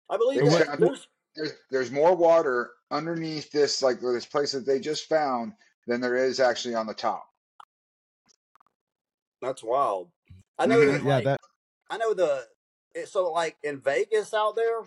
I 0.10 0.18
believe 0.18 0.44
that 0.46 0.66
found- 0.68 0.82
there's 0.82 1.08
There's 1.36 1.52
there's 1.70 1.92
more 1.92 2.16
water 2.16 2.72
underneath 2.92 3.52
this 3.52 3.84
like 3.84 4.00
this 4.00 4.26
place 4.26 4.54
that 4.54 4.66
they 4.66 4.80
just 4.80 5.10
found 5.10 5.52
than 5.86 6.00
there 6.00 6.16
is 6.16 6.40
actually 6.40 6.76
on 6.76 6.88
the 6.88 6.94
top. 6.94 7.28
that's 9.42 9.62
wild. 9.62 10.10
I 10.58 10.66
know 10.66 10.78
Mhm. 10.80 10.92
that, 10.94 11.04
Yeah, 11.04 11.16
like, 11.16 11.24
that 11.26 11.42
I 11.90 11.98
know 11.98 12.14
the 12.16 12.48
it- 12.96 13.10
so 13.10 13.30
like 13.32 13.58
in 13.64 13.80
Vegas 13.82 14.34
out 14.34 14.56
there, 14.56 14.82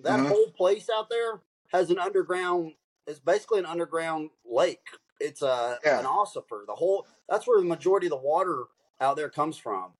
that 0.00 0.18
Mhm. 0.18 0.28
whole 0.28 0.50
place 0.50 0.90
out 0.90 1.08
there 1.08 1.40
has 1.68 1.90
an 1.90 1.98
underground. 2.00 2.74
It's 3.06 3.20
basically 3.20 3.60
an 3.60 3.66
underground 3.66 4.30
lake. 4.44 4.84
It's 5.20 5.42
a 5.42 5.78
Yeah. 5.84 6.00
an 6.00 6.04
ossifer. 6.06 6.66
The 6.66 6.74
whole 6.74 7.06
that's 7.28 7.46
where 7.46 7.60
the 7.60 7.66
majority 7.66 8.06
of 8.06 8.10
the 8.10 8.16
water 8.16 8.64
out 9.00 9.16
there 9.16 9.30
comes 9.30 9.56
from. 9.56 9.92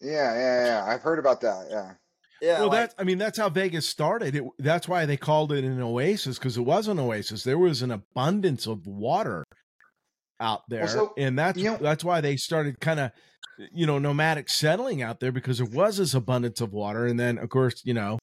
Yeah, 0.00 0.34
yeah, 0.34 0.64
yeah. 0.66 0.84
I've 0.86 1.02
heard 1.02 1.18
about 1.18 1.40
that. 1.42 1.66
Yeah. 1.70 1.92
Yeah, 2.42 2.60
well, 2.60 2.68
like, 2.68 2.78
that's 2.80 2.94
I 2.98 3.04
mean 3.04 3.18
that's 3.18 3.36
how 3.38 3.50
Vegas 3.50 3.86
started. 3.86 4.34
It, 4.34 4.44
that's 4.58 4.88
why 4.88 5.04
they 5.04 5.18
called 5.18 5.52
it 5.52 5.62
an 5.62 5.80
oasis 5.82 6.38
because 6.38 6.56
it 6.56 6.62
was 6.62 6.88
an 6.88 6.98
oasis. 6.98 7.44
There 7.44 7.58
was 7.58 7.82
an 7.82 7.90
abundance 7.90 8.66
of 8.66 8.86
water 8.86 9.44
out 10.40 10.62
there, 10.68 10.88
so, 10.88 11.12
and 11.18 11.38
that's 11.38 11.58
you 11.58 11.70
know- 11.72 11.76
that's 11.76 12.02
why 12.02 12.22
they 12.22 12.36
started 12.36 12.80
kind 12.80 12.98
of 12.98 13.10
you 13.74 13.84
know 13.86 13.98
nomadic 13.98 14.48
settling 14.48 15.02
out 15.02 15.20
there 15.20 15.32
because 15.32 15.58
there 15.58 15.66
was 15.66 15.98
this 15.98 16.14
abundance 16.14 16.62
of 16.62 16.72
water. 16.72 17.04
And 17.04 17.20
then 17.20 17.36
of 17.36 17.50
course 17.50 17.82
you 17.84 17.92
know 17.92 18.18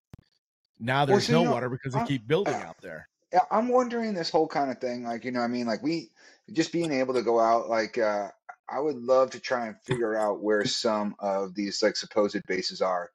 now 0.79 0.99
Well, 1.01 1.05
there's 1.07 1.27
so, 1.27 1.33
no 1.33 1.39
you 1.41 1.45
know, 1.45 1.51
water 1.51 1.69
because 1.69 1.93
they 1.93 1.99
I- 1.99 2.07
keep 2.07 2.27
building 2.27 2.55
uh, 2.55 2.57
out 2.69 2.77
there. 2.81 3.07
Yeah, 3.33 3.41
I'm 3.51 3.67
wondering 3.67 4.13
this 4.13 4.29
whole 4.29 4.47
kind 4.47 4.71
of 4.71 4.79
thing. 4.79 5.03
Like, 5.03 5.25
you 5.25 5.31
know, 5.31 5.39
what 5.39 5.45
I 5.45 5.49
mean, 5.49 5.67
like 5.67 5.83
we 5.83 6.11
just 6.53 6.71
being 6.71 6.91
able 6.91 7.13
to 7.15 7.21
go 7.21 7.39
out. 7.39 7.69
Like, 7.69 7.97
uh, 7.97 8.29
I 8.69 8.79
would 8.79 8.97
love 8.97 9.31
to 9.31 9.39
try 9.39 9.67
and 9.67 9.75
figure 9.85 10.15
out 10.15 10.41
where 10.41 10.65
some 10.65 11.15
of 11.19 11.53
these 11.55 11.81
like 11.81 11.95
supposed 11.95 12.41
bases 12.47 12.81
are. 12.81 13.09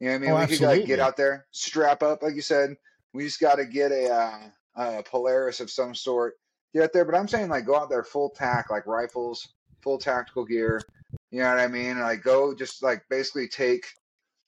You 0.00 0.08
know, 0.08 0.12
what 0.12 0.16
I 0.16 0.20
mean, 0.20 0.30
Oh, 0.30 0.40
we 0.40 0.46
could 0.46 0.60
like 0.60 0.86
get 0.86 1.00
out 1.00 1.16
there, 1.16 1.46
strap 1.52 2.02
up, 2.02 2.22
like 2.22 2.34
you 2.34 2.42
said. 2.42 2.76
We 3.12 3.24
just 3.24 3.40
got 3.40 3.56
to 3.56 3.64
get 3.64 3.92
a, 3.92 4.12
uh, 4.12 4.38
a 4.76 5.02
Polaris 5.02 5.60
of 5.60 5.70
some 5.70 5.94
sort, 5.94 6.34
get 6.74 6.82
out 6.82 6.92
there. 6.92 7.04
But 7.04 7.14
I'm 7.14 7.28
saying 7.28 7.48
like 7.48 7.64
go 7.64 7.76
out 7.76 7.88
there 7.88 8.04
full 8.04 8.30
tack, 8.30 8.70
like 8.70 8.86
rifles, 8.86 9.48
full 9.82 9.98
tactical 9.98 10.44
gear. 10.44 10.82
You 11.30 11.40
know 11.40 11.50
what 11.50 11.60
I 11.60 11.68
mean? 11.68 11.98
Like 11.98 12.22
go 12.22 12.54
just 12.54 12.82
like 12.82 13.04
basically 13.08 13.48
take 13.48 13.86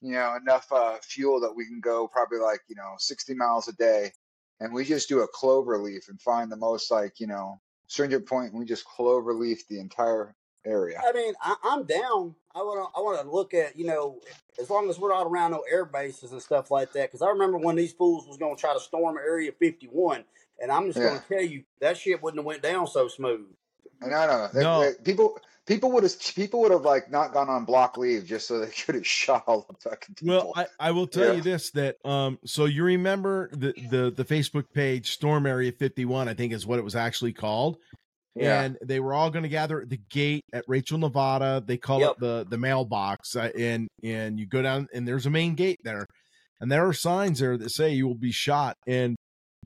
you 0.01 0.13
know 0.13 0.37
enough 0.37 0.71
uh, 0.71 0.97
fuel 1.03 1.41
that 1.41 1.55
we 1.55 1.67
can 1.67 1.81
go 1.81 2.07
probably 2.09 2.39
like 2.39 2.61
you 2.69 2.77
know 2.77 2.95
60 2.99 3.35
miles 3.35 3.69
a 3.69 3.73
day 3.73 4.13
and 4.61 4.73
we 4.73 4.85
just 4.85 5.09
do 5.09 5.21
a 5.21 5.29
clover 5.29 5.79
leaf 5.79 6.09
and 6.09 6.21
find 6.21 6.51
the 6.51 6.57
most 6.57 6.91
like 6.91 7.21
you 7.21 7.27
know 7.27 7.61
stringent 7.87 8.27
point 8.27 8.51
and 8.53 8.59
we 8.59 8.67
just 8.67 8.85
clover 8.85 9.33
leaf 9.33 9.67
the 9.69 9.79
entire 9.81 10.35
area 10.67 11.01
I 11.07 11.13
mean, 11.13 11.33
I, 11.41 11.55
I'm 11.65 11.85
down. 11.85 12.35
I 12.55 12.59
want 12.59 12.93
to. 12.93 12.99
I 12.99 13.03
want 13.03 13.23
to 13.23 13.31
look 13.31 13.55
at 13.55 13.79
you 13.79 13.87
know, 13.87 14.21
as 14.61 14.69
long 14.69 14.91
as 14.91 14.99
we're 14.99 15.11
not 15.11 15.27
around 15.27 15.53
no 15.53 15.63
air 15.71 15.85
bases 15.85 16.33
and 16.33 16.43
stuff 16.43 16.71
like 16.71 16.93
that. 16.93 17.09
Because 17.09 17.23
I 17.23 17.29
remember 17.29 17.57
when 17.59 17.77
these 17.77 17.93
fools 17.93 18.27
was 18.27 18.37
going 18.37 18.57
to 18.57 18.61
try 18.61 18.75
to 18.75 18.81
storm 18.81 19.17
Area 19.17 19.53
51, 19.53 20.25
and 20.61 20.73
I'm 20.73 20.87
just 20.87 20.99
going 20.99 21.19
to 21.21 21.25
tell 21.29 21.41
you 21.41 21.63
that 21.81 21.97
shit 21.97 22.21
wouldn't 22.23 22.41
have 22.41 22.45
went 22.45 22.63
down 22.63 22.87
so 22.89 23.07
smooth. 23.09 23.47
and 24.03 24.13
i 24.13 24.27
know 24.27 24.49
they- 24.53 24.63
No. 24.63 24.81
they- 24.83 25.03
people 25.05 25.39
people 25.69 25.93
would 25.93 26.03
have 26.03 26.13
people 26.35 26.61
would 26.63 26.73
have 26.73 26.83
like 26.83 27.11
not 27.11 27.33
gone 27.33 27.49
on 27.49 27.65
block 27.65 27.97
leave 27.97 28.25
just 28.25 28.49
so 28.49 28.59
they 28.59 28.67
could 28.87 28.97
have 28.97 29.07
shot 29.07 29.45
all 29.47 29.67
the 29.69 29.77
fucking 29.91 30.15
people. 30.17 30.35
Well, 30.37 30.53
I, 30.57 30.89
I 30.89 30.91
will 30.91 31.07
tell 31.07 31.29
Yeah. 31.29 31.33
you 31.35 31.43
this 31.43 31.71
that 31.73 31.97
um 32.05 32.39
so 32.45 32.65
you 32.65 32.83
remember 32.83 33.51
the 33.53 33.73
the 33.91 34.11
the 34.11 34.25
Facebook 34.25 34.65
page 34.73 35.11
Storm 35.13 35.47
Area 35.47 35.71
51 35.71 36.29
I 36.29 36.35
think 36.35 36.53
is 36.53 36.67
what 36.67 36.79
it 36.79 36.83
was 36.85 36.97
actually 36.97 37.33
called? 37.35 37.77
Yeah. 38.35 38.63
And 38.63 38.79
they 38.85 39.01
were 39.01 39.15
all 39.15 39.31
going 39.31 39.43
to 39.43 39.49
gather 39.49 39.81
at 39.83 39.91
the 39.91 40.01
gate 40.11 40.45
at 40.53 40.65
Rachel 40.69 40.97
Nevada. 40.99 41.63
They 41.65 41.77
call 41.77 42.01
Yep. 42.01 42.11
it 42.11 42.19
the 42.21 42.47
the 42.49 42.59
mailbox 42.59 43.37
uh, 43.37 43.51
and 43.59 43.89
and 44.03 44.39
you 44.41 44.47
go 44.47 44.63
down 44.63 44.89
and 44.95 45.07
there's 45.07 45.27
a 45.27 45.31
main 45.31 45.55
gate 45.55 45.79
there. 45.85 46.07
And 46.61 46.73
there 46.73 46.87
are 46.89 46.93
signs 46.93 47.39
there 47.41 47.57
that 47.59 47.71
say 47.71 47.91
you 47.93 48.07
will 48.09 48.15
be 48.17 48.33
shot. 48.33 48.77
And 48.87 49.17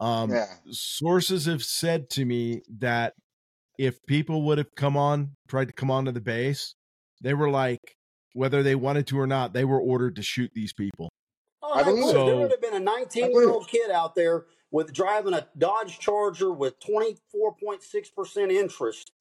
um 0.00 0.30
yeah. 0.30 0.46
sources 0.70 1.44
have 1.46 1.62
said 1.62 2.08
to 2.10 2.24
me 2.24 2.62
that 2.78 3.12
if 3.86 3.94
people 4.06 4.42
would 4.42 4.58
have 4.58 4.72
come 4.76 4.96
on 4.96 5.30
tried 5.48 5.68
to 5.68 5.74
come 5.74 5.90
onto 5.90 6.12
the 6.12 6.20
base 6.20 6.74
they 7.20 7.34
were 7.34 7.50
like 7.50 7.80
whether 8.34 8.62
they 8.62 8.74
wanted 8.74 9.06
to 9.06 9.18
or 9.18 9.26
not 9.26 9.52
they 9.52 9.64
were 9.64 9.80
ordered 9.80 10.16
to 10.16 10.22
shoot 10.22 10.50
these 10.54 10.72
people 10.72 11.08
Oh, 11.64 11.74
I 11.78 11.82
believe 11.84 12.04
look, 12.04 12.16
it. 12.16 12.26
there 12.26 12.36
would 12.36 12.50
have 12.50 12.60
been 12.60 12.74
a 12.74 12.80
19 12.80 13.30
year 13.30 13.48
old 13.48 13.68
kid 13.68 13.90
out 13.90 14.14
there 14.14 14.46
with 14.72 14.92
driving 14.92 15.32
a 15.32 15.46
Dodge 15.56 15.98
Charger 15.98 16.52
with 16.52 16.74
24.6 16.80 18.14
percent 18.16 18.50
interest 18.50 19.12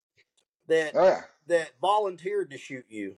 that 0.67 0.91
oh 0.95 1.03
yeah 1.03 1.21
that 1.47 1.71
volunteered 1.81 2.49
to 2.51 2.57
shoot 2.57 2.85
you. 2.89 3.15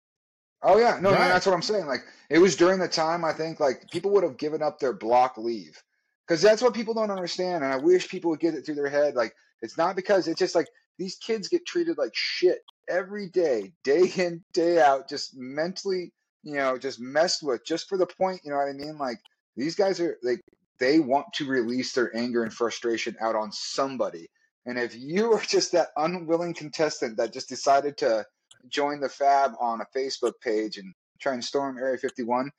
Oh 0.62 0.77
yeah, 0.77 0.97
no, 1.01 1.12
no, 1.12 1.17
that's 1.17 1.45
what 1.45 1.53
I'm 1.53 1.62
saying. 1.62 1.88
Like 1.88 2.01
it 2.29 2.39
was 2.39 2.56
during 2.56 2.79
the 2.79 2.88
time 2.88 3.23
I 3.25 3.34
think 3.34 3.60
like 3.60 3.89
people 3.91 4.12
would 4.12 4.23
have 4.23 4.38
given 4.38 4.62
up 4.62 4.79
their 4.79 4.93
block 4.93 5.38
leave 5.38 5.82
because 6.27 6.41
that's 6.41 6.62
what 6.62 6.73
people 6.73 6.93
don't 6.93 7.12
understand, 7.12 7.63
and 7.63 7.73
I 7.73 7.77
wish 7.77 8.10
people 8.10 8.32
would 8.32 8.39
get 8.39 8.56
it 8.56 8.65
through 8.65 8.75
their 8.75 8.89
head. 8.89 9.15
Like 9.15 9.34
it's 9.62 9.77
not 9.77 9.95
because 9.95 10.27
it's 10.27 10.39
just 10.39 10.56
like 10.56 10.67
these 10.97 11.15
kids 11.17 11.47
get 11.47 11.65
treated 11.65 11.97
like 11.97 12.12
shit 12.13 12.60
every 12.89 13.29
day, 13.29 13.71
day 13.84 14.12
in, 14.17 14.43
day 14.53 14.82
out, 14.82 15.10
just 15.10 15.36
mentally, 15.36 16.12
you 16.43 16.56
know, 16.56 16.77
just 16.77 16.99
messed 16.99 17.41
with, 17.43 17.65
just 17.65 17.88
for 17.89 17.97
the 17.97 18.06
point. 18.06 18.41
You 18.43 18.51
know 18.51 18.58
what 18.58 18.69
I 18.69 18.73
mean? 18.73 18.97
Like 18.97 19.17
these 19.58 19.75
guys 19.75 19.99
are 19.99 20.17
like 20.23 20.41
they 20.79 20.99
want 20.99 21.27
to 21.36 21.47
release 21.47 21.93
their 21.93 22.15
anger 22.15 22.43
and 22.43 22.53
frustration 22.53 23.15
out 23.21 23.36
on 23.36 23.51
somebody. 23.51 24.27
And 24.65 24.77
if 24.77 24.95
you 24.95 25.34
are 25.34 25.41
just 25.41 25.71
that 25.71 25.89
unwilling 25.97 26.53
contestant 26.53 27.17
that 27.17 27.34
just 27.34 27.49
decided 27.49 27.97
to 27.97 28.25
join 28.69 28.99
the 29.01 29.10
fab 29.10 29.51
on 29.60 29.82
a 29.82 29.97
Facebook 29.97 30.34
page 30.41 30.77
and 30.77 30.93
try 31.19 31.34
and 31.34 31.43
storm 31.43 31.77
Area 31.77 31.97
51, 31.97 32.49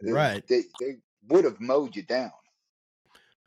they- 0.00 0.12
Right. 0.12 0.46
They, 0.48 0.62
they 0.80 0.96
would 1.28 1.44
have 1.44 1.60
mowed 1.60 1.94
you 1.94 2.02
down. 2.02 2.32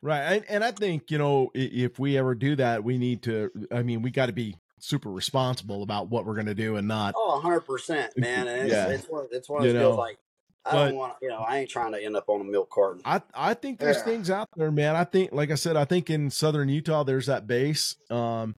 Right 0.06 0.22
and, 0.22 0.46
and 0.50 0.64
i 0.64 0.72
think 0.72 1.10
you 1.12 1.18
know 1.18 1.50
if 1.54 1.98
we 2.00 2.18
ever 2.18 2.36
do 2.36 2.56
that 2.56 2.84
we 2.84 2.98
need 2.98 3.24
to 3.24 3.50
i 3.72 3.82
mean 3.82 4.02
we 4.02 4.12
got 4.12 4.28
to 4.28 4.34
be 4.34 4.56
super 4.80 5.10
responsible 5.10 5.82
about 5.84 6.10
what 6.10 6.26
we're 6.26 6.36
going 6.36 6.46
to 6.46 6.54
do 6.54 6.76
and 6.76 6.88
not 6.88 7.16
Oh, 7.18 7.34
100 7.42 7.62
percent, 7.62 8.14
man. 8.18 8.48
And 8.48 8.64
it's, 8.64 8.72
Yeah. 8.72 8.88
it's 8.90 9.06
one. 9.10 9.28
It's 9.32 9.50
one 9.50 9.66
of 9.66 9.74
those 9.74 9.82
know, 9.82 9.96
like 9.96 10.18
I 10.66 10.72
but- 10.74 10.86
don't 10.90 10.96
want. 10.96 11.14
to, 11.20 11.26
You 11.26 11.30
know, 11.32 11.38
I 11.40 11.58
ain't 11.60 11.70
trying 11.70 11.94
to 11.94 12.04
end 12.04 12.16
up 12.16 12.26
on 12.28 12.42
a 12.42 12.44
milk 12.44 12.70
carton. 12.70 13.02
I 13.06 13.22
I 13.34 13.54
think 13.56 13.80
there's 13.80 13.98
Yeah. 13.98 14.04
things 14.04 14.30
out 14.30 14.50
there, 14.56 14.72
man. 14.72 14.96
I 14.96 15.04
think, 15.06 15.32
like 15.32 15.50
I 15.50 15.56
said, 15.56 15.76
I 15.76 15.86
think 15.86 16.10
in 16.12 16.30
southern 16.30 16.70
Utah 16.70 17.04
there's 17.04 17.26
that 17.28 17.48
base, 17.48 17.96
um, 18.12 18.54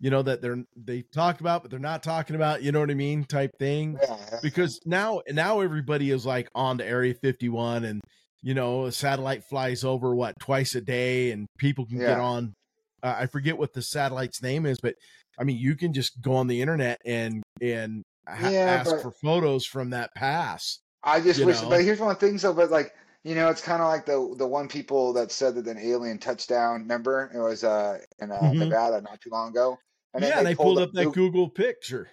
you 0.00 0.10
know, 0.10 0.22
that 0.22 0.40
they're 0.42 0.64
they 0.74 1.02
talked 1.02 1.40
about, 1.40 1.62
but 1.62 1.70
they're 1.70 1.78
not 1.78 2.02
talking 2.02 2.34
about. 2.34 2.62
You 2.62 2.72
know 2.72 2.80
what 2.80 2.90
I 2.90 2.94
mean? 2.94 3.24
Type 3.24 3.52
thing. 3.58 3.98
Yeah. 4.02 4.16
Because 4.42 4.80
now 4.84 5.20
now 5.28 5.60
everybody 5.60 6.10
is 6.10 6.24
like 6.26 6.48
on 6.56 6.78
to 6.78 6.84
Area 6.84 7.14
51, 7.14 7.84
and 7.84 8.00
you 8.42 8.54
know, 8.54 8.86
a 8.86 8.92
satellite 8.92 9.44
flies 9.44 9.84
over 9.84 10.14
what 10.14 10.34
twice 10.40 10.74
a 10.74 10.80
day, 10.80 11.32
and 11.32 11.46
people 11.58 11.86
can 11.86 11.98
get 11.98 12.18
on. 12.18 12.54
Uh, 13.02 13.16
I 13.20 13.26
forget 13.26 13.56
what 13.58 13.72
the 13.72 13.82
satellite's 13.82 14.42
name 14.42 14.66
is, 14.66 14.78
but 14.82 14.94
I 15.38 15.44
mean, 15.44 15.58
you 15.58 15.76
can 15.76 15.92
just 15.92 16.20
go 16.20 16.34
on 16.34 16.46
the 16.46 16.60
internet 16.60 16.98
and 17.04 17.42
and 17.60 18.02
ha- 18.28 18.50
Yeah, 18.50 18.82
ask 18.86 19.00
for 19.02 19.12
photos 19.22 19.64
from 19.66 19.90
that 19.90 20.10
pass. 20.16 20.80
I 21.02 21.20
just 21.20 21.44
wish, 21.44 21.60
know? 21.62 21.68
but 21.68 21.82
here's 21.84 22.00
one 22.00 22.16
thing. 22.16 22.38
So, 22.38 22.52
but 22.52 22.70
like, 22.70 22.92
you 23.22 23.34
know, 23.34 23.48
it's 23.50 23.60
kind 23.62 23.80
of 23.82 23.88
like 23.88 24.04
the 24.06 24.34
the 24.36 24.46
one 24.46 24.68
people 24.68 25.12
that 25.14 25.30
said 25.30 25.54
that 25.54 25.66
an 25.66 25.78
alien 25.78 26.18
touchdown. 26.18 26.80
Remember, 26.82 27.30
it 27.32 27.38
was 27.38 27.62
uh 27.64 27.98
in 28.18 28.30
uh, 28.32 28.40
Mhm. 28.40 28.58
Nevada 28.58 29.00
not 29.00 29.20
too 29.20 29.30
long 29.30 29.50
ago. 29.50 29.78
then 30.14 30.22
yeah, 30.22 30.38
and 30.38 30.46
they 30.46 30.54
pulled 30.54 30.78
up 30.78 30.90
that 30.94 31.04
Goo- 31.04 31.12
Google 31.12 31.48
picture. 31.50 32.08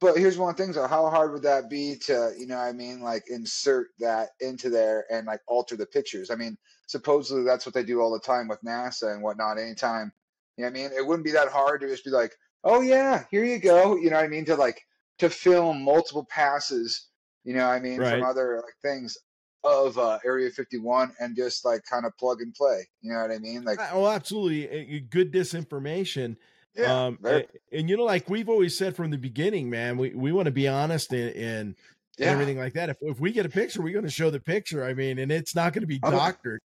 But 0.00 0.16
here's 0.16 0.38
one 0.38 0.54
thing. 0.54 0.72
So, 0.72 0.86
how 0.86 1.08
hard 1.10 1.32
would 1.32 1.42
that 1.42 1.68
be 1.68 1.96
to, 2.06 2.32
you 2.38 2.46
know, 2.46 2.56
what 2.56 2.64
I 2.64 2.72
mean, 2.72 3.00
like 3.00 3.24
insert 3.28 3.88
that 3.98 4.30
into 4.40 4.70
there 4.70 5.04
and 5.10 5.26
like 5.26 5.40
alter 5.46 5.76
the 5.76 5.86
pictures? 5.86 6.30
I 6.30 6.36
mean, 6.36 6.56
supposedly 6.86 7.44
that's 7.44 7.66
what 7.66 7.74
they 7.74 7.84
do 7.84 8.00
all 8.00 8.10
the 8.12 8.20
time 8.20 8.48
with 8.48 8.62
NASA 8.62 9.12
and 9.12 9.22
whatnot. 9.22 9.58
Anytime, 9.58 10.12
you 10.56 10.64
know, 10.64 10.70
what 10.70 10.78
I 10.78 10.82
mean, 10.82 10.90
it 10.96 11.06
wouldn't 11.06 11.24
be 11.26 11.32
that 11.32 11.48
hard 11.48 11.82
to 11.82 11.88
just 11.88 12.04
be 12.04 12.10
like, 12.10 12.32
oh 12.64 12.80
yeah, 12.80 13.24
here 13.30 13.44
you 13.44 13.58
go. 13.58 13.96
You 13.96 14.08
know 14.10 14.16
what 14.16 14.24
I 14.24 14.28
mean? 14.28 14.46
To 14.46 14.56
like 14.56 14.80
to 15.18 15.28
film 15.28 15.82
multiple 15.82 16.26
passes. 16.30 17.08
You 17.44 17.54
know, 17.54 17.66
what 17.66 17.74
I 17.74 17.80
mean, 17.80 17.98
Right. 17.98 18.12
from 18.20 18.22
other 18.22 18.56
like 18.56 18.74
things 18.82 19.16
of 19.64 19.98
uh, 19.98 20.18
Area 20.24 20.50
51 20.50 21.12
and 21.20 21.36
just 21.36 21.64
like 21.66 21.82
kind 21.84 22.06
of 22.06 22.16
plug 22.16 22.40
and 22.40 22.54
play. 22.54 22.88
You 23.02 23.12
know 23.12 23.20
what 23.20 23.30
I 23.30 23.38
mean? 23.38 23.64
Like, 23.64 23.78
Oh, 23.92 24.06
absolutely. 24.08 24.66
A- 24.68 24.96
a 24.96 25.00
Good 25.00 25.32
disinformation. 25.32 26.36
Yeah, 26.74 27.06
um, 27.06 27.18
very- 27.20 27.42
a- 27.72 27.78
and, 27.78 27.88
you 27.90 27.96
know, 27.96 28.04
like 28.04 28.28
we've 28.28 28.48
always 28.48 28.76
said 28.76 28.96
from 28.96 29.10
the 29.10 29.18
beginning, 29.18 29.70
man, 29.70 29.96
we, 29.96 30.10
we 30.14 30.32
want 30.32 30.46
to 30.46 30.52
be 30.52 30.68
honest 30.68 31.12
and, 31.12 31.30
and, 31.30 31.36
and 31.36 31.74
yeah. 32.18 32.26
everything 32.30 32.58
like 32.58 32.74
that. 32.74 32.88
If, 32.90 32.96
if 33.02 33.20
we 33.20 33.32
get 33.32 33.46
a 33.46 33.48
picture, 33.50 33.82
we're 33.82 33.92
going 33.92 34.04
to 34.04 34.10
show 34.10 34.30
the 34.30 34.40
picture. 34.40 34.84
I 34.84 34.94
mean, 34.94 35.18
and 35.18 35.30
it's 35.32 35.54
not 35.54 35.72
going 35.72 35.82
to 35.82 35.86
be 35.86 35.98
doctored. 35.98 36.60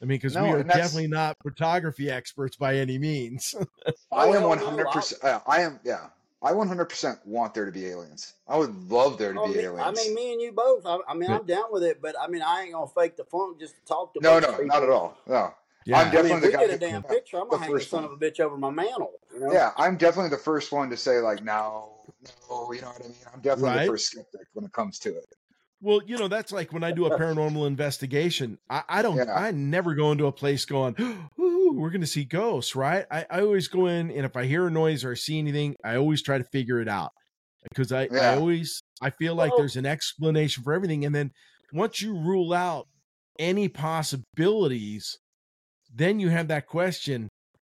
I 0.00 0.04
mean, 0.04 0.18
because 0.18 0.36
we 0.36 0.48
are 0.48 0.62
definitely 0.62 1.08
not 1.08 1.36
photography 1.42 2.08
experts 2.10 2.56
by 2.56 2.76
any 2.76 2.98
means. 2.98 3.54
I 3.86 3.92
Oh, 4.12 4.26
am 4.28 4.32
hell 4.40 4.48
one 4.50 4.58
no, 4.58 4.66
hundred 4.66 4.86
I- 4.88 4.92
percent. 4.92 5.24
uh, 5.24 5.40
I 5.46 5.62
am. 5.62 5.80
Yeah, 5.82 6.06
I 6.40 6.52
one 6.52 6.68
hundred 6.68 6.84
percent 6.84 7.18
want 7.24 7.52
there 7.52 7.64
to 7.66 7.72
be 7.72 7.86
aliens. 7.86 8.34
I 8.46 8.56
would 8.58 8.88
love 8.88 9.18
there 9.18 9.32
to 9.32 9.40
Oh, 9.40 9.48
be 9.48 9.54
me- 9.54 9.64
aliens. 9.64 9.82
I 9.84 9.90
mean, 9.90 10.14
me 10.14 10.32
and 10.34 10.40
you 10.40 10.52
both. 10.52 10.86
I, 10.86 10.98
I 11.08 11.14
mean, 11.14 11.28
Yeah. 11.28 11.38
I'm 11.38 11.46
down 11.46 11.64
with 11.72 11.82
it, 11.82 12.00
but 12.00 12.14
I 12.20 12.28
mean, 12.28 12.42
I 12.42 12.62
ain't 12.62 12.74
gonna 12.74 12.86
fake 12.86 13.16
the 13.16 13.24
funk 13.24 13.58
just 13.58 13.74
to 13.74 13.84
talk 13.86 14.12
to. 14.14 14.20
a 14.20 14.22
no, 14.22 14.38
no, 14.38 14.56
of 14.56 14.66
not 14.66 14.84
at 14.84 14.88
all. 14.88 15.16
No. 15.26 15.52
Yeah. 15.88 15.98
I'm 15.98 16.00
I 16.00 16.04
mean, 16.04 16.12
definitely 16.22 16.50
the 16.50 16.56
guy. 16.56 16.66
get 16.66 16.74
a 16.74 16.78
damn 16.78 17.02
picture, 17.02 17.38
I'm 17.38 17.44
the 17.48 17.50
gonna 17.56 17.62
hang 17.64 17.72
the 17.72 17.78
first 17.78 17.90
son 17.90 18.02
one. 18.04 18.12
of 18.12 18.22
a 18.22 18.24
bitch 18.24 18.40
over 18.40 18.56
my 18.56 18.70
mantle. 18.70 19.12
You 19.34 19.40
know? 19.40 19.52
Yeah, 19.52 19.72
I'm 19.76 19.96
definitely 19.96 20.30
the 20.30 20.36
first 20.42 20.70
one 20.72 20.90
to 20.90 20.96
say 20.96 21.18
like, 21.20 21.42
no, 21.42 22.04
no. 22.50 22.72
You 22.72 22.80
know 22.82 22.88
what 22.88 23.00
I 23.04 23.08
mean? 23.08 23.16
I'm 23.32 23.40
definitely 23.40 23.70
Right. 23.76 23.80
the 23.86 23.90
first 23.92 24.06
skeptic 24.12 24.46
when 24.52 24.64
it 24.64 24.72
comes 24.72 24.98
to 25.00 25.10
it. 25.16 25.26
Well, 25.80 26.00
you 26.06 26.18
know, 26.18 26.26
that's 26.26 26.50
like 26.50 26.72
when 26.72 26.82
I 26.82 26.90
do 26.90 27.06
a 27.06 27.16
paranormal 27.18 27.64
investigation. 27.66 28.58
I, 28.68 28.82
I 28.88 29.02
don't, 29.02 29.16
Yeah. 29.16 29.32
I 29.32 29.52
never 29.52 29.94
go 29.94 30.10
into 30.10 30.26
a 30.26 30.32
place 30.32 30.64
going, 30.64 30.96
ooh, 31.40 31.72
we're 31.74 31.90
going 31.90 32.00
to 32.00 32.06
see 32.06 32.24
ghosts, 32.24 32.74
right? 32.74 33.06
I, 33.12 33.26
I 33.30 33.40
always 33.42 33.68
go 33.68 33.86
in, 33.86 34.10
and 34.10 34.24
if 34.26 34.36
I 34.36 34.44
hear 34.46 34.66
a 34.66 34.70
noise 34.72 35.04
or 35.04 35.12
I 35.12 35.14
see 35.14 35.38
anything, 35.38 35.76
I 35.84 35.94
always 35.96 36.20
try 36.20 36.36
to 36.36 36.42
figure 36.42 36.80
it 36.80 36.88
out 36.88 37.12
because 37.70 37.92
I, 37.92 38.08
I 38.12 38.34
always, 38.36 38.82
I 39.00 39.10
feel 39.10 39.36
like 39.36 39.50
Well- 39.52 39.58
there's 39.60 39.76
an 39.76 39.86
explanation 39.86 40.64
for 40.64 40.72
everything. 40.72 41.04
And 41.04 41.14
then 41.14 41.30
once 41.72 42.02
you 42.02 42.12
rule 42.12 42.52
out 42.52 42.88
any 43.38 43.68
possibilities, 43.68 45.16
then 45.94 46.20
you 46.20 46.28
have 46.28 46.48
that 46.48 46.66
question 46.66 47.28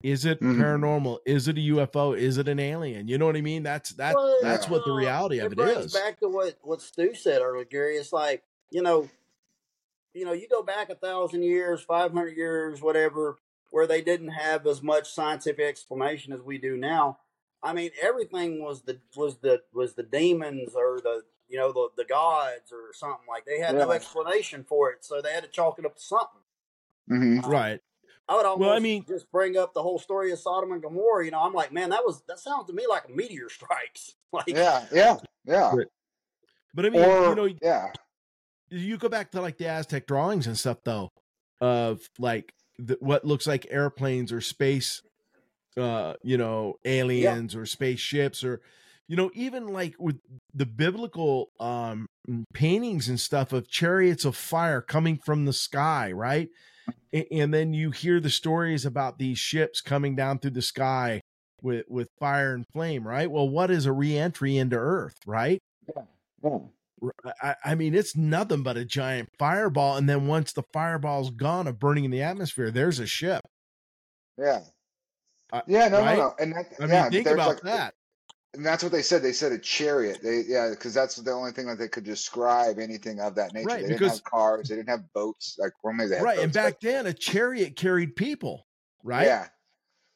Is 0.03 0.25
it 0.25 0.41
Mhm. 0.41 0.57
paranormal? 0.57 1.19
Is 1.27 1.47
it 1.47 1.59
a 1.59 1.61
UFO? 1.61 2.15
Is 2.15 2.39
it 2.39 2.49
an 2.49 2.59
alien? 2.59 3.07
You 3.07 3.19
know 3.19 3.27
what 3.27 3.37
I 3.37 3.43
mean? 3.43 3.63
That's 3.63 3.91
that. 3.91 4.15
Well, 4.15 4.39
that's 4.41 4.67
what 4.67 4.87
the 4.87 4.93
uh, 4.93 4.97
reality 4.97 5.41
of 5.41 5.53
it 5.53 5.57
brings 5.57 5.85
is. 5.85 5.93
back 5.93 6.19
to 6.21 6.29
what 6.29 6.57
what 6.63 6.81
Stu 6.81 7.15
said 7.15 7.43
earlier, 7.43 7.67
Gary. 7.67 7.97
It's 7.97 8.11
like 8.11 8.43
you 8.71 8.81
know, 8.81 9.11
you 10.15 10.25
know, 10.25 10.33
you 10.33 10.49
go 10.49 10.63
back 10.63 10.89
a 10.89 10.95
thousand 10.95 11.43
years, 11.43 11.83
five 11.83 12.15
hundred 12.15 12.35
years, 12.37 12.81
whatever, 12.81 13.37
where 13.73 13.87
they 13.87 14.01
didn't 14.01 14.31
have 14.31 14.67
as 14.67 14.83
much 14.83 15.13
scientific 15.13 15.67
explanation 15.67 16.33
as 16.33 16.41
we 16.41 16.57
do 16.57 16.79
now. 16.79 17.19
I 17.63 17.75
mean, 17.75 17.91
everything 18.01 18.63
was 18.63 18.81
the 18.83 19.01
was 19.15 19.37
the 19.39 19.63
was 19.75 19.93
the 19.95 20.03
demons 20.03 20.75
or 20.75 21.01
the 21.03 21.25
you 21.49 21.59
know 21.59 21.73
the 21.73 21.89
the 21.99 22.05
gods 22.05 22.73
or 22.73 22.95
something 22.95 23.27
like 23.29 23.45
they 23.45 23.59
had 23.61 23.75
no 23.75 23.91
explanation 23.93 24.65
for 24.65 24.91
it, 24.91 25.05
so 25.05 25.21
they 25.21 25.33
had 25.33 25.45
to 25.45 25.51
chalk 25.51 25.79
it 25.79 25.85
up 25.85 25.97
to 25.97 26.03
something. 26.03 26.41
hmm 27.07 27.41
Right. 27.41 27.81
I 28.31 28.37
would 28.37 28.47
almost 28.47 28.61
Well, 28.61 28.76
I 28.76 28.78
mean- 28.78 29.05
just 29.09 29.31
bring 29.33 29.57
up 29.57 29.74
the 29.74 29.83
whole 29.83 29.99
story 29.99 30.31
of 30.31 30.39
Sodom 30.39 30.70
and 30.70 30.81
Gomorrah. 30.81 31.24
You 31.24 31.33
know, 31.33 31.41
I'm 31.41 31.53
like, 31.53 31.72
man, 31.72 31.91
that 31.91 32.03
was 32.07 32.22
that 32.28 32.39
sounds 32.39 32.68
to 32.68 32.72
me 32.72 32.87
like 32.89 33.03
a 33.09 33.11
meteor 33.12 33.51
strikes. 33.51 34.14
Like, 34.33 34.47
Yeah, 34.47 34.87
yeah, 34.93 35.16
yeah. 35.45 35.74
Right. 35.74 35.89
But 36.72 36.87
I 36.87 36.91
mean, 36.91 37.03
Or 37.03 37.31
you 37.31 37.35
know, 37.35 37.55
yeah, 37.61 37.89
you 38.68 38.97
go 38.97 39.09
back 39.09 39.33
to 39.33 39.41
like 39.41 39.59
the 39.59 39.66
Aztec 39.66 40.07
drawings 40.07 40.47
and 40.47 40.57
stuff, 40.57 40.78
though, 40.85 41.09
of 41.61 41.99
like 42.20 42.53
the, 42.78 42.97
what 43.01 43.24
looks 43.24 43.49
like 43.49 43.66
airplanes 43.70 44.31
or 44.31 44.41
space, 44.41 45.03
uh, 45.76 46.14
you 46.22 46.39
know, 46.39 46.74
aliens 46.85 47.57
or 47.57 47.66
spaceships 47.66 48.45
or, 48.45 48.61
you 49.09 49.16
know, 49.16 49.33
even 49.35 49.66
like 49.66 49.97
with 49.99 50.20
the 50.55 50.66
biblical 50.66 51.49
um 51.59 52.07
paintings 52.55 53.09
and 53.09 53.18
stuff 53.18 53.53
of 53.53 53.68
chariots 53.68 54.24
of 54.24 54.37
fire 54.37 54.81
coming 54.81 55.18
from 55.18 55.45
the 55.45 55.53
sky, 55.53 56.12
right? 56.12 56.51
And 57.12 57.53
then 57.53 57.72
you 57.72 57.91
hear 57.91 58.20
the 58.20 58.30
stories 58.30 58.86
about 58.86 59.18
these 59.18 59.38
ships 59.38 59.80
coming 59.80 60.14
down 60.16 60.38
through 60.38 60.53
the 60.53 60.62
sky 60.62 61.20
with 61.62 61.86
with 61.88 62.09
fire 62.18 62.55
and 62.55 62.64
flame, 62.72 63.07
right? 63.07 63.30
Well, 63.30 63.49
what 63.49 63.70
is 63.70 63.86
a 63.86 63.93
reentry 63.93 64.57
into 64.57 64.76
Earth, 64.76 65.16
right? 65.26 65.59
yeah. 66.43 66.59
R- 67.03 67.34
I, 67.43 67.55
I 67.64 67.74
mean, 67.74 67.95
it's 67.95 68.16
nothing 68.16 68.62
but 68.62 68.76
a 68.76 68.84
giant 68.84 69.28
fireball. 69.38 69.97
And 69.97 70.09
then 70.09 70.26
once 70.26 70.53
the 70.53 70.64
fireball's 70.72 71.30
gone 71.30 71.66
of 71.66 71.78
burning 71.78 72.05
in 72.05 72.11
the 72.11 72.22
atmosphere, 72.22 72.70
there's 72.70 72.99
a 72.99 73.07
ship. 73.07 73.43
Yeah. 74.38 74.61
Uh, 75.53 75.62
Yeah, 75.66 75.88
no, 75.88 76.01
right? 76.01 76.18
no, 76.18 76.28
no. 76.28 76.34
And 76.38 76.53
that, 76.53 76.66
I 76.80 76.86
mean, 76.86 77.11
think 77.11 77.26
about 77.26 77.49
like, 77.49 77.61
that. 77.62 77.95
And 78.55 78.67
that's 78.67 78.83
what 78.83 78.91
they 78.91 79.03
said. 79.03 79.23
They 79.23 79.33
said 79.33 79.53
a 79.53 79.59
chariot. 79.59 80.21
They 80.23 80.43
yeah, 80.47 80.71
because 80.71 80.93
that's 80.93 81.15
the 81.17 81.31
only 81.31 81.53
thing 81.53 81.67
that 81.67 81.79
they 81.79 81.87
could 81.89 82.03
describe 82.05 82.79
anything 82.81 83.21
of 83.21 83.37
that 83.37 83.55
nature. 83.55 83.67
Right, 83.69 83.77
they 83.83 83.89
didn't 83.89 83.99
because- 84.01 84.19
have 84.19 84.25
cars. 84.25 84.69
They 84.69 84.77
didn't 84.77 84.89
have 84.89 85.13
boats. 85.13 85.57
Like 85.59 85.73
or 85.83 85.93
maybe 85.93 86.11
they 86.11 86.17
had 86.17 86.25
Right. 86.25 86.39
And 86.41 86.53
back 86.53 86.75
but- 86.75 86.89
then, 86.89 87.07
a 87.07 87.13
chariot 87.13 87.77
carried 87.77 88.17
people, 88.17 88.67
right? 89.05 89.27
Yeah, 89.27 89.49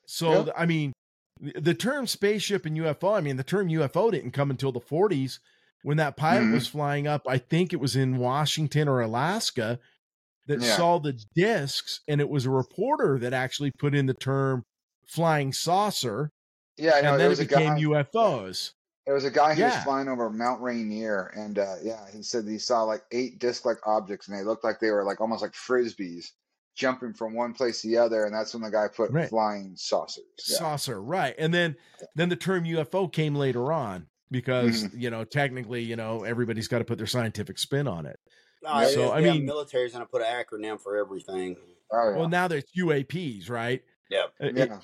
So, 0.07 0.45
th- 0.45 0.55
I 0.57 0.67
mean, 0.67 0.93
the- 1.41 1.75
term 1.75 2.07
spaceship 2.09 2.67
and 2.67 2.77
UFO, 2.77 3.15
I 3.17 3.21
mean, 3.21 3.37
the 3.37 3.45
term 3.45 3.69
UFO 3.69 4.11
didn't 4.11 4.33
come 4.33 4.51
until 4.51 4.73
the 4.73 4.81
40s 4.81 5.39
when 5.83 5.97
that 5.99 6.17
pilot 6.17 6.47
Mhm. 6.47 6.55
was 6.55 6.67
flying 6.67 7.07
up. 7.07 7.23
I 7.29 7.39
think 7.39 7.73
it 7.73 7.77
was 7.81 7.95
in 7.95 8.17
Washington 8.19 8.89
or 8.89 9.01
Alaska 9.01 9.79
that 10.47 10.61
Yeah. 10.61 10.77
saw 10.77 10.99
the 10.99 11.13
discs. 11.35 12.01
And 12.09 12.21
it 12.21 12.29
was 12.29 12.47
a 12.47 12.51
reporter 12.51 13.19
that 13.21 13.33
actually 13.33 13.71
put 13.79 13.95
in 13.95 14.07
the 14.07 14.15
term 14.15 14.65
flying 15.07 15.53
saucer. 15.53 16.31
Yeah. 16.77 16.93
I 16.97 17.01
know. 17.01 17.11
and 17.13 17.21
There 17.21 17.29
then 17.29 17.29
was 17.31 17.41
it 17.41 17.45
a 17.45 17.49
became 17.49 17.75
guy. 17.77 17.83
UFOs. 18.05 18.73
There 19.07 19.15
was 19.15 19.25
a 19.27 19.31
guy 19.31 19.55
who 19.55 19.63
was 19.65 19.77
flying 19.85 20.09
over 20.09 20.31
Mount 20.31 20.63
Rainier, 20.63 21.31
and 21.37 21.59
uh, 21.59 21.75
yeah, 21.83 22.07
he 22.11 22.23
said 22.23 22.45
he 22.49 22.57
saw 22.59 22.85
like 22.85 23.03
eight 23.13 23.39
disc-like 23.39 23.77
objects, 23.87 24.29
and 24.29 24.39
they 24.39 24.43
looked 24.43 24.65
like 24.65 24.81
they 24.81 24.91
were 24.91 25.05
like 25.05 25.21
almost 25.21 25.43
like 25.43 25.53
frisbees 25.53 26.31
jumping 26.75 27.13
from 27.13 27.35
one 27.35 27.53
place 27.53 27.83
to 27.83 27.89
the 27.89 27.99
other, 27.99 28.25
and 28.25 28.35
that's 28.35 28.55
when 28.55 28.63
the 28.63 28.71
guy 28.71 28.89
put 28.89 29.11
Right. 29.11 29.29
flying 29.29 29.75
saucers. 29.77 30.25
Yeah. 30.49 30.57
saucer 30.57 31.01
right 31.03 31.35
and 31.39 31.53
then 31.55 31.77
then 32.17 32.29
the 32.31 32.35
term 32.37 32.65
ufo 32.65 33.13
came 33.13 33.35
later 33.37 33.73
on 33.73 34.07
because 34.31 34.83
Mm-hmm. 34.85 34.99
you 34.99 35.11
know 35.11 35.23
technically 35.25 35.83
you 35.83 35.95
know 35.97 36.25
everybody's 36.25 36.67
got 36.67 36.79
to 36.79 36.85
put 36.85 36.99
their 36.99 37.07
scientific 37.07 37.59
spin 37.59 37.87
on 37.87 38.07
it 38.07 38.19
uh, 38.67 38.87
So, 38.87 39.01
yeah, 39.05 39.11
I 39.11 39.21
mean- 39.21 39.45
military's 39.47 39.93
gonna 39.93 40.07
put 40.07 40.23
an 40.23 40.29
acronym 40.29 40.81
for 40.81 40.97
everything. 40.97 41.57
Oh 41.93 42.11
yeah. 42.11 42.17
well 42.17 42.29
now 42.29 42.49
there's 42.49 42.65
uaps 42.77 43.49
right 43.51 43.83
Yep. 44.11 44.33
Uh, 44.43 44.47
yeah. 44.55 44.79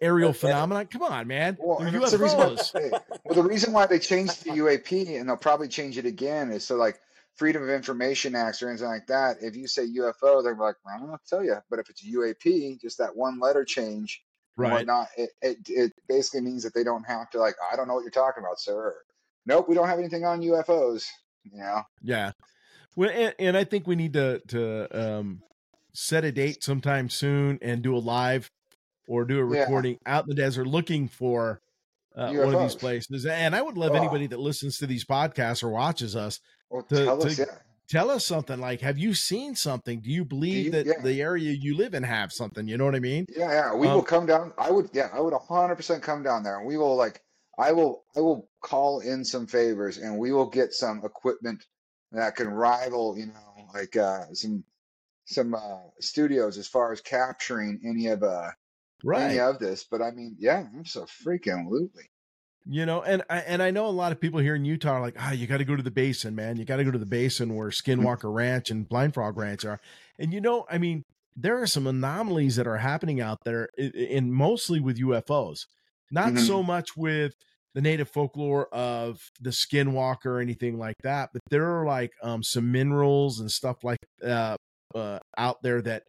Aerial 0.00 0.32
phenomenon 0.32 0.86
come 0.86 1.02
on 1.02 1.26
man 1.26 1.56
Well, 1.60 1.78
that's 1.78 2.12
the 2.12 2.18
reason 2.18 2.38
why, 2.38 2.46
ufos 2.46 3.00
well, 3.24 3.34
the 3.34 3.42
reason 3.42 3.72
why 3.72 3.86
they 3.86 3.98
changed 3.98 4.44
the 4.44 4.50
UAP 4.50 5.18
and 5.18 5.28
they'll 5.28 5.36
probably 5.36 5.68
change 5.68 5.98
it 5.98 6.06
again 6.06 6.50
is 6.50 6.64
so 6.64 6.76
like 6.76 7.00
Freedom 7.36 7.62
of 7.62 7.68
Information 7.68 8.34
Acts 8.34 8.62
or 8.62 8.70
anything 8.70 8.86
like 8.88 9.06
that. 9.08 9.36
If 9.42 9.56
you 9.56 9.66
say 9.66 9.82
UFO, 9.82 10.42
they're 10.42 10.54
like, 10.54 10.76
well, 10.82 10.94
I 10.94 10.98
don't 10.98 11.08
know 11.08 11.16
to 11.16 11.28
tell 11.28 11.44
you. 11.44 11.56
But 11.68 11.78
if 11.78 11.90
it's 11.90 12.02
UAP, 12.02 12.80
just 12.80 12.96
that 12.96 13.14
one 13.14 13.38
letter 13.38 13.62
change 13.62 14.22
right 14.56 14.72
whatnot, 14.72 15.08
it, 15.18 15.30
it 15.42 15.58
it 15.68 15.92
basically 16.08 16.40
means 16.40 16.62
that 16.62 16.72
they 16.74 16.82
don't 16.82 17.04
have 17.04 17.28
to 17.30 17.38
like, 17.38 17.54
I 17.70 17.76
don't 17.76 17.88
know 17.88 17.94
what 17.94 18.04
you're 18.04 18.10
talking 18.10 18.42
about, 18.42 18.58
sir. 18.58 18.74
Or, 18.74 18.96
nope, 19.44 19.68
we 19.68 19.74
don't 19.74 19.86
have 19.86 19.98
anything 19.98 20.24
on 20.24 20.40
UFOs. 20.40 21.04
You 21.52 21.58
know? 21.58 21.82
yeah 22.02 22.32
well 22.96 23.10
and, 23.10 23.34
and 23.38 23.56
i 23.56 23.62
think 23.62 23.86
we 23.86 23.94
need 23.94 24.14
to 24.14 24.40
to 24.48 24.88
um 24.90 25.42
set 25.92 26.24
a 26.24 26.32
date 26.32 26.62
sometime 26.62 27.08
soon 27.08 27.58
and 27.62 27.82
do 27.82 27.96
a 27.96 27.98
live 27.98 28.50
or 29.06 29.24
do 29.24 29.38
a 29.40 29.54
Yeah. 29.54 29.60
recording 29.62 29.98
out 30.06 30.24
in 30.24 30.28
the 30.30 30.34
desert 30.34 30.66
looking 30.66 31.08
for 31.08 31.60
uh, 32.16 32.32
one 32.32 32.54
of 32.54 32.60
these 32.62 32.74
places 32.74 33.26
and 33.26 33.54
i 33.54 33.60
would 33.60 33.76
love 33.76 33.92
Oh. 33.92 33.96
anybody 33.96 34.26
that 34.28 34.40
listens 34.40 34.78
to 34.78 34.86
these 34.86 35.04
podcasts 35.04 35.62
or 35.62 35.68
watches 35.68 36.16
us 36.16 36.40
To- 36.88 37.04
tell 37.04 37.22
us, 37.26 37.38
yeah. 37.38 37.44
tell 37.88 38.10
us 38.10 38.24
something 38.24 38.58
like 38.58 38.80
have 38.80 38.96
you 38.98 39.12
seen 39.12 39.54
something 39.54 40.00
do 40.00 40.10
you 40.10 40.24
believe 40.24 40.64
you- 40.66 40.70
that 40.72 40.86
yeah. 40.86 41.00
the 41.02 41.20
area 41.20 41.50
you 41.52 41.76
live 41.76 41.92
in 41.92 42.02
have 42.02 42.32
something 42.32 42.66
you 42.66 42.78
know 42.78 42.86
what 42.86 42.94
i 42.94 43.00
mean 43.00 43.26
Yeah, 43.36 43.50
yeah. 43.52 43.74
We 43.74 43.86
Um, 43.86 43.96
will 43.96 44.02
come 44.02 44.24
down. 44.26 44.52
I 44.56 44.70
would, 44.70 44.88
yeah, 44.94 45.10
I 45.12 45.20
would 45.20 45.34
hundred 45.34 45.76
percent 45.76 46.02
come 46.02 46.22
down 46.22 46.42
there, 46.42 46.56
and 46.58 46.66
we 46.66 46.76
will 46.78 46.96
like, 46.96 47.20
I 47.58 47.72
will, 47.72 48.04
I 48.16 48.20
will 48.20 48.48
call 48.62 49.00
in 49.00 49.24
some 49.24 49.46
favors, 49.46 49.98
and 49.98 50.18
we 50.18 50.32
will 50.32 50.46
get 50.48 50.72
some 50.72 51.02
equipment 51.04 51.64
that 52.12 52.34
can 52.36 52.48
rival, 52.48 53.16
you 53.18 53.26
know, 53.26 53.68
like 53.74 53.94
uh, 53.96 54.24
some 54.32 54.64
some 55.26 55.54
uh, 55.54 55.80
studios 56.00 56.56
as 56.56 56.66
far 56.68 56.92
as 56.92 57.00
capturing 57.02 57.80
any 57.84 58.06
of 58.06 58.22
uh 58.22 58.50
any 59.14 59.38
right 59.38 59.38
of 59.38 59.58
this. 59.58 59.84
But 59.90 60.02
I 60.02 60.10
mean, 60.10 60.36
yeah, 60.38 60.66
I'm 60.74 60.84
so 60.84 61.02
freaking 61.04 61.60
absolutely. 61.60 62.04
you 62.64 62.84
know 62.84 63.00
and 63.02 63.22
I, 63.30 63.38
and 63.38 63.62
i 63.62 63.70
know 63.70 63.86
a 63.86 63.88
lot 63.90 64.12
of 64.12 64.20
people 64.20 64.40
here 64.40 64.54
in 64.56 64.64
utah 64.64 64.92
are 64.94 65.00
like 65.00 65.14
ah 65.18 65.32
you 65.32 65.46
got 65.46 65.58
to 65.58 65.64
go 65.64 65.76
to 65.76 65.82
the 65.82 65.90
basin 65.90 66.34
man 66.34 66.56
you 66.56 66.64
got 66.64 66.76
to 66.76 66.84
go 66.84 66.90
to 66.90 66.98
the 66.98 67.06
basin 67.06 67.54
where 67.54 67.68
skinwalker 67.68 68.32
ranch 68.32 68.70
and 68.70 68.88
blind 68.88 69.14
frog 69.14 69.36
ranch 69.36 69.64
are 69.64 69.80
and 70.18 70.32
you 70.32 70.40
know 70.40 70.66
i 70.70 70.78
mean 70.78 71.02
there 71.36 71.60
are 71.60 71.66
some 71.66 71.86
anomalies 71.86 72.56
that 72.56 72.66
are 72.66 72.78
happening 72.78 73.20
out 73.20 73.38
there 73.44 73.68
and 73.78 74.32
mostly 74.32 74.80
with 74.80 74.98
ufos 74.98 75.66
not 76.10 76.32
Mhm. 76.32 76.38
so 76.38 76.62
much 76.62 76.96
with 76.96 77.34
the 77.74 77.80
native 77.82 78.08
folklore 78.08 78.66
of 78.74 79.20
the 79.40 79.50
skinwalker 79.50 80.26
or 80.26 80.40
anything 80.40 80.78
like 80.78 80.96
that 81.04 81.28
but 81.32 81.42
there 81.50 81.66
are 81.78 81.86
like 81.86 82.10
um 82.22 82.42
some 82.42 82.72
minerals 82.72 83.38
and 83.38 83.50
stuff 83.50 83.84
like 83.84 83.98
uh, 84.24 84.56
uh 84.94 85.18
out 85.38 85.56
there 85.62 85.82
that 85.82 86.02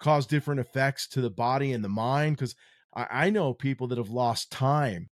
cause 0.00 0.26
different 0.26 0.60
effects 0.60 1.06
to 1.08 1.20
the 1.20 1.30
body 1.30 1.72
and 1.72 1.84
the 1.84 1.88
mind 1.88 2.36
because 2.36 2.54
I, 2.94 3.06
I 3.10 3.30
know 3.30 3.54
people 3.54 3.86
that 3.88 3.98
have 3.98 4.10
lost 4.10 4.50
time 4.50 5.08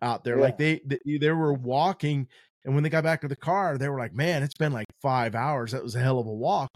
out 0.00 0.24
there 0.24 0.36
like 0.38 0.56
they, 0.58 0.80
they 0.86 1.18
they 1.18 1.30
were 1.30 1.52
walking 1.52 2.28
and 2.64 2.74
when 2.74 2.84
they 2.84 2.90
got 2.90 3.04
back 3.04 3.20
to 3.22 3.28
the 3.28 3.36
car 3.36 3.76
they 3.76 3.88
were 3.88 3.98
like 3.98 4.14
man 4.14 4.42
it's 4.42 4.54
been 4.56 4.72
like 4.72 4.86
five 5.02 5.34
hours 5.34 5.72
that 5.72 5.82
was 5.82 5.96
a 5.96 6.00
hell 6.00 6.20
of 6.20 6.26
a 6.26 6.32
walk 6.32 6.70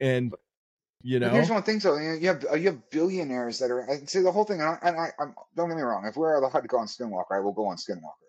and 0.00 0.34
you 1.02 1.18
But 1.20 1.28
know 1.28 1.30
here's 1.32 1.50
one 1.50 1.62
thing, 1.62 1.78
though. 1.78 1.96
You 1.96 2.28
have 2.28 2.44
you 2.58 2.66
have 2.66 2.90
billionaires 2.90 3.58
that 3.60 3.70
are. 3.70 3.80
and 3.80 4.08
See 4.08 4.20
the 4.22 4.32
whole 4.32 4.44
thing, 4.44 4.60
and 4.60 4.70
I, 4.70 4.78
and 4.82 4.98
I 4.98 5.12
I'm, 5.20 5.34
don't 5.56 5.68
get 5.68 5.76
me 5.76 5.82
wrong. 5.82 6.04
If 6.06 6.16
we're 6.16 6.34
allowed 6.34 6.60
to 6.60 6.66
go 6.66 6.78
on 6.78 6.86
Skinwalker, 6.86 7.32
I 7.32 7.40
will 7.40 7.52
go 7.52 7.66
on 7.66 7.76
Skinwalker. 7.76 8.26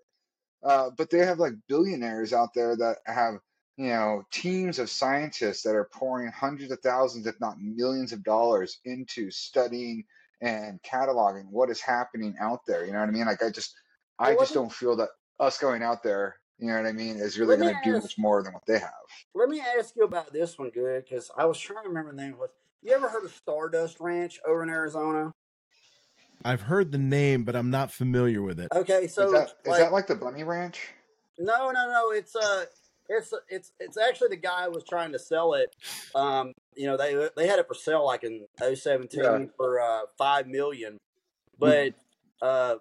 Uh, 0.64 0.90
but 0.98 1.10
they 1.10 1.20
have 1.20 1.40
like 1.40 1.54
billionaires 1.68 2.34
out 2.34 2.54
there 2.54 2.76
that 2.76 2.98
have 3.06 3.36
you 3.78 3.90
know 3.90 4.24
teams 4.32 4.80
of 4.80 4.90
scientists 4.90 5.64
that 5.64 5.76
are 5.76 5.90
pouring 5.94 6.32
hundreds 6.32 6.72
of 6.72 6.80
thousands, 6.82 7.28
if 7.28 7.40
not 7.40 7.60
millions, 7.62 8.12
of 8.12 8.24
dollars 8.24 8.80
into 8.86 9.32
studying 9.32 10.04
and 10.42 10.82
cataloging 10.84 11.46
what 11.50 11.70
is 11.70 11.80
happening 11.82 12.36
out 12.40 12.62
there. 12.68 12.86
You 12.86 12.94
know 12.94 13.00
what 13.00 13.10
I 13.10 13.12
mean? 13.12 13.26
Like 13.26 13.44
I 13.44 13.50
just 13.50 13.76
I 14.20 14.32
Well, 14.32 14.40
just 14.40 14.52
me- 14.52 14.62
don't 14.62 14.74
feel 14.74 14.96
that 14.98 15.10
us 15.40 15.58
going 15.58 15.84
out 15.84 16.04
there. 16.04 16.38
You 16.60 16.68
know 16.68 16.78
what 16.78 16.88
I 16.88 16.92
mean? 16.92 17.18
Is 17.18 17.38
really 17.38 17.56
going 17.56 17.76
to 17.76 17.80
do 17.84 17.94
much 18.02 18.18
more 18.18 18.42
than 18.42 18.54
what 18.54 18.66
they 18.66 18.80
have. 18.80 18.92
Let 19.36 19.48
me 19.48 19.62
ask 19.62 19.96
you 19.96 20.04
about 20.06 20.34
this 20.34 20.58
one, 20.58 20.72
good, 20.72 21.06
because 21.08 21.30
I 21.38 21.46
was 21.46 21.60
trying 21.60 21.84
to 21.84 21.90
remember 21.90 22.12
the 22.12 22.22
name. 22.22 22.38
Was 22.40 22.50
you 22.82 22.94
ever 22.94 23.08
heard 23.10 23.24
of 23.26 23.32
Stardust 23.32 24.00
Ranch 24.00 24.40
over 24.46 24.64
in 24.64 24.70
Arizona? 24.70 25.32
i've 26.46 26.62
heard 26.62 26.92
the 26.92 26.98
name 27.00 27.44
but 27.44 27.56
i'm 27.56 27.72
not 27.72 27.92
familiar 27.92 28.44
with 28.44 28.60
it 28.60 28.68
Okay, 28.74 29.08
so 29.08 29.26
is 29.26 29.32
that 29.32 29.50
is 29.50 29.56
like, 29.66 29.80
that 29.80 29.92
like 29.92 30.08
the 30.08 30.16
Bunny 30.16 30.44
Ranch? 30.44 30.88
no, 31.40 31.72
no, 31.72 31.88
no. 31.90 32.12
It's 32.12 32.36
uh 32.36 32.66
it's 33.10 33.34
it's 33.50 33.72
it's 33.80 33.98
actually 33.98 34.30
the 34.30 34.36
guy 34.38 34.66
who 34.66 34.72
was 34.72 34.84
trying 34.84 35.12
to 35.14 35.20
sell 35.20 35.54
it. 35.54 35.76
Um, 36.16 36.54
you 36.76 36.86
know, 36.88 36.98
they 36.98 37.30
they 37.36 37.48
had 37.48 37.60
it 37.60 37.68
for 37.68 37.74
sale 37.74 38.06
like 38.06 38.24
in 38.24 38.46
017 38.60 39.08
Yeah. 39.24 39.46
for 39.56 39.80
uh 39.82 40.02
five 40.18 40.48
million, 40.48 40.98
but 41.60 41.94
uh. 42.42 42.76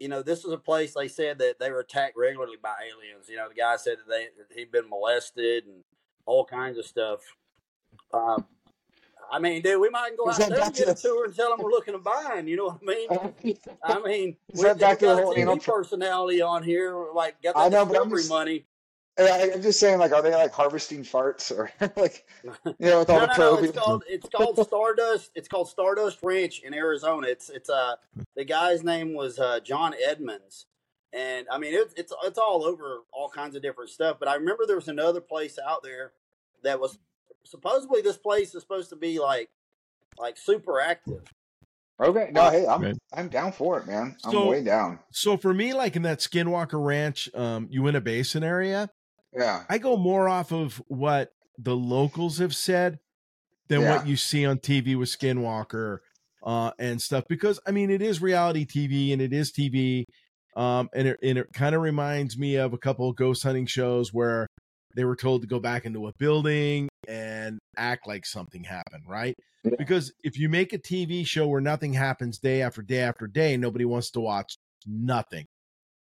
You 0.00 0.08
know, 0.08 0.20
this 0.20 0.42
was 0.42 0.52
a 0.52 0.58
place 0.58 0.94
they 0.94 1.06
said 1.06 1.38
that 1.38 1.60
they 1.60 1.70
were 1.70 1.78
attacked 1.78 2.16
regularly 2.16 2.56
by 2.60 2.74
aliens. 2.92 3.28
You 3.28 3.36
know, 3.36 3.48
the 3.48 3.54
guy 3.54 3.76
said 3.76 3.98
that 3.98 4.08
they 4.08 4.24
that 4.36 4.52
he'd 4.58 4.72
been 4.72 4.88
molested 4.90 5.64
and 5.64 5.84
all 6.26 6.44
kinds 6.44 6.76
of 6.76 6.84
stuff. 6.84 7.20
Um, 8.12 8.44
I 9.30 9.38
mean, 9.38 9.62
dude, 9.62 9.80
we 9.80 9.90
might 9.90 10.16
go 10.16 10.28
Is 10.28 10.40
out 10.40 10.48
there 10.48 10.60
and 10.60 10.74
get 10.74 10.88
a 10.88 10.94
the- 10.94 11.00
tour 11.00 11.26
and 11.26 11.36
tell 11.36 11.50
them 11.50 11.60
we're 11.62 11.70
looking 11.70 11.94
to 11.94 11.98
buy 12.00 12.34
'em, 12.36 12.48
You 12.48 12.56
know 12.56 12.64
what 12.64 12.80
I 12.82 13.34
mean? 13.44 13.56
I 13.84 14.00
mean, 14.02 14.36
we, 14.54 14.62
that 14.64 14.80
back 14.80 15.00
we 15.02 15.06
to 15.06 15.14
the 15.14 15.22
got 15.22 15.36
a 15.36 15.40
TV 15.40 15.64
personality 15.64 16.42
on 16.42 16.64
here, 16.64 17.06
like 17.14 17.40
got 17.40 17.56
I 17.56 17.68
that 17.68 17.72
know, 17.76 17.84
but 17.86 17.96
I'm 17.96 18.08
discovery 18.10 18.18
just- 18.22 18.28
money. 18.30 18.66
Yeah, 19.18 19.24
I- 19.26 19.52
I'm 19.54 19.62
just 19.62 19.78
saying, 19.78 19.98
like, 19.98 20.12
are 20.12 20.22
they 20.22 20.34
like 20.34 20.52
harvesting 20.52 21.02
farts 21.02 21.50
or 21.50 21.70
like, 22.00 22.26
you 22.44 22.50
know, 22.80 23.00
with 23.00 23.10
all 23.10 23.20
No, 23.20 23.26
the 23.26 23.38
no, 23.38 23.56
no. 23.56 23.62
It's 23.62 23.78
called 23.78 24.04
it's 24.08 24.28
called 24.28 24.66
Stardust. 24.66 25.30
It's 25.34 25.48
called 25.48 25.68
Stardust 25.68 26.18
Ranch 26.22 26.60
in 26.60 26.72
Arizona. 26.74 27.26
It's 27.28 27.50
it's 27.50 27.68
uh 27.68 27.96
the 28.36 28.44
guy's 28.44 28.82
name 28.82 29.12
was 29.14 29.38
uh, 29.38 29.60
John 29.60 29.94
Edmonds, 30.02 30.66
and 31.12 31.46
I 31.50 31.58
mean 31.58 31.74
it's 31.74 31.92
it's 31.94 32.12
it's 32.24 32.38
all 32.38 32.64
over 32.64 33.00
all 33.12 33.28
kinds 33.28 33.54
of 33.54 33.60
different 33.62 33.90
stuff. 33.90 34.16
But 34.18 34.28
I 34.28 34.34
remember 34.36 34.64
there 34.66 34.76
was 34.76 34.88
another 34.88 35.20
place 35.20 35.58
out 35.58 35.82
there 35.82 36.12
that 36.62 36.80
was 36.80 36.98
supposedly 37.44 38.00
this 38.00 38.16
place 38.16 38.54
is 38.54 38.62
supposed 38.62 38.88
to 38.90 38.96
be 38.96 39.18
like 39.18 39.50
like 40.18 40.38
super 40.38 40.80
active. 40.80 41.22
Okay, 42.00 42.30
no, 42.32 42.48
hey, 42.50 42.66
I'm 42.66 42.82
Right. 42.82 42.98
I'm 43.12 43.28
down 43.28 43.52
for 43.52 43.78
it, 43.78 43.86
man. 43.86 44.16
I'm 44.24 44.32
So- 44.32 44.48
way 44.48 44.64
down. 44.64 45.00
So 45.12 45.36
for 45.36 45.52
me, 45.52 45.74
like 45.74 45.96
in 45.96 46.02
that 46.02 46.20
Skinwalker 46.20 46.82
Ranch, 46.82 47.28
um, 47.34 47.68
Uinta 47.70 48.00
Basin 48.00 48.42
area, 48.42 48.90
Yeah, 49.36 49.64
I 49.68 49.78
go 49.78 49.96
more 49.96 50.28
off 50.28 50.52
of 50.52 50.82
what 50.88 51.30
the 51.58 51.76
locals 51.76 52.38
have 52.38 52.54
said 52.54 52.98
than 53.68 53.82
Yeah. 53.82 53.96
what 53.96 54.06
you 54.06 54.16
see 54.16 54.44
on 54.44 54.58
TV 54.58 54.96
with 54.96 55.08
Skinwalker 55.08 55.98
uh, 56.42 56.72
and 56.78 57.00
stuff. 57.00 57.24
Because 57.28 57.60
I 57.66 57.70
mean, 57.70 57.90
it 57.90 58.02
is 58.02 58.20
reality 58.20 58.66
TV 58.66 59.12
and 59.12 59.22
it 59.22 59.32
is 59.32 59.52
TV, 59.52 60.04
um, 60.56 60.90
and 60.94 61.08
it 61.08 61.18
and 61.22 61.38
it 61.38 61.52
kind 61.52 61.74
of 61.74 61.82
reminds 61.82 62.36
me 62.36 62.56
of 62.56 62.72
a 62.72 62.78
couple 62.78 63.08
of 63.08 63.16
ghost 63.16 63.42
hunting 63.42 63.66
shows 63.66 64.12
where 64.12 64.46
they 64.94 65.04
were 65.04 65.16
told 65.16 65.40
to 65.42 65.48
go 65.48 65.58
back 65.58 65.86
into 65.86 66.06
a 66.06 66.12
building 66.18 66.88
and 67.08 67.58
act 67.76 68.06
like 68.06 68.26
something 68.26 68.64
happened, 68.64 69.04
right? 69.06 69.34
Yeah. 69.64 69.72
Because 69.78 70.12
if 70.22 70.38
you 70.38 70.48
make 70.50 70.72
a 70.74 70.78
TV 70.78 71.26
show 71.26 71.46
where 71.46 71.60
nothing 71.62 71.94
happens 71.94 72.38
day 72.38 72.60
after 72.60 72.82
day 72.82 73.00
after 73.00 73.26
day, 73.26 73.56
nobody 73.56 73.84
wants 73.86 74.10
to 74.10 74.20
watch 74.20 74.56
nothing 74.86 75.46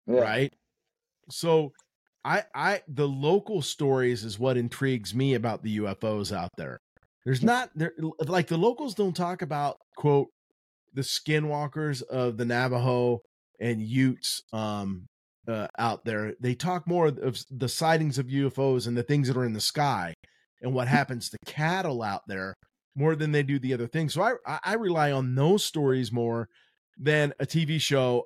yeah. 0.06 0.20
right 0.20 0.52
so 1.30 1.72
i 2.26 2.42
i 2.54 2.82
the 2.88 3.06
local 3.06 3.62
stories 3.62 4.24
is 4.24 4.38
what 4.38 4.56
intrigues 4.56 5.14
me 5.14 5.34
about 5.34 5.62
the 5.62 5.78
ufos 5.78 6.36
out 6.36 6.50
there. 6.58 6.78
There's 7.24 7.42
not 7.42 7.70
there 7.74 7.92
like 8.26 8.48
the 8.48 8.58
locals 8.58 8.94
don't 8.94 9.16
talk 9.16 9.42
about 9.42 9.76
quote 9.96 10.28
the 10.92 11.02
skinwalkers 11.02 12.02
of 12.02 12.36
the 12.36 12.44
navajo 12.44 13.20
and 13.60 13.80
utes 13.80 14.42
um 14.52 15.06
uh, 15.48 15.68
out 15.78 16.04
there. 16.04 16.34
They 16.40 16.56
talk 16.56 16.88
more 16.88 17.06
of 17.06 17.44
the 17.50 17.68
sightings 17.68 18.18
of 18.18 18.26
ufos 18.26 18.88
and 18.88 18.96
the 18.96 19.04
things 19.04 19.28
that 19.28 19.36
are 19.36 19.44
in 19.44 19.52
the 19.52 19.60
sky 19.60 20.12
and 20.60 20.74
what 20.74 20.88
happens 20.98 21.30
to 21.30 21.38
cattle 21.46 22.02
out 22.02 22.22
there 22.26 22.54
more 22.96 23.14
than 23.14 23.30
they 23.30 23.44
do 23.44 23.60
the 23.60 23.72
other 23.72 23.86
things. 23.86 24.14
So 24.14 24.22
i 24.22 24.32
i 24.44 24.58
I 24.64 24.74
rely 24.74 25.12
on 25.12 25.36
those 25.36 25.64
stories 25.64 26.10
more 26.10 26.48
than 26.98 27.32
a 27.38 27.46
tv 27.46 27.80
show 27.80 28.24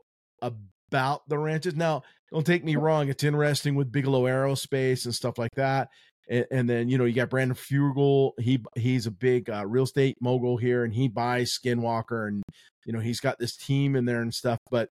about 0.91 1.29
the 1.29 1.39
ranches. 1.39 1.75
Now, 1.77 2.03
don't 2.33 2.47
take 2.47 2.65
me 2.65 2.77
wrong; 2.77 3.09
it's 3.09 3.25
interesting 3.25 3.75
with 3.75 3.93
Bigelow 3.93 4.25
Aerospace 4.25 5.05
and 5.05 5.15
stuff 5.15 5.39
like 5.39 5.55
that. 5.57 5.89
And, 6.29 6.47
and 6.51 6.71
then 6.71 6.89
you 6.89 6.99
know 6.99 7.05
you 7.05 7.15
got 7.15 7.31
Brandon 7.31 7.57
Fugal. 7.57 8.33
He 8.39 8.61
he's 8.77 9.07
a 9.07 9.11
big 9.11 9.49
uh, 9.49 9.67
real 9.67 9.85
estate 9.85 10.17
mogul 10.21 10.57
here, 10.57 10.85
and 10.85 10.93
he 10.93 11.09
buys 11.09 11.57
Skinwalker, 11.59 12.29
and 12.29 12.43
you 12.85 12.93
know 12.93 13.01
he's 13.01 13.21
got 13.21 13.39
this 13.39 13.57
team 13.57 13.95
in 13.97 14.05
there 14.05 14.21
and 14.23 14.35
stuff. 14.35 14.59
But 14.71 14.89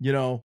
you 0.00 0.12
know, 0.12 0.42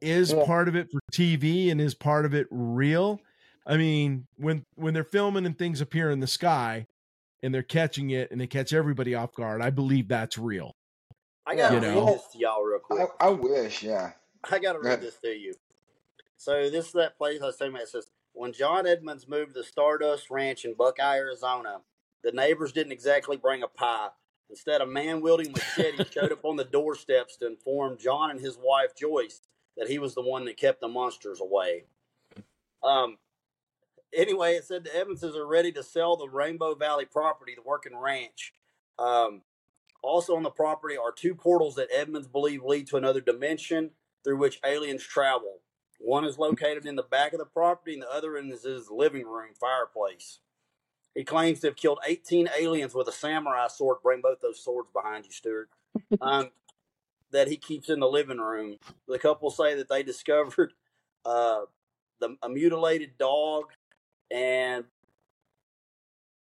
is 0.00 0.32
Yeah. 0.32 0.44
part 0.44 0.68
of 0.68 0.76
it 0.76 0.88
for 0.90 1.00
TV 1.12 1.70
and 1.70 1.80
is 1.80 1.94
part 1.94 2.24
of 2.24 2.34
it 2.34 2.46
real? 2.50 3.20
I 3.66 3.76
mean, 3.76 4.26
when 4.36 4.64
when 4.76 4.94
they're 4.94 5.04
filming 5.04 5.46
and 5.46 5.58
things 5.58 5.80
appear 5.80 6.10
in 6.10 6.20
the 6.20 6.26
sky 6.26 6.86
and 7.42 7.52
they're 7.54 7.62
catching 7.62 8.10
it 8.10 8.30
and 8.30 8.40
they 8.40 8.46
catch 8.46 8.72
everybody 8.72 9.14
off 9.14 9.34
guard, 9.34 9.60
I 9.62 9.70
believe 9.70 10.08
that's 10.08 10.38
real. 10.38 10.72
I 11.46 11.54
gotta 11.54 11.74
You 11.76 11.80
read 11.80 12.14
this 12.14 12.26
to 12.32 12.38
y'all 12.38 12.62
real 12.62 12.80
quick. 12.80 13.08
I, 13.20 13.26
I 13.26 13.30
wish, 13.30 13.82
yeah. 13.82 14.12
I 14.50 14.58
got 14.58 14.74
to 14.74 14.80
Go 14.80 14.88
read 14.88 15.00
this 15.00 15.16
to 15.18 15.28
you. 15.28 15.54
So 16.36 16.68
this 16.70 16.86
is 16.86 16.92
that 16.92 17.16
place 17.16 17.40
I 17.40 17.46
was 17.46 17.56
telling 17.56 17.72
you. 17.72 17.78
about. 17.78 17.84
It 17.84 17.90
says 17.90 18.10
when 18.32 18.52
John 18.52 18.86
Edmonds 18.86 19.28
moved 19.28 19.54
to 19.54 19.60
the 19.60 19.64
Stardust 19.64 20.30
Ranch 20.30 20.64
in 20.64 20.74
Buckeye, 20.74 21.16
Arizona, 21.16 21.80
the 22.22 22.32
neighbors 22.32 22.72
didn't 22.72 22.92
exactly 22.92 23.36
bring 23.36 23.62
a 23.62 23.68
pie. 23.68 24.08
Instead, 24.50 24.80
a 24.80 24.86
man 24.86 25.20
wielding 25.20 25.52
machete 25.52 26.04
showed 26.12 26.32
up 26.32 26.44
on 26.44 26.56
the 26.56 26.64
doorsteps 26.64 27.36
to 27.38 27.46
inform 27.46 27.98
John 27.98 28.30
and 28.30 28.40
his 28.40 28.58
wife 28.60 28.94
Joyce 28.96 29.40
that 29.76 29.88
he 29.88 29.98
was 29.98 30.14
the 30.14 30.22
one 30.22 30.44
that 30.44 30.56
kept 30.56 30.80
the 30.80 30.88
monsters 30.88 31.40
away. 31.40 31.84
Um. 32.82 33.18
Anyway, 34.14 34.54
it 34.54 34.64
said 34.64 34.84
the 34.84 34.98
Evanses 34.98 35.36
are 35.36 35.46
ready 35.46 35.72
to 35.72 35.82
sell 35.82 36.16
the 36.16 36.28
Rainbow 36.28 36.74
Valley 36.74 37.04
property, 37.04 37.54
the 37.54 37.62
working 37.62 37.96
ranch. 37.96 38.54
Um, 38.98 39.42
also 40.06 40.36
on 40.36 40.42
the 40.42 40.50
property 40.50 40.96
are 40.96 41.12
two 41.12 41.34
portals 41.34 41.74
that 41.76 41.88
Edmonds 41.92 42.28
believe 42.28 42.62
lead 42.62 42.86
to 42.88 42.96
another 42.96 43.20
dimension 43.20 43.90
through 44.24 44.38
which 44.38 44.60
aliens 44.64 45.02
travel. 45.02 45.60
One 45.98 46.24
is 46.24 46.38
located 46.38 46.86
in 46.86 46.96
the 46.96 47.02
back 47.02 47.32
of 47.32 47.38
the 47.38 47.46
property, 47.46 47.94
and 47.94 48.02
the 48.02 48.10
other 48.10 48.36
is 48.36 48.64
his 48.64 48.90
living 48.90 49.26
room 49.26 49.50
fireplace. 49.58 50.40
He 51.14 51.24
claims 51.24 51.60
to 51.60 51.68
have 51.68 51.76
killed 51.76 51.98
18 52.06 52.50
aliens 52.58 52.94
with 52.94 53.08
a 53.08 53.12
samurai 53.12 53.68
sword. 53.68 53.98
Bring 54.02 54.20
both 54.20 54.40
those 54.40 54.62
swords 54.62 54.90
behind 54.92 55.24
you, 55.24 55.32
Stuart. 55.32 55.70
Um, 56.20 56.50
that 57.32 57.48
he 57.48 57.56
keeps 57.56 57.88
in 57.88 58.00
the 58.00 58.08
living 58.08 58.38
room. 58.38 58.76
The 59.08 59.18
couple 59.18 59.50
say 59.50 59.74
that 59.74 59.88
they 59.88 60.02
discovered 60.02 60.72
uh, 61.24 61.62
the, 62.20 62.36
a 62.42 62.48
mutilated 62.48 63.18
dog, 63.18 63.64
and 64.30 64.84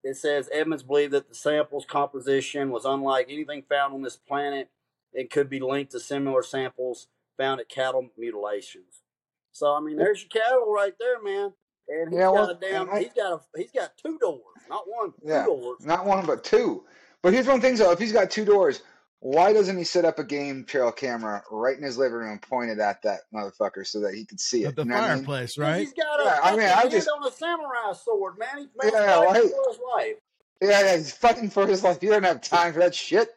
it 0.08 0.18
says 0.18 0.50
Edmonds 0.54 0.84
believed 0.84 1.14
that 1.14 1.30
the 1.30 1.36
sample's 1.36 1.86
composition 1.86 2.70
was 2.72 2.86
unlike 2.86 3.28
anything 3.30 3.64
found 3.70 3.94
on 3.94 4.02
this 4.02 4.16
planet. 4.18 4.70
and 5.14 5.30
could 5.30 5.50
be 5.50 5.60
linked 5.60 5.92
to 5.94 6.00
similar 6.00 6.44
samples 6.44 7.08
found 7.38 7.60
at 7.62 7.70
cattle 7.70 8.10
mutilations. 8.18 9.02
So 9.52 9.74
I 9.74 9.80
mean, 9.80 9.98
there's 9.98 10.22
your 10.22 10.30
cattle 10.30 10.72
right 10.72 10.94
there, 11.00 11.22
man. 11.24 11.54
And 11.88 12.10
he's 12.12 12.20
Yeah, 12.20 12.32
got 12.32 12.52
a 12.52 12.56
damn. 12.60 12.90
I- 12.92 13.00
he's 13.00 13.14
got 13.14 13.34
a. 13.34 13.58
He's 13.60 13.72
got 13.72 13.98
two 13.98 14.18
doors, 14.20 14.42
not 14.70 14.84
one. 14.88 15.14
Yeah. 15.24 15.44
Two 15.46 15.48
doors. 15.56 15.86
Not 15.86 16.06
one, 16.06 16.26
but 16.26 16.44
two. 16.44 16.84
But 17.24 17.34
here's 17.34 17.48
one 17.48 17.62
thing, 17.62 17.76
though. 17.78 17.92
If 17.92 18.00
he's 18.00 18.12
got 18.14 18.30
two 18.30 18.46
doors, 18.46 18.82
why 19.20 19.52
doesn't 19.54 19.78
he 19.78 19.84
set 19.84 20.06
up 20.06 20.20
a 20.20 20.24
game 20.24 20.64
trail 20.66 20.92
camera 20.92 21.44
right 21.52 21.76
in 21.76 21.84
his 21.84 21.98
living 21.98 22.18
room, 22.20 22.40
pointed 22.40 22.80
at 22.80 23.02
that 23.02 23.22
motherfucker, 23.34 23.86
so 23.86 24.02
that 24.02 24.14
he 24.14 24.26
could 24.26 24.40
see 24.40 24.64
it? 24.64 24.68
At 24.70 24.76
the 24.76 24.84
You 24.84 24.90
know 24.90 24.96
what 24.96 25.04
I 25.04 25.16
mean? 25.16 25.26
fireplace, 25.26 25.58
right? 25.58 25.80
He's 25.80 25.94
got 25.94 26.20
a 26.20 26.24
Yeah, 26.26 26.40
I 26.44 26.52
mean, 26.52 26.60
fucking 26.60 26.62
I 26.62 26.80
hand 26.82 26.92
just- 26.92 27.10
on 27.10 27.28
a 27.28 27.32
samurai 27.32 27.94
sword, 27.94 28.38
man. 28.38 28.50
He's 28.58 28.68
man, 28.82 28.92
Yeah, 28.94 29.16
fighting 29.16 29.34
right. 29.34 29.52
for 29.52 29.72
his 29.72 29.80
life. 29.96 30.16
Yeah, 30.62 30.82
yeah, 30.82 30.98
he's 30.98 31.12
fighting 31.12 31.50
for 31.50 31.68
his 31.68 31.84
life. 31.84 32.00
You 32.02 32.10
don't 32.10 32.24
have 32.24 32.42
time 32.42 32.74
for 32.74 32.80
that 32.80 32.96
shit. 32.96 33.30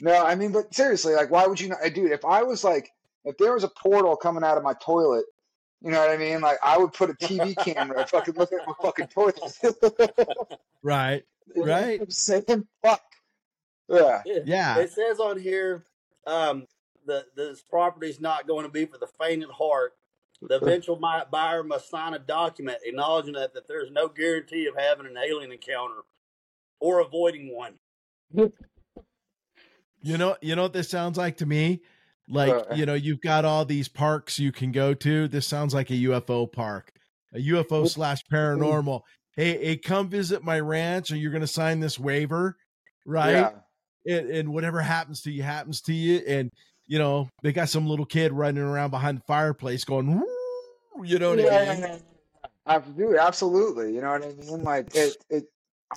No, 0.00 0.24
I 0.24 0.34
mean, 0.34 0.52
but 0.52 0.72
seriously, 0.74 1.14
like, 1.14 1.30
why 1.30 1.46
would 1.46 1.60
you 1.60 1.68
not, 1.70 1.78
dude? 1.94 2.12
If 2.12 2.24
I 2.24 2.42
was 2.42 2.62
like, 2.64 2.92
if 3.24 3.36
there 3.38 3.52
was 3.52 3.64
a 3.64 3.68
portal 3.68 4.16
coming 4.16 4.44
out 4.44 4.56
of 4.56 4.62
my 4.62 4.74
toilet, 4.74 5.24
you 5.82 5.90
know 5.90 5.98
what 6.00 6.10
I 6.10 6.16
mean? 6.16 6.40
Like, 6.40 6.58
I 6.62 6.76
would 6.78 6.92
put 6.92 7.10
a 7.10 7.14
TV 7.14 7.54
camera 7.64 8.00
and 8.00 8.08
fucking 8.08 8.34
look 8.34 8.52
at 8.52 8.66
my 8.66 8.74
fucking 8.82 9.08
toilet. 9.08 9.40
Right. 10.82 11.24
You 11.56 11.64
know 11.64 11.72
what 11.72 11.80
Right. 11.82 12.00
I'm 12.02 12.10
saying, 12.10 12.68
fuck. 12.84 13.00
Yeah. 13.88 14.22
Yeah. 14.44 14.78
It 14.78 14.90
says 14.92 15.18
on 15.18 15.38
here, 15.38 15.84
um, 16.26 16.66
the 17.06 17.26
this 17.34 17.62
property's 17.62 18.20
not 18.20 18.46
going 18.46 18.64
to 18.66 18.70
be 18.70 18.84
for 18.84 18.98
the 18.98 19.08
faint 19.20 19.42
of 19.44 19.50
heart. 19.50 19.94
The 20.42 20.56
eventual 20.62 20.96
mi- 21.00 21.24
buyer 21.30 21.62
must 21.64 21.90
sign 21.90 22.14
a 22.14 22.18
document 22.18 22.78
acknowledging 22.84 23.32
that, 23.34 23.54
that 23.54 23.66
there's 23.66 23.90
no 23.90 24.08
guarantee 24.08 24.66
of 24.66 24.74
having 24.76 25.06
an 25.06 25.16
alien 25.16 25.52
encounter 25.52 26.02
or 26.80 27.00
avoiding 27.00 27.54
one. 27.56 27.74
You 30.00 30.16
know, 30.16 30.36
you 30.40 30.54
know 30.54 30.62
what 30.62 30.72
this 30.72 30.88
sounds 30.88 31.18
like 31.18 31.38
to 31.38 31.46
me? 31.46 31.80
Like, 32.28 32.50
Uh. 32.52 32.74
you 32.74 32.86
know, 32.86 32.94
you've 32.94 33.20
got 33.20 33.44
all 33.44 33.64
these 33.64 33.88
parks 33.88 34.38
you 34.38 34.52
can 34.52 34.70
go 34.70 34.94
to. 34.94 35.26
This 35.28 35.46
sounds 35.46 35.74
like 35.74 35.90
a 35.90 35.94
UFO 35.94 36.50
park, 36.50 36.92
a 37.34 37.38
UFO 37.38 37.88
slash 37.88 38.20
paranormal. 38.30 39.00
Hey, 39.34 39.58
hey, 39.64 39.76
come 39.76 40.08
visit 40.08 40.44
my 40.44 40.60
ranch, 40.60 41.10
or 41.10 41.16
you're 41.16 41.32
going 41.32 41.40
to 41.40 41.46
sign 41.48 41.80
this 41.80 41.98
waiver, 41.98 42.56
right? 43.06 43.32
Yeah. 43.32 43.50
And, 44.06 44.30
and 44.30 44.54
whatever 44.54 44.80
happens 44.80 45.22
to 45.22 45.30
you 45.30 45.42
happens 45.42 45.80
to 45.82 45.92
you. 45.92 46.22
And 46.26 46.50
you 46.86 46.98
know, 46.98 47.28
they 47.42 47.52
got 47.52 47.68
some 47.68 47.86
little 47.86 48.06
kid 48.06 48.32
running 48.32 48.62
around 48.62 48.90
behind 48.90 49.18
the 49.18 49.22
fireplace 49.22 49.84
going, 49.84 50.20
"Woo," 50.20 51.04
you 51.04 51.18
know 51.18 51.30
what 51.30 51.40
yeah, 51.40 51.74
I 51.76 51.80
mean? 51.80 52.00
Ab- 52.66 52.96
Dude, 52.96 53.16
absolutely. 53.16 53.94
You 53.94 54.00
know 54.00 54.12
what 54.12 54.24
I 54.24 54.32
mean? 54.32 54.62
Like 54.62 54.94
it, 54.94 55.16
it. 55.30 55.44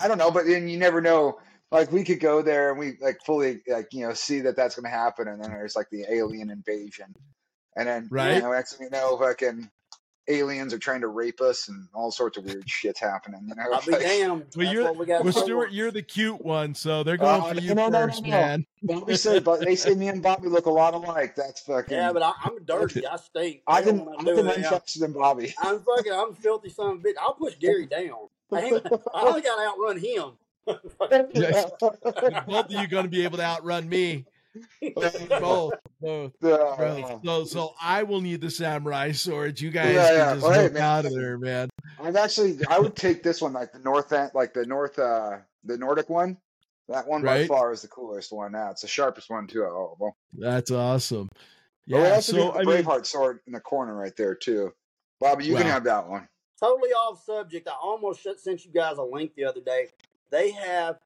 I 0.00 0.08
don't 0.08 0.18
know, 0.18 0.30
but 0.30 0.46
then 0.46 0.68
you 0.68 0.78
never 0.78 1.00
know. 1.00 1.38
Like 1.70 1.90
we 1.90 2.04
could 2.04 2.20
go 2.20 2.42
there 2.42 2.70
and 2.70 2.78
we 2.78 2.98
like 3.00 3.18
fully 3.24 3.62
like 3.66 3.88
you 3.92 4.06
know 4.06 4.12
see 4.12 4.40
that 4.40 4.56
that's 4.56 4.74
going 4.74 4.84
to 4.84 4.90
happen, 4.90 5.28
and 5.28 5.42
then 5.42 5.50
there's 5.50 5.74
like 5.74 5.88
the 5.90 6.04
alien 6.10 6.50
invasion, 6.50 7.14
and 7.76 7.88
then 7.88 8.08
Right. 8.10 8.34
you 8.36 8.42
know 8.42 8.52
next 8.52 8.74
thing 8.74 8.88
you 8.92 8.98
know, 8.98 9.16
fucking 9.16 9.70
aliens 10.28 10.72
are 10.72 10.78
trying 10.78 11.00
to 11.00 11.08
rape 11.08 11.40
us 11.40 11.68
and 11.68 11.88
all 11.94 12.10
sorts 12.10 12.38
of 12.38 12.44
weird 12.44 12.68
shit's 12.68 13.00
happening. 13.00 13.40
You 13.48 13.54
know, 13.54 13.62
I'll 13.72 13.82
be 13.82 13.92
Like, 13.92 14.00
damned. 14.02 14.46
Well, 14.56 14.66
That's 14.66 14.72
you're 14.72 14.92
we 14.92 15.06
well, 15.30 15.32
Stuart. 15.32 15.72
You're 15.72 15.90
the 15.90 16.02
cute 16.02 16.44
one, 16.44 16.74
so 16.74 17.02
they're 17.02 17.14
uh, 17.14 17.38
going 17.38 17.42
Oh, 17.42 17.54
for 17.54 17.60
you 17.60 17.74
no, 17.74 17.88
no, 17.88 18.00
no, 18.00 18.06
first, 18.06 18.22
no. 18.22 18.30
man. 18.30 18.66
Bobby 18.82 19.16
said, 19.16 19.44
but 19.44 19.60
they 19.60 19.74
say 19.76 19.94
me 19.94 20.08
and 20.08 20.22
Bobby 20.22 20.48
look 20.48 20.66
a 20.66 20.70
lot 20.70 20.94
alike. 20.94 21.34
That's 21.34 21.60
fucking. 21.62 21.96
Yeah, 21.96 22.12
but 22.12 22.22
I, 22.22 22.32
I'm 22.44 22.62
dirty. 22.64 23.06
I 23.06 23.16
stink. 23.16 23.62
I 23.66 23.82
can 23.82 24.04
wanna 24.04 24.18
I 24.18 24.24
do 24.24 24.34
can 24.36 24.46
that. 24.46 24.56
unfaster 24.58 25.00
than 25.00 25.12
Bobby. 25.12 25.54
I'm 25.62 25.80
fucking. 25.80 26.12
I'm 26.12 26.30
a 26.32 26.34
filthy 26.34 26.70
son 26.70 26.92
of 26.92 26.98
a 26.98 27.02
bitch. 27.02 27.14
I'll 27.20 27.34
push 27.34 27.56
Gary 27.58 27.86
down. 27.86 28.28
I, 28.52 28.80
I 29.14 29.22
only 29.22 29.40
got 29.40 29.56
to 29.56 29.66
outrun 29.68 29.98
him. 29.98 30.32
Yes. 31.32 31.70
Both 31.80 31.96
of 32.04 32.70
you 32.70 32.86
going 32.86 33.04
to 33.04 33.10
be 33.10 33.24
able 33.24 33.38
to 33.38 33.44
outrun 33.44 33.88
me. 33.88 34.26
Both, 35.40 35.74
both. 36.00 36.32
Yeah. 36.42 36.74
Bro, 36.76 37.20
so, 37.24 37.44
so 37.44 37.74
I 37.80 38.02
will 38.02 38.20
need 38.20 38.40
the 38.40 38.50
samurai 38.50 39.12
sword. 39.12 39.60
You 39.60 39.70
guys 39.70 39.94
Yeah, 39.94 40.08
can 40.30 40.34
just 40.34 40.42
Well, 40.48 40.60
hey, 40.60 40.68
man. 40.72 40.82
out 40.82 41.04
of 41.06 41.14
there, 41.14 41.38
man. 41.38 41.68
I've 41.98 42.16
actually 42.16 42.58
I 42.68 42.78
would 42.80 42.96
take 42.96 43.22
this 43.22 43.40
one 43.40 43.52
like 43.52 43.72
the 43.72 43.78
north 43.78 44.12
end 44.12 44.32
like 44.34 44.52
the 44.54 44.66
north 44.66 44.98
uh 44.98 45.38
the 45.64 45.78
Nordic 45.78 46.08
one. 46.08 46.36
That 46.88 47.06
one 47.06 47.22
by 47.22 47.46
far 47.46 47.72
is 47.72 47.82
the 47.82 47.88
coolest 47.88 48.32
one 48.32 48.52
now. 48.52 48.70
It's 48.70 48.82
the 48.82 48.88
sharpest 48.88 49.30
one 49.30 49.46
too 49.46 49.62
out 49.62 49.70
of 49.70 49.76
all 49.76 49.92
of 49.94 49.98
them. 50.00 50.10
That's 50.34 50.70
awesome. 50.70 51.28
But 51.86 51.98
we 51.98 52.02
Yeah. 52.02 52.14
also 52.14 52.32
So 52.32 52.44
have 52.44 52.54
the 52.54 52.60
I 52.60 52.64
mean, 52.64 52.84
Braveheart 52.84 53.06
sword 53.06 53.40
in 53.46 53.52
the 53.52 53.60
corner 53.60 53.94
right 53.94 54.14
there 54.16 54.34
too. 54.34 54.72
Bobby, 55.20 55.44
you 55.46 55.54
can 55.56 55.66
have 55.66 55.84
that 55.84 56.08
one. 56.08 56.28
totally 56.60 56.90
off 56.90 57.22
subject. 57.24 57.68
I 57.68 57.72
almost 57.80 58.26
sent 58.38 58.64
you 58.64 58.72
guys 58.72 58.98
a 58.98 59.02
link 59.02 59.34
the 59.36 59.44
other 59.44 59.60
day. 59.60 59.88
They 60.30 60.50
have 60.50 60.98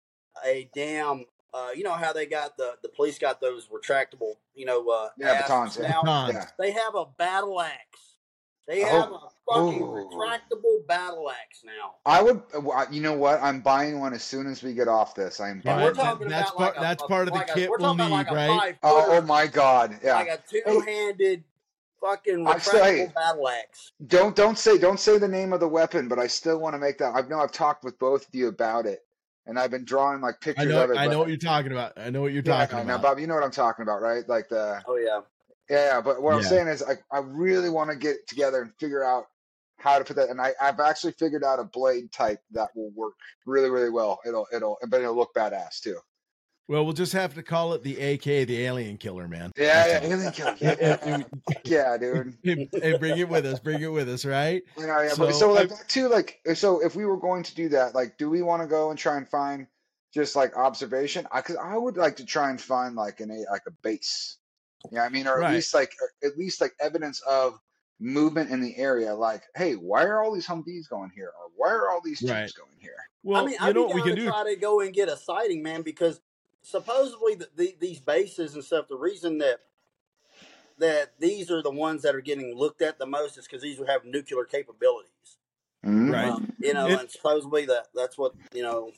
a 0.44 0.68
damn. 0.74 1.24
Uh, 1.56 1.70
you 1.74 1.82
know 1.84 1.92
how 1.94 2.12
they 2.12 2.26
got 2.26 2.56
the 2.58 2.74
the 2.82 2.88
police 2.90 3.18
got 3.18 3.40
those 3.40 3.68
retractable, 3.68 4.34
you 4.54 4.66
know, 4.66 4.86
uh, 4.90 5.08
Yeah, 5.16 5.40
batons, 5.40 5.78
yeah. 5.80 5.88
now. 5.88 6.02
Batons. 6.02 6.34
Yeah. 6.34 6.46
They 6.58 6.72
have 6.72 6.94
a 6.94 7.06
battle 7.16 7.60
axe. 7.62 8.02
They 8.66 8.82
Oh. 8.82 8.86
have 8.88 9.12
a 9.12 9.20
fucking 9.48 9.82
Oh. 9.82 10.10
retractable 10.12 10.86
battle 10.88 11.30
axe 11.30 11.62
now. 11.64 11.94
I 12.04 12.20
would 12.20 12.42
uh, 12.52 12.84
you 12.90 13.00
know 13.00 13.14
what? 13.14 13.40
I'm 13.40 13.60
buying 13.60 14.00
one 14.00 14.12
as 14.12 14.22
soon 14.24 14.46
as 14.48 14.62
we 14.62 14.74
get 14.74 14.88
off 14.88 15.14
this. 15.14 15.40
I'm 15.40 15.62
And 15.64 15.68
All 15.68 15.76
buying 15.76 15.84
we're 15.84 15.86
right, 15.92 15.96
one. 15.96 15.96
that- 15.96 16.10
talking 16.12 16.28
that's 16.28 16.50
about 16.50 16.58
part- 16.58 16.74
like 16.74 16.76
a, 16.76 16.80
that's 16.88 17.02
a- 17.02 17.06
part 17.06 17.28
of 17.28 17.32
the 17.32 17.38
like 17.38 17.50
a- 17.50 17.54
kit 17.54 17.70
we're 17.70 17.78
we'll 17.78 17.96
talking 17.96 18.00
about 18.00 18.08
need, 18.10 18.16
like 18.16 18.30
right? 18.32 18.50
a 18.50 18.60
five 18.60 18.78
Oh, 18.82 18.96
oh 18.98 19.04
footer, 19.14 19.22
my 19.26 19.46
god. 19.46 19.98
Yeah. 20.02 20.14
like 20.16 20.28
a 20.28 20.38
two 20.50 20.80
handed 20.80 21.44
fucking 22.00 22.46
I'm 22.46 22.60
still- 22.60 22.84
hey. 22.84 23.06
retractable 23.06 23.14
battle 23.14 23.48
axe. 23.48 23.92
Don't 24.08 24.34
don't 24.36 24.58
say 24.58 24.76
don't 24.78 24.98
say 25.00 25.16
the 25.18 25.28
name 25.28 25.52
of 25.54 25.60
the 25.60 25.68
weapon, 25.68 26.08
but 26.08 26.18
I 26.18 26.26
still 26.26 26.58
want 26.58 26.74
to 26.74 26.78
make 26.78 26.98
that. 26.98 27.14
I 27.14 27.22
know 27.22 27.38
I've 27.40 27.52
talked 27.52 27.84
with 27.84 27.98
both 28.00 28.26
of 28.28 28.34
you 28.34 28.48
about 28.48 28.84
it, 28.84 29.05
and 29.46 29.58
I've 29.58 29.70
been 29.70 29.84
drawing 29.84 30.20
like 30.20 30.36
I 30.36 30.42
pictures 30.42 30.72
know, 30.74 30.84
of 30.84 30.90
it. 30.90 30.98
I 30.98 31.06
know 31.06 31.18
what 31.18 31.28
you're 31.28 31.36
talking 31.36 31.72
about. 31.72 31.92
I 31.96 32.10
know 32.10 32.22
what 32.22 32.32
you're 32.32 32.42
Yeah, 32.42 32.66
talking 32.66 32.78
about. 32.78 32.86
Now. 32.86 32.98
Bob, 32.98 33.18
you 33.18 33.26
know 33.26 33.34
what 33.34 33.44
I'm 33.44 33.50
talking 33.50 33.82
about, 33.82 34.02
right? 34.02 34.28
Like 34.28 34.48
the 34.48 34.82
Oh 34.86 34.96
yeah. 34.96 35.20
yeah. 35.70 35.94
yeah, 35.94 36.00
But 36.00 36.22
what 36.22 36.34
I'm 36.34 36.42
saying 36.42 36.68
is, 36.68 36.82
I 36.82 36.94
I 37.12 37.20
really 37.20 37.70
want 37.70 37.90
to 37.90 37.96
get 37.96 38.26
together 38.28 38.62
and 38.62 38.72
figure 38.80 39.04
out 39.04 39.26
how 39.78 39.98
to 39.98 40.04
put 40.04 40.16
that. 40.16 40.30
And 40.30 40.40
I 40.40 40.52
I've 40.60 40.80
actually 40.80 41.12
figured 41.12 41.44
out 41.44 41.58
a 41.60 41.64
blade 41.64 42.12
type 42.12 42.40
that 42.52 42.70
will 42.74 42.90
work 42.94 43.14
really 43.46 43.70
really 43.70 43.90
well. 43.90 44.18
It'll 44.26 44.46
it'll 44.52 44.78
but 44.88 45.00
it'll 45.00 45.16
look 45.16 45.34
badass 45.36 45.80
too. 45.80 45.98
Well, 46.68 46.82
we'll 46.84 46.94
just 46.94 47.12
have 47.12 47.34
to 47.34 47.42
call 47.44 47.74
it 47.74 47.84
the 47.84 47.96
AK, 48.00 48.22
the 48.24 48.64
alien 48.64 48.96
killer, 48.96 49.28
man. 49.28 49.52
Yeah, 49.56 49.86
yeah, 49.86 50.00
alien 50.04 50.32
killer. 50.32 50.56
Yeah, 50.60 50.74
Yeah, 50.80 51.22
yeah, 51.64 51.96
dude. 51.96 52.36
Hey, 52.42 52.68
hey, 52.72 52.96
bring 52.98 53.18
it 53.18 53.28
with 53.28 53.46
us. 53.46 53.60
Bring 53.60 53.82
it 53.82 53.86
with 53.86 54.08
us, 54.08 54.24
right? 54.24 54.62
You 54.76 54.86
know, 54.88 55.00
yeah, 55.00 55.10
So, 55.10 55.26
but 55.26 55.32
so 55.34 55.52
like 55.52 55.70
I- 55.70 55.76
that 55.76 55.88
too, 55.88 56.08
like 56.08 56.40
so 56.54 56.84
if 56.84 56.96
we 56.96 57.04
were 57.04 57.18
going 57.18 57.44
to 57.44 57.54
do 57.54 57.68
that, 57.68 57.94
like, 57.94 58.18
do 58.18 58.28
we 58.28 58.42
want 58.42 58.62
to 58.62 58.68
go 58.68 58.90
and 58.90 58.98
try 58.98 59.16
and 59.16 59.28
find 59.28 59.68
just 60.12 60.34
like 60.34 60.56
observation? 60.56 61.24
Because 61.34 61.56
I, 61.56 61.76
would 61.76 61.96
like 61.96 62.16
to 62.16 62.24
try 62.24 62.50
and 62.50 62.60
find 62.60 62.96
like 62.96 63.20
an 63.20 63.30
a 63.30 63.44
like 63.50 63.62
a 63.68 63.72
base. 63.82 64.38
Yeah, 64.90 65.02
I 65.02 65.08
mean, 65.08 65.28
or 65.28 65.36
at 65.36 65.42
Right. 65.42 65.54
least 65.54 65.72
like 65.72 65.92
or 66.02 66.28
at 66.28 66.36
least 66.36 66.60
like 66.60 66.72
evidence 66.80 67.20
of 67.28 67.60
movement 68.00 68.50
in 68.50 68.60
the 68.60 68.76
area. 68.76 69.14
Like, 69.14 69.44
hey, 69.54 69.74
why 69.74 70.02
are 70.04 70.20
all 70.22 70.34
these 70.34 70.46
Humvees 70.48 70.88
going 70.90 71.10
here, 71.14 71.28
or 71.28 71.50
why 71.54 71.70
are 71.70 71.90
all 71.90 72.00
these 72.04 72.18
jeeps 72.18 72.32
Right. 72.32 72.52
going 72.54 72.76
here? 72.80 72.96
Well, 73.22 73.40
I 73.42 73.44
mean, 73.46 73.52
you 73.54 73.58
I'd 73.66 73.74
know 73.76 73.86
be 73.86 73.94
what 73.94 73.94
we 73.94 74.02
can 74.02 74.10
to 74.10 74.16
do? 74.16 74.26
try 74.30 74.44
to 74.52 74.56
go 74.60 74.80
and 74.80 74.92
get 74.92 75.08
a 75.08 75.16
sighting, 75.16 75.62
man, 75.62 75.82
because 75.82 76.20
supposedly 76.66 77.36
the, 77.36 77.48
the, 77.56 77.76
these 77.80 78.00
bases 78.00 78.54
and 78.54 78.64
stuff. 78.64 78.88
The 78.88 78.96
reason 78.96 79.38
that 79.38 79.60
that 80.78 81.12
these 81.18 81.50
are 81.50 81.62
the 81.62 81.70
ones 81.70 82.02
that 82.02 82.14
are 82.14 82.20
getting 82.20 82.54
looked 82.56 82.82
at 82.82 82.98
the 82.98 83.06
most 83.06 83.38
is 83.38 83.46
because 83.46 83.62
these 83.62 83.78
would 83.78 83.88
have 83.88 84.04
nuclear 84.04 84.44
capabilities. 84.44 85.10
Mhm. 85.84 86.12
Right. 86.12 86.28
Um, 86.28 86.52
you 86.58 86.74
know, 86.74 86.88
It- 86.88 87.00
and 87.00 87.10
supposedly 87.10 87.64
that 87.66 87.86
that's 87.94 88.18
what 88.18 88.32
you 88.52 88.62
know 88.62 88.92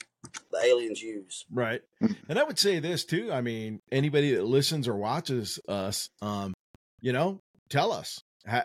the 0.50 0.58
aliens 0.64 1.00
use. 1.02 1.44
Right. 1.50 1.82
Mm. 2.02 2.16
And 2.28 2.38
I 2.38 2.42
would 2.44 2.58
say 2.58 2.80
this 2.80 3.04
too. 3.04 3.30
I 3.30 3.42
mean, 3.42 3.80
anybody 3.92 4.34
that 4.34 4.44
listens 4.44 4.88
or 4.88 4.96
watches 4.96 5.60
us, 5.68 6.08
um, 6.22 6.54
you 7.00 7.12
know, 7.12 7.40
tell 7.68 7.92
us. 7.92 8.22
Ha- 8.46 8.64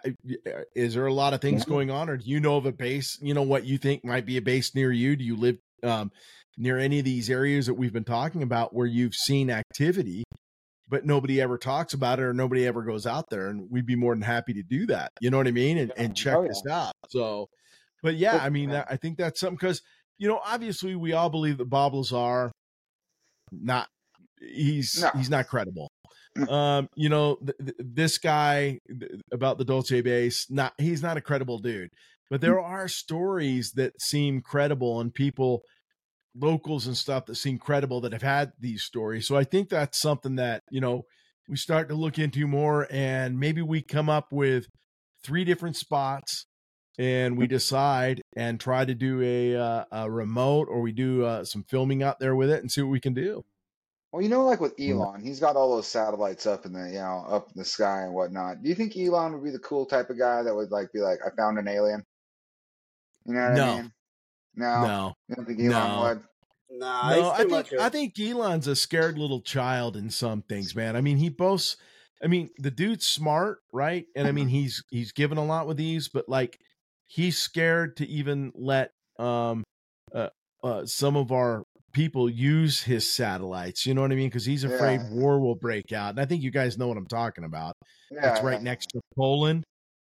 Is 0.76 0.93
there 0.93 1.06
a 1.08 1.14
lot 1.14 1.34
of 1.34 1.41
things 1.41 1.64
Yeah. 1.66 1.70
going 1.70 1.91
on, 1.91 2.10
or 2.10 2.16
do 2.18 2.30
you 2.30 2.39
know 2.39 2.56
of 2.56 2.66
a 2.66 2.72
base? 2.72 3.20
You 3.22 3.34
know 3.34 3.41
what 3.43 3.66
you 3.66 3.78
think 3.78 4.06
might 4.06 4.26
be 4.26 4.38
a 4.38 4.41
base 4.41 4.74
near 4.74 4.91
you? 4.93 5.16
Do 5.18 5.24
you 5.26 5.36
live 5.36 5.58
um, 5.84 6.12
near 6.58 6.78
any 6.78 6.99
of 6.99 7.06
these 7.06 7.30
areas 7.30 7.66
that 7.66 7.74
we've 7.74 7.93
been 7.93 8.04
talking 8.04 8.43
about 8.43 8.74
where 8.74 8.88
you've 8.88 9.16
seen 9.16 9.49
activity, 9.49 10.24
but 10.88 11.06
nobody 11.06 11.41
ever 11.41 11.58
talks 11.58 11.93
about 11.93 12.20
it 12.20 12.24
or 12.24 12.34
nobody 12.34 12.66
ever 12.68 12.84
goes 12.84 13.06
out 13.08 13.26
there? 13.30 13.47
And 13.49 13.70
we'd 13.72 13.86
be 13.86 13.95
more 13.95 14.14
than 14.14 14.22
happy 14.22 14.54
to 14.54 14.64
do 14.64 14.86
that. 14.88 15.10
You 15.22 15.30
know 15.32 15.38
what 15.38 15.47
I 15.47 15.51
mean? 15.51 15.78
And, 15.78 15.91
and 15.97 16.16
check 16.16 16.36
Oh, 16.36 16.41
yeah. 16.43 16.47
this 16.49 16.64
out. 16.70 16.93
So, 17.10 17.47
but 18.01 18.16
yeah, 18.16 18.38
I 18.41 18.49
mean. 18.49 18.72
I 18.72 18.97
think 18.97 19.18
that's 19.18 19.39
something 19.39 19.56
because 19.56 19.82
you 20.20 20.28
know, 20.28 20.39
obviously, 20.45 20.95
we 20.95 21.14
all 21.14 21.30
believe 21.30 21.58
that 21.58 21.70
Bob 21.70 21.95
Lazar 21.95 22.51
not 23.51 23.88
he's 24.39 24.99
No. 25.01 25.10
he's 25.16 25.30
not 25.30 25.47
credible. 25.47 25.89
Um, 26.49 26.88
you 26.95 27.10
know, 27.10 27.36
th- 27.38 27.58
th- 27.60 27.76
this 27.80 28.18
guy 28.18 28.80
th- 28.88 29.12
about 29.32 29.58
the 29.58 29.66
Dulce 29.66 29.89
base, 30.01 30.47
not 30.49 30.74
he's 30.78 31.01
not 31.01 31.18
a 31.18 31.22
credible 31.22 31.60
dude. 31.60 31.89
But 32.30 32.41
there 32.41 32.56
Mm. 32.56 32.64
are 32.64 32.88
stories 32.88 33.72
that 33.76 33.93
seem 34.01 34.41
credible 34.41 34.99
and 34.99 35.14
people 35.14 35.62
locals 36.36 36.88
and 36.88 36.97
stuff 36.97 37.25
that 37.25 37.36
seem 37.36 37.57
credible 37.57 38.01
that 38.01 38.13
have 38.13 38.21
had 38.21 38.53
these 38.59 38.84
stories. 38.84 39.27
So 39.27 39.36
I 39.36 39.43
think 39.43 39.69
that's 39.69 39.99
something 39.99 40.36
that, 40.36 40.63
you 40.71 40.81
know, 40.81 41.03
we 41.47 41.57
start 41.57 41.89
to 41.89 41.95
look 41.95 42.17
into 42.17 42.47
more 42.47 42.88
and 42.89 43.39
maybe 43.39 43.61
we 43.61 43.81
come 43.81 44.09
up 44.09 44.31
with 44.31 44.67
three 45.23 45.43
different 45.43 45.75
spots 45.75 46.45
and 46.97 47.38
we 47.38 47.47
decide 47.47 48.21
and 48.36 48.59
try 48.59 48.86
to 48.86 48.93
do 48.93 49.21
a 49.21 49.55
uh, 49.55 49.84
a 49.91 50.11
remote 50.11 50.67
or 50.69 50.81
we 50.81 50.91
do 50.91 51.25
uh, 51.25 51.43
some 51.43 51.63
filming 51.63 52.03
out 52.03 52.19
there 52.19 52.36
with 52.36 52.49
it 52.49 52.61
and 52.61 52.71
see 52.71 52.81
what 52.81 52.91
we 52.91 52.99
can 52.99 53.13
do. 53.13 53.43
Well, 54.11 54.21
you 54.21 54.29
know, 54.29 54.45
like 54.45 54.61
with. 54.61 54.79
Elon, 54.79 55.23
he's 55.23 55.39
got 55.39 55.55
all 55.55 55.75
those 55.75 55.88
satellites 55.88 56.45
up 56.45 56.65
in 56.67 56.73
the 56.73 56.88
you 56.88 56.99
know 56.99 57.25
up 57.27 57.47
in 57.47 57.59
the 57.59 57.65
sky 57.65 58.03
and 58.03 58.13
whatnot. 58.13 58.61
Do 58.61 58.69
you 58.69 58.75
think 58.75 58.95
Elon 58.95 59.34
would 59.34 59.43
be 59.43 59.49
the 59.49 59.59
cool 59.59 59.88
type 59.88 60.11
of 60.11 60.19
guy 60.19 60.43
that 60.43 60.55
would 60.55 60.69
like 60.69 60.91
be 60.93 60.99
like, 60.99 61.19
I 61.25 61.36
found 61.36 61.57
an 61.57 61.67
alien? 61.67 62.03
You 63.25 63.34
know 63.34 63.41
what 63.49 63.53
No. 63.55 63.73
I 63.73 63.81
mean? 63.81 63.91
No, 64.56 64.82
No. 64.82 65.14
you 65.28 65.36
don't 65.36 65.45
think 65.45 65.60
Elon 65.60 65.70
No. 65.70 66.01
would? 66.01 66.24
Nah, 66.80 67.10
no, 67.10 67.32
I 67.32 67.43
think. 67.43 67.74
I 67.80 67.89
think 67.89 68.20
Elon's 68.20 68.68
a 68.68 68.76
scared 68.76 69.18
little 69.18 69.41
child 69.41 69.95
in 69.95 70.10
some 70.10 70.41
things, 70.41 70.76
man. 70.76 70.95
I 70.95 71.01
mean, 71.01 71.18
he 71.18 71.30
boasts. 71.30 71.78
I 72.24 72.28
mean, 72.28 72.49
the 72.58 72.72
dude's 72.72 73.06
smart, 73.06 73.60
right? 73.72 74.06
And 74.16 74.28
I 74.28 74.32
mean, 74.32 74.47
he's 74.47 74.84
he's 74.89 75.12
given 75.12 75.38
a 75.38 75.45
lot 75.45 75.68
with 75.68 75.78
these, 75.78 76.10
but 76.10 76.28
like, 76.28 76.58
he's 77.06 77.38
scared 77.38 77.97
to 77.97 78.08
even 78.08 78.51
let 78.56 78.91
um 79.20 79.64
uh, 80.16 80.30
uh 80.64 80.86
some 80.86 81.16
of 81.16 81.32
our 81.32 81.64
people 81.93 82.28
use 82.28 82.82
his 82.82 83.12
satellites. 83.14 83.86
You 83.86 83.93
know 83.93 84.01
what 84.01 84.12
I 84.12 84.16
mean? 84.16 84.30
Because 84.30 84.45
he's 84.45 84.64
afraid 84.64 84.99
Yeah. 85.01 85.10
war 85.12 85.39
will 85.39 85.56
break 85.56 85.91
out. 85.91 86.12
And 86.12 86.20
I 86.20 86.26
think 86.26 86.41
you 86.41 86.49
guys 86.49 86.78
know 86.78 86.88
what 86.88 86.97
I'm 86.97 87.06
talking 87.06 87.43
about. 87.43 87.74
Yeah, 88.10 88.32
it's 88.32 88.41
right 88.43 88.58
yeah. 88.58 88.64
next 88.64 88.88
to 88.93 89.01
Poland, 89.16 89.64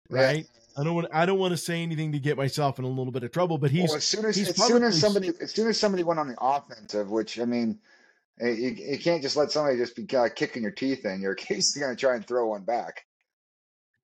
Yeah. 0.09 0.21
right? 0.21 0.45
I 0.77 0.83
don't 0.83 0.95
want 0.95 1.07
I 1.13 1.25
don't 1.25 1.39
want 1.39 1.51
to 1.51 1.57
say 1.57 1.81
anything 1.83 2.11
to 2.13 2.19
get 2.19 2.37
myself 2.37 2.79
in 2.79 2.85
a 2.85 2.87
little 2.87 3.11
bit 3.11 3.23
of 3.23 3.31
trouble, 3.31 3.57
but 3.57 3.71
he's 3.71 3.89
well, 3.89 3.97
as 3.97 4.03
soon 4.03 4.25
as 4.25 4.35
he's 4.35 4.49
as 4.49 4.65
soon 4.67 4.83
as 4.83 4.99
somebody 4.99 5.31
as 5.41 5.51
soon 5.51 5.67
as 5.67 5.79
somebody 5.79 6.03
went 6.03 6.19
on 6.19 6.27
the 6.27 6.35
offensive, 6.41 7.09
which 7.11 7.39
I 7.39 7.45
mean, 7.45 7.79
eh, 8.41 8.49
you, 8.51 8.69
you 8.71 8.99
can't 8.99 9.21
just 9.21 9.35
let 9.35 9.51
somebody 9.51 9.77
just 9.77 9.95
be 9.95 10.07
uh, 10.15 10.29
kicking 10.35 10.63
your 10.63 10.71
teeth 10.71 11.05
in. 11.05 11.21
You're 11.21 11.33
occasionally 11.33 11.85
going 11.85 11.95
to 11.95 11.99
try 11.99 12.15
and 12.15 12.25
throw 12.25 12.47
one 12.47 12.63
back. 12.63 13.05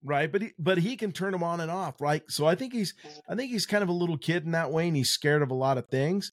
right 0.04 0.32
but 0.32 0.42
he 0.42 0.52
but 0.58 0.78
he 0.78 0.96
can 0.96 1.12
turn 1.12 1.32
them 1.34 1.44
on 1.44 1.60
and 1.60 1.70
off 1.70 2.00
right 2.00 2.24
so 2.30 2.46
i 2.46 2.56
think 2.56 2.72
he's 2.72 2.94
i 3.28 3.36
think 3.36 3.52
he's 3.52 3.66
kind 3.66 3.84
of 3.84 3.90
a 3.90 3.94
little 3.94 4.18
kid 4.18 4.46
in 4.46 4.52
that 4.52 4.72
way 4.72 4.88
and 4.88 4.96
he's 4.96 5.10
scared 5.10 5.42
of 5.42 5.52
a 5.52 5.54
lot 5.54 5.78
of 5.78 5.86
things 5.90 6.32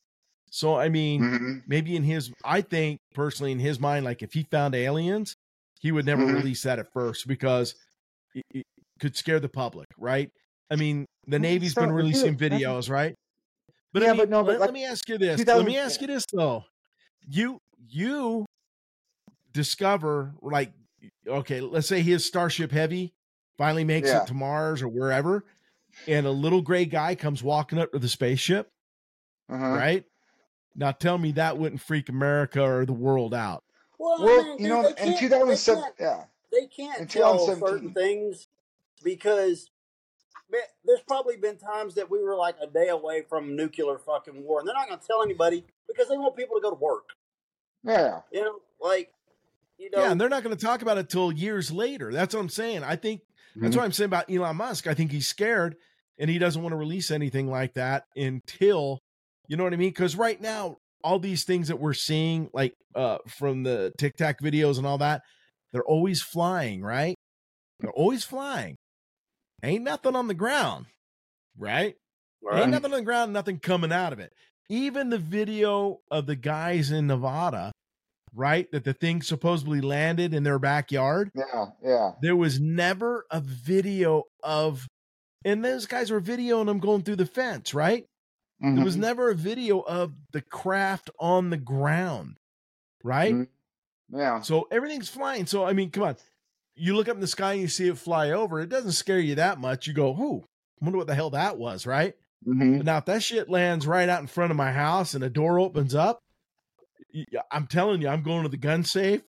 so 0.51 0.76
i 0.76 0.89
mean 0.89 1.20
hmm 1.20 1.59
maybe 1.66 1.97
in 1.97 2.05
his 2.05 2.30
i 2.45 2.61
think 2.61 3.01
personally 3.12 3.51
in 3.51 3.59
his 3.59 3.80
mind 3.80 4.05
like 4.05 4.22
if 4.22 4.32
he 4.34 4.45
found 4.53 4.72
aliens 4.72 5.34
he 5.80 5.91
would 5.91 6.07
never 6.07 6.22
Mhm. 6.24 6.34
release 6.37 6.62
that 6.62 6.78
at 6.78 6.93
first 6.93 7.26
because 7.26 7.74
could 9.01 9.17
scare 9.17 9.41
the 9.41 9.49
public 9.49 9.87
right 9.99 10.31
i 10.71 10.77
mean 10.77 11.07
the 11.27 11.39
navy's 11.39 11.75
So, 11.75 11.83
been 11.83 11.93
releasing 11.93 12.37
that's- 12.37 12.61
videos 12.61 12.91
right 12.91 13.15
but 13.93 14.03
Yeah, 14.03 14.11
I 14.11 14.13
mean, 14.13 14.19
but 14.21 14.31
no, 14.31 14.43
but 14.43 14.53
let, 14.53 14.61
like 14.61 14.67
let 14.69 14.75
me 14.75 14.85
ask 14.85 15.09
you 15.09 15.17
this 15.19 15.47
let 15.47 15.65
me 15.65 15.79
ask 15.79 16.01
you 16.01 16.07
this 16.07 16.25
though 16.33 16.65
you 17.29 17.61
you 17.89 18.47
discover 19.53 20.35
like 20.43 20.73
okay 21.27 21.61
let's 21.61 21.87
say 21.89 22.03
his 22.03 22.25
starship 22.25 22.71
heavy 22.73 23.15
finally 23.57 23.85
makes 23.85 24.09
Yeah. 24.09 24.23
it 24.23 24.27
to 24.29 24.35
mars 24.35 24.83
or 24.83 24.89
wherever 24.89 25.45
and 26.07 26.27
a 26.27 26.31
little 26.31 26.61
gray 26.61 26.85
guy 26.85 27.15
comes 27.15 27.43
walking 27.43 27.79
up 27.79 27.93
to 27.93 27.99
the 27.99 28.09
spaceship 28.09 28.71
uh-huh. 29.49 29.67
right 29.69 30.05
now 30.75 30.91
tell 30.93 31.17
me 31.17 31.33
that 31.33 31.57
wouldn't 31.57 31.81
freak 31.81 32.09
america 32.09 32.61
or 32.63 32.85
the 32.85 32.93
world 32.93 33.33
out 33.33 33.63
well, 33.99 34.21
I 34.21 34.27
mean, 34.27 34.47
you 34.59 34.59
dude, 34.59 34.69
know, 34.69 34.83
they 34.83 35.13
in 35.13 35.19
2007, 35.19 35.85
yeah. 35.99 36.25
they 36.53 36.67
can't 36.67 37.01
In 37.01 37.07
tell 37.07 37.39
certain 37.57 37.95
things 37.95 38.46
because 39.03 39.71
man, 40.51 40.61
there's 40.85 41.03
probably 41.07 41.37
been 41.37 41.57
times 41.59 41.95
that 41.95 42.11
we 42.11 42.23
were 42.23 42.37
like 42.37 42.57
a 42.63 42.67
day 42.67 42.89
away 42.89 43.23
from 43.29 43.57
nuclear 43.57 43.99
fucking 43.99 44.43
war, 44.45 44.61
and 44.61 44.69
they're 44.69 44.75
not 44.75 44.89
going 44.89 45.01
to 45.01 45.07
tell 45.07 45.23
anybody 45.23 45.65
because 45.89 46.09
they 46.09 46.17
want 46.17 46.37
people 46.37 46.57
to 46.57 46.63
go 46.63 46.71
to 46.71 46.77
work. 46.77 47.11
Yeah. 47.83 48.21
You 48.33 48.43
know, 48.45 48.59
like 48.81 49.11
you 49.79 49.91
know, 49.91 50.01
yeah 50.03 50.11
and 50.11 50.21
they're 50.21 50.29
not 50.29 50.43
going 50.43 50.57
to 50.57 50.65
talk 50.65 50.83
about 50.83 50.97
it 50.99 51.11
till 51.11 51.31
years 51.31 51.71
later 51.71 52.11
that's 52.11 52.35
what 52.35 52.41
i'm 52.41 52.49
saying 52.49 52.83
i 52.83 52.97
think 52.97 53.21
that's 53.55 53.75
Mhm. 53.75 53.79
what 53.79 53.85
i'm 53.85 53.93
saying 53.93 54.07
about 54.07 54.31
elon 54.31 54.57
musk 54.57 54.87
i 54.87 54.95
think 54.95 55.13
he's 55.13 55.29
scared 55.29 55.77
and 56.19 56.31
he 56.31 56.39
doesn't 56.39 56.63
want 56.63 56.73
to 56.73 56.77
release 56.79 57.11
anything 57.11 57.51
like 57.51 57.75
that 57.75 58.05
until 58.17 59.01
you 59.49 59.57
know 59.59 59.65
what 59.65 59.75
i 59.75 59.77
mean 59.77 59.91
because 59.91 60.17
right 60.17 60.41
now 60.41 60.79
all 61.05 61.19
these 61.19 61.45
things 61.45 61.69
that 61.69 61.79
we're 61.79 61.93
seeing, 61.95 62.49
like 62.53 62.75
uh, 62.97 63.19
from 63.29 63.63
the 63.63 63.93
Tic 63.97 64.17
Tac 64.17 64.41
videos 64.41 64.77
and 64.79 64.87
all 64.87 64.99
that, 64.99 65.23
they're 65.73 65.85
always 65.85 66.21
flying, 66.21 66.83
right? 66.83 67.15
They're 67.79 67.93
always 67.93 68.25
flying. 68.25 68.75
Ain't 69.67 69.83
nothing 69.83 70.14
on 70.14 70.29
the 70.29 70.35
ground, 70.35 70.87
right? 71.59 71.97
Right. 72.41 72.62
Ain't 72.62 72.71
nothing 72.71 72.93
on 72.93 72.99
the 73.01 73.05
ground, 73.05 73.33
nothing 73.33 73.59
coming 73.59 73.91
out 73.91 74.12
of 74.12 74.21
it. 74.21 74.33
Even 74.69 75.11
the 75.11 75.19
video 75.19 75.99
of 76.09 76.27
the 76.27 76.37
guys 76.37 76.93
in 76.93 77.09
Nevada, 77.09 77.73
right? 78.33 78.71
That 78.71 78.85
the 78.85 78.93
thing 78.93 79.23
supposedly 79.23 79.81
landed 79.81 80.35
in 80.35 80.45
their 80.45 80.61
backyard. 80.61 81.33
Yeah, 81.35 81.67
yeah. 81.83 82.12
There 82.23 82.37
was 82.37 82.61
never 82.61 83.27
a 83.29 83.41
video 83.41 84.23
of, 84.41 84.87
and 85.45 85.64
those 85.64 85.87
guys 85.87 86.12
were 86.12 86.21
videoing 86.21 86.67
them 86.67 86.79
going 86.79 87.03
through 87.03 87.17
the 87.17 87.27
fence, 87.27 87.75
right? 87.75 88.05
There 88.61 88.85
was 88.85 88.97
Mhm. 88.97 89.01
never 89.01 89.31
a 89.31 89.35
video 89.35 89.81
of 89.81 90.14
the 90.33 90.43
craft 90.43 91.11
on 91.19 91.51
the 91.51 91.57
ground, 91.59 92.37
right? 93.03 93.35
Mhm. 93.35 93.49
Yeah. 94.11 94.41
So 94.43 94.69
everything's 94.71 95.09
flying. 95.09 95.47
So 95.47 95.64
I 95.64 95.73
mean, 95.73 95.91
come 95.91 96.05
on. 96.05 96.17
You 96.77 96.95
look 96.95 97.09
up 97.09 97.14
in 97.14 97.20
the 97.20 97.27
sky 97.27 97.53
and 97.53 97.62
you 97.62 97.68
see 97.68 97.89
it 97.89 97.99
fly 97.99 98.31
over. 98.31 98.61
It 98.61 98.68
doesn't 98.68 98.93
scare 98.93 99.18
you 99.18 99.35
that 99.37 99.59
much. 99.59 99.87
You 99.87 99.95
go, 99.95 100.12
"Who? 100.14 100.45
Wonder 100.81 100.99
what 100.99 101.07
the 101.07 101.14
hell 101.14 101.31
that 101.31 101.57
was?" 101.59 101.87
Right? 101.87 102.14
Mhm. 102.47 102.79
But 102.79 102.87
now, 102.87 102.99
if 102.99 103.07
that 103.07 103.22
shit 103.22 103.49
lands 103.49 103.87
right 103.87 104.09
out 104.09 104.20
in 104.20 104.27
front 104.27 104.51
of 104.51 104.57
my 104.57 104.72
house 104.72 105.14
and 105.14 105.24
a 105.24 105.31
door 105.31 105.59
opens 105.59 105.95
up, 105.95 106.20
I'm 107.51 107.66
telling 107.66 108.03
you, 108.03 108.09
I'm 108.09 108.22
going 108.22 108.43
to 108.43 108.49
the 108.49 108.57
gun 108.57 108.85
safe. 108.85 109.22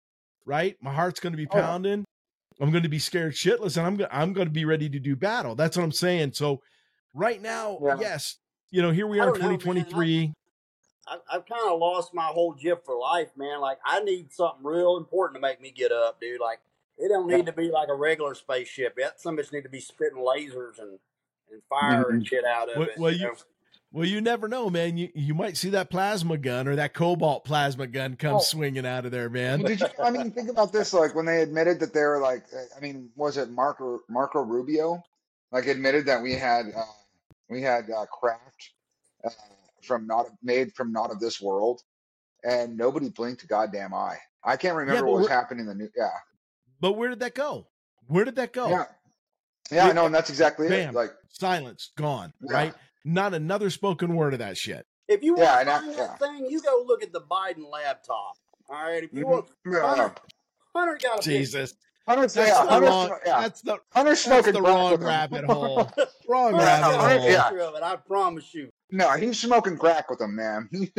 Right? 0.45 0.77
My 0.81 0.93
heart's 0.93 1.19
going 1.21 1.33
to 1.33 1.37
be 1.37 1.47
Oh, 1.51 1.55
pounding. 1.61 2.05
I'm 2.61 2.71
going 2.71 2.85
to 2.85 2.89
be 2.89 2.99
scared 3.01 3.33
shitless, 3.35 3.77
and 3.77 3.87
I'm 3.87 3.97
go- 3.97 4.09
I'm 4.11 4.33
going 4.33 4.47
to 4.47 4.53
be 4.53 4.65
ready 4.65 4.89
to 4.89 4.99
do 4.99 5.15
battle. 5.17 5.55
That's 5.55 5.77
what 5.77 5.83
I'm 5.85 5.93
saying. 5.93 6.33
So, 6.35 6.63
right 7.15 7.41
now, 7.43 7.79
Yeah. 7.83 7.97
yes, 8.01 8.39
you 8.71 8.81
know, 8.81 8.93
here 8.93 9.07
we 9.07 9.19
are, 9.21 9.35
in 9.35 9.41
don't 9.41 9.51
know, 9.53 9.57
2023. 9.57 10.33
I, 11.09 11.19
I've 11.33 11.47
kind 11.47 11.69
of 11.71 11.79
lost 11.79 12.15
my 12.15 12.27
whole 12.27 12.53
GIF 12.53 12.79
for 12.85 12.97
life, 12.97 13.31
man. 13.37 13.61
Like, 13.61 13.79
I 13.85 14.01
need 14.03 14.33
something 14.33 14.65
real 14.65 14.97
important 14.97 15.37
to 15.37 15.41
make 15.41 15.61
me 15.61 15.71
get 15.71 15.93
up, 15.93 16.21
dude. 16.21 16.41
Like, 16.41 16.61
it 16.99 17.09
don't 17.09 17.27
need 17.29 17.47
to 17.47 17.53
be 17.53 17.71
like 17.71 17.89
a 17.89 17.95
regular 17.95 18.35
spaceship. 18.35 18.97
That 18.97 19.21
some 19.21 19.39
of 19.39 19.45
us 19.45 19.53
need 19.53 19.63
to 19.63 19.69
be 19.69 19.81
spitting 19.81 20.19
lasers 20.19 20.79
and, 20.79 20.99
and 21.51 21.63
fire 21.69 22.11
and 22.11 22.27
shit 22.27 22.45
out 22.45 22.71
of 22.71 22.77
Well- 22.79 22.89
it. 22.89 22.99
well, 22.99 23.13
you 23.13 23.19
you- 23.19 23.25
know? 23.27 23.35
Well, 23.93 24.05
you 24.05 24.21
never 24.21 24.47
know, 24.49 24.69
man. 24.69 24.99
You 24.99 25.09
you 25.15 25.33
might 25.33 25.57
see 25.57 25.71
that 25.71 25.91
plasma 25.91 26.37
gun 26.37 26.67
or 26.69 26.77
that 26.77 26.93
cobalt 26.93 27.45
plasma 27.45 27.87
gun 27.87 28.17
come 28.17 28.35
Oh. 28.37 28.41
swinging 28.41 28.85
out 28.85 29.07
of 29.07 29.13
there, 29.13 29.31
man. 29.31 29.61
Did 29.63 29.81
you? 29.81 29.87
I 30.03 30.11
mean, 30.11 30.33
think 30.33 30.51
about 30.51 30.73
this. 30.73 30.93
Like 30.93 31.15
when 31.15 31.25
they 31.25 31.41
admitted 31.41 31.81
that 31.81 31.95
they 31.95 32.03
were 32.03 32.21
like, 32.21 32.45
I 32.77 32.81
mean, 32.81 33.11
was 33.15 33.37
it 33.39 33.49
Marco 33.49 34.01
Marco 34.11 34.43
Rubio? 34.43 35.03
Like 35.53 35.67
admitted 35.67 36.05
that 36.07 36.21
we 36.21 36.35
had 36.35 36.67
uh, 36.77 36.83
we 37.49 37.63
had 37.63 37.89
uh, 37.89 38.05
craft 38.07 38.73
uh, 39.25 39.31
from 39.83 40.07
not 40.07 40.27
made 40.43 40.75
from 40.75 40.93
not 40.93 41.11
of 41.13 41.21
this 41.21 41.41
world, 41.41 41.81
and 42.45 42.77
nobody 42.77 43.09
blinked 43.09 43.45
a 43.45 43.47
goddamn 43.47 43.95
eye. 43.95 44.19
I 44.45 44.57
can't 44.57 44.77
remember 44.77 45.03
but 45.03 45.11
what 45.13 45.21
was 45.21 45.29
happening 45.29 45.61
in 45.61 45.67
the 45.69 45.75
new. 45.75 45.89
Yeah, 45.97 46.09
But 46.81 46.93
where 46.93 47.09
did 47.11 47.21
that 47.21 47.35
go? 47.35 47.67
Where 48.07 48.25
did 48.25 48.37
that 48.37 48.53
go? 48.53 48.69
yeah, 48.69 48.85
yeah. 49.71 49.87
It- 49.87 49.91
I 49.91 49.93
know, 49.93 50.07
and 50.07 50.15
that's 50.15 50.31
exactly 50.31 50.69
Bam. 50.69 50.91
it. 50.91 50.95
Like, 50.95 51.11
Silence, 51.29 51.91
gone. 51.97 52.33
Yeah. 52.43 52.53
Right? 52.53 52.75
Not 53.05 53.35
another 53.35 53.71
spoken 53.71 54.15
word 54.15 54.33
of 54.33 54.39
that 54.41 54.57
shit. 54.57 54.87
If 55.09 55.23
you 55.23 55.35
want 55.35 55.61
and 55.61 55.69
to 55.69 55.75
I- 55.75 55.79
find 55.81 55.91
yeah. 55.93 56.07
that 56.07 56.19
thing, 56.19 56.47
you 56.51 56.61
go 56.63 56.83
look 56.87 57.03
at 57.03 57.13
the 57.13 57.21
Biden 57.21 57.71
laptop. 57.71 58.35
All 58.69 58.83
right. 58.83 59.05
If 59.05 59.13
you 59.13 59.25
mhm. 59.25 59.29
want, 59.29 59.47
Hunter, 59.67 60.15
Hunter 60.75 60.99
got 61.01 61.13
a 61.13 61.17
picture. 61.19 61.31
Jesus, 61.31 61.75
Hunter's, 62.09 62.35
that's 62.35 62.51
yeah, 62.51 62.65
the 62.65 62.71
Hunter's, 62.71 62.89
wrong. 62.91 63.19
yeah, 63.27 63.41
That's 63.41 63.63
the 63.63 63.79
Hunter's 63.93 64.21
smoking 64.21 64.53
the 64.53 64.61
crack 64.61 64.73
wrong 64.75 64.93
with 64.93 65.01
him. 65.01 65.07
rabbit 65.07 65.45
hole. 65.49 65.91
Wrong 66.29 66.53
Hunter 66.55 66.67
rabbit 66.67 67.21
hole. 67.21 67.31
yeah. 67.31 67.77
it. 67.77 67.83
I 67.83 67.97
promise 67.97 68.55
you. 68.55 68.69
No, 68.91 69.11
he's 69.13 69.39
smoking 69.41 69.77
crack 69.77 70.09
with 70.11 70.21
him, 70.21 70.37
man. 70.37 70.69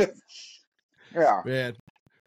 yeah. 1.15 1.41
Man. 1.45 1.75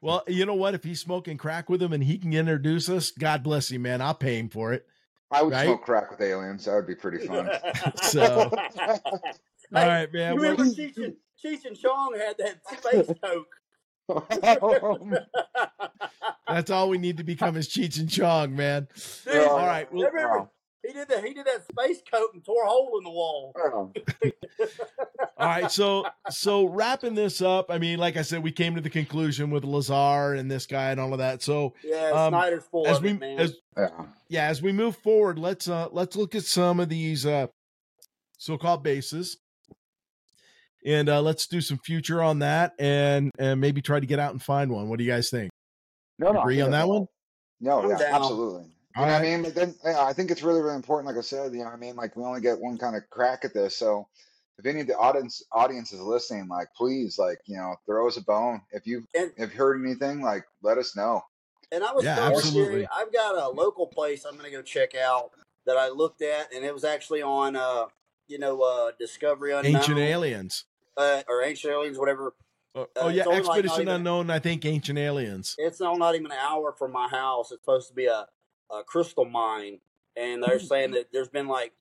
Well, 0.03 0.23
you 0.27 0.47
know 0.47 0.55
what? 0.55 0.75
If 0.75 0.85
he's 0.85 1.01
smoking 1.01 1.37
crack 1.37 1.69
with 1.69 1.83
him 1.83 1.93
and 1.93 2.03
he 2.03 2.17
can 2.19 2.33
introduce 2.33 2.89
us, 2.89 3.11
God 3.11 3.43
bless 3.43 3.71
him, 3.71 3.83
man. 3.83 4.01
I'll 4.01 4.15
pay 4.15 4.39
him 4.39 4.49
for 4.49 4.73
it. 4.73 4.87
I 5.31 5.43
would 5.43 5.53
Right? 5.53 5.67
smoke 5.67 5.83
crack 5.83 6.11
with 6.11 6.21
aliens. 6.21 6.65
That 6.65 6.75
would 6.75 6.87
be 6.87 6.95
pretty 6.95 7.27
fun. 7.27 7.51
So, 8.03 8.51
Hey, 8.75 8.99
all 9.77 9.87
right, 9.87 10.13
man. 10.13 10.35
you 10.35 10.41
Well, 10.41 10.51
remember 10.53 10.65
Cheech 10.75 10.97
and, 10.97 11.15
Cheech 11.43 11.65
and 11.67 11.79
Chong 11.79 12.15
had 12.19 12.37
that 12.39 12.61
space 12.79 13.11
coke? 13.23 13.47
that's 16.49 16.71
all 16.71 16.89
we 16.89 16.99
need 16.99 17.19
to 17.19 17.25
become 17.25 17.57
is 17.57 17.69
Cheech 17.69 18.01
and 18.01 18.11
Chong, 18.11 18.57
man. 18.57 18.89
Dude, 19.25 19.35
oh, 19.37 19.51
All 19.51 19.67
right. 19.67 19.93
Well, 19.93 20.11
remember 20.11 20.51
he 20.93 20.99
did 20.99 21.09
that? 21.09 21.25
He 21.25 21.35
did 21.35 21.47
that 21.47 21.65
space 21.71 22.03
coat 22.11 22.31
and 22.35 22.45
tore 22.45 22.65
a 22.65 22.69
hole 22.69 22.99
in 22.99 23.05
the 23.05 23.11
wall. 23.11 23.53
Oh, 23.57 23.93
All 25.39 25.47
right, 25.47 25.71
so 25.71 26.07
so 26.29 26.65
wrapping 26.67 27.15
this 27.15 27.41
up, 27.41 27.67
I 27.71 27.79
mean, 27.79 27.99
like 27.99 28.17
I 28.17 28.23
said, 28.23 28.43
we 28.43 28.53
came 28.53 28.75
to 28.75 28.81
the 28.81 28.91
conclusion 28.91 29.51
with 29.51 29.65
Lazar 29.65 30.35
and 30.35 30.51
this 30.51 30.67
guy 30.67 30.91
and 30.91 31.01
all 31.01 31.13
of 31.13 31.19
that. 31.19 31.43
So 31.43 31.75
Yeah, 31.83 32.11
Um, 32.11 32.33
Schneider's 32.33 32.65
full 32.65 32.87
as 32.87 32.99
of 32.99 33.03
we 33.05 33.11
it, 33.11 33.21
man. 33.21 33.39
as 33.41 33.57
yeah. 33.77 33.89
yeah, 34.29 34.45
as 34.49 34.61
we 34.61 34.73
move 34.73 34.97
forward, 34.97 35.39
let's 35.39 35.67
uh 35.69 35.89
let's 35.93 36.15
look 36.17 36.35
at 36.35 36.45
some 36.45 36.79
of 36.81 36.89
these 36.91 37.25
uh 37.25 37.47
so-called 38.37 38.83
bases. 38.83 39.39
And 40.85 41.09
uh 41.09 41.23
let's 41.23 41.47
do 41.47 41.61
some 41.61 41.79
future 41.79 42.23
on 42.23 42.41
that 42.41 42.73
and 42.79 43.31
and 43.39 43.61
maybe 43.61 43.81
try 43.83 44.01
to 44.01 44.07
get 44.07 44.19
out 44.19 44.33
and 44.33 44.43
find 44.43 44.71
one. 44.71 44.89
What 44.89 44.99
do 44.99 45.05
you 45.05 45.11
guys 45.11 45.31
think? 45.31 45.51
No, 46.19 46.33
no, 46.33 46.41
Agree 46.43 46.57
think 46.57 46.67
on 46.67 46.71
that 46.73 46.85
all- 46.85 46.99
one? 47.01 47.07
No, 47.63 47.89
yeah, 47.89 47.99
absolutely. 48.13 48.65
You 48.97 49.03
All 49.03 49.07
know 49.07 49.13
what. 49.13 49.21
I 49.21 49.23
mean? 49.23 49.43
But 49.43 49.55
then 49.55 49.75
yeah, 49.85 50.03
I 50.05 50.13
think 50.13 50.31
it's 50.31 50.43
really, 50.43 50.61
really 50.61 50.75
important. 50.77 51.07
Like 51.07 51.17
I 51.17 51.25
said, 51.25 51.53
you 51.53 51.59
know, 51.59 51.65
what 51.67 51.75
I 51.75 51.77
mean, 51.77 51.97
like 51.97 52.17
we 52.17 52.25
only 52.25 52.41
get 52.41 52.59
one 52.61 52.77
kind 52.79 52.97
of 52.97 53.09
crack 53.11 53.45
at 53.45 53.55
this. 53.55 53.77
So 53.77 54.09
if 54.59 54.67
any 54.67 54.81
of 54.81 54.87
the 54.89 54.97
audience 54.97 55.43
audience 55.53 55.93
is 55.93 56.01
listening, 56.01 56.49
like 56.49 56.69
please, 56.77 57.19
like 57.19 57.41
you 57.47 57.57
know, 57.57 57.77
throw 57.87 58.09
us 58.09 58.17
a 58.17 58.23
bone. 58.23 58.63
If 58.73 58.87
you 58.87 59.07
And- 59.15 59.33
if 59.37 59.53
you 59.53 59.59
heard 59.59 59.81
anything, 59.85 60.23
like 60.23 60.45
let 60.63 60.77
us 60.79 60.97
know. 60.97 61.23
And 61.73 61.85
I 61.85 61.93
was 61.93 62.05
Yeah, 62.05 62.19
absolutely. 62.19 62.83
Jerry, 62.83 62.89
I've 62.93 63.13
got 63.13 63.37
a 63.37 63.49
local 63.49 63.87
place 63.87 64.25
I'm 64.25 64.33
going 64.33 64.45
to 64.47 64.51
go 64.51 64.61
check 64.61 64.97
out 64.97 65.31
that 65.67 65.77
I 65.77 65.89
looked 65.89 66.21
at, 66.21 66.53
and 66.53 66.65
it 66.65 66.75
was 66.75 66.83
actually 66.83 67.23
on, 67.23 67.55
uh, 67.55 67.85
you 68.27 68.41
know, 68.41 68.61
uh, 68.63 68.91
Discovery 68.99 69.53
Unknown, 69.53 69.77
Ancient 69.77 69.99
aliens. 69.99 70.65
uh, 70.97 71.23
or 71.29 71.45
Ancient 71.45 71.73
Aliens, 71.73 71.97
whatever. 71.97 72.35
Oh, 72.75 72.83
Uh, 72.83 72.87
oh 72.97 73.09
yeah, 73.09 73.21
it's 73.21 73.27
only 73.29 73.39
like 73.39 73.47
not 73.47 73.57
Expedition 73.59 73.83
even- 73.83 73.95
Unknown, 73.95 74.31
I 74.31 74.41
think 74.41 74.65
Ancient 74.65 74.99
Aliens. 74.99 75.55
It's 75.59 75.79
not, 75.79 75.97
not 75.99 76.17
even 76.17 76.27
an 76.27 76.39
hour 76.39 76.73
from 76.73 76.91
my 76.91 77.07
house. 77.09 77.53
It's 77.53 77.63
supposed 77.63 77.87
to 77.89 77.95
be 77.95 78.07
a, 78.07 78.27
a 78.71 78.83
crystal 78.85 79.25
mine, 79.25 79.81
and 80.17 80.43
they're 80.43 80.59
saying 80.61 80.93
that 80.93 81.13
there's 81.13 81.29
been 81.29 81.49
like 81.49 81.73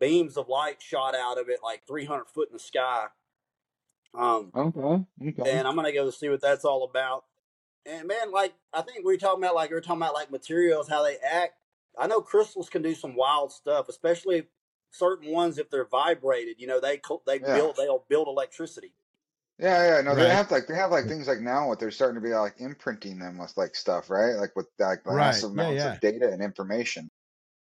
beams 0.00 0.36
of 0.36 0.48
light 0.48 0.80
shot 0.82 1.14
out 1.14 1.38
of 1.38 1.48
it, 1.48 1.60
like 1.62 1.86
300 1.86 2.28
foot 2.28 2.48
in 2.48 2.54
the 2.54 2.58
sky. 2.58 3.06
Um, 4.14 4.50
Okay. 4.54 5.04
Okay. 5.40 5.58
and 5.58 5.66
I'm 5.68 5.76
gonna 5.76 5.92
go 5.92 6.08
see 6.10 6.28
what 6.28 6.40
that's 6.40 6.64
all 6.64 6.84
about. 6.84 7.24
And 7.84 8.08
man, 8.08 8.32
like 8.32 8.54
I 8.72 8.82
think 8.82 9.04
we 9.04 9.14
are 9.14 9.18
talking 9.18 9.42
about, 9.42 9.54
like 9.54 9.70
we 9.70 9.76
are 9.76 9.80
talking 9.80 10.02
about, 10.02 10.14
like 10.14 10.30
materials, 10.30 10.88
how 10.88 11.02
they 11.02 11.18
act. 11.18 11.54
I 11.98 12.06
know 12.06 12.20
crystals 12.20 12.68
can 12.68 12.82
do 12.82 12.94
some 12.94 13.14
wild 13.14 13.52
stuff, 13.52 13.88
especially 13.88 14.48
certain 14.90 15.30
ones 15.30 15.58
if 15.58 15.70
they're 15.70 15.86
vibrated. 15.86 16.56
You 16.58 16.66
know, 16.66 16.80
they 16.80 17.00
they 17.26 17.38
Yeah. 17.38 17.54
build 17.54 17.76
they'll 17.76 18.04
build 18.08 18.28
electricity. 18.28 18.92
Yeah, 19.58 19.96
yeah, 19.96 20.00
no, 20.02 20.14
they 20.14 20.28
have 20.28 20.50
like 20.50 20.66
they 20.66 20.74
have 20.74 20.90
like 20.90 21.06
things 21.06 21.26
like 21.26 21.40
now 21.40 21.68
what 21.68 21.80
they're 21.80 21.90
starting 21.90 22.20
to 22.20 22.26
be 22.26 22.34
like 22.34 22.56
imprinting 22.58 23.18
them 23.18 23.38
with 23.38 23.54
like 23.56 23.74
stuff, 23.74 24.10
right? 24.10 24.34
Like 24.34 24.54
with 24.54 24.66
like 24.78 25.06
Right, 25.06 25.16
massive 25.16 25.52
yeah, 25.56 25.62
amounts 25.62 25.82
yeah. 25.82 25.92
of 25.94 26.00
data 26.00 26.28
and 26.30 26.42
information. 26.42 27.08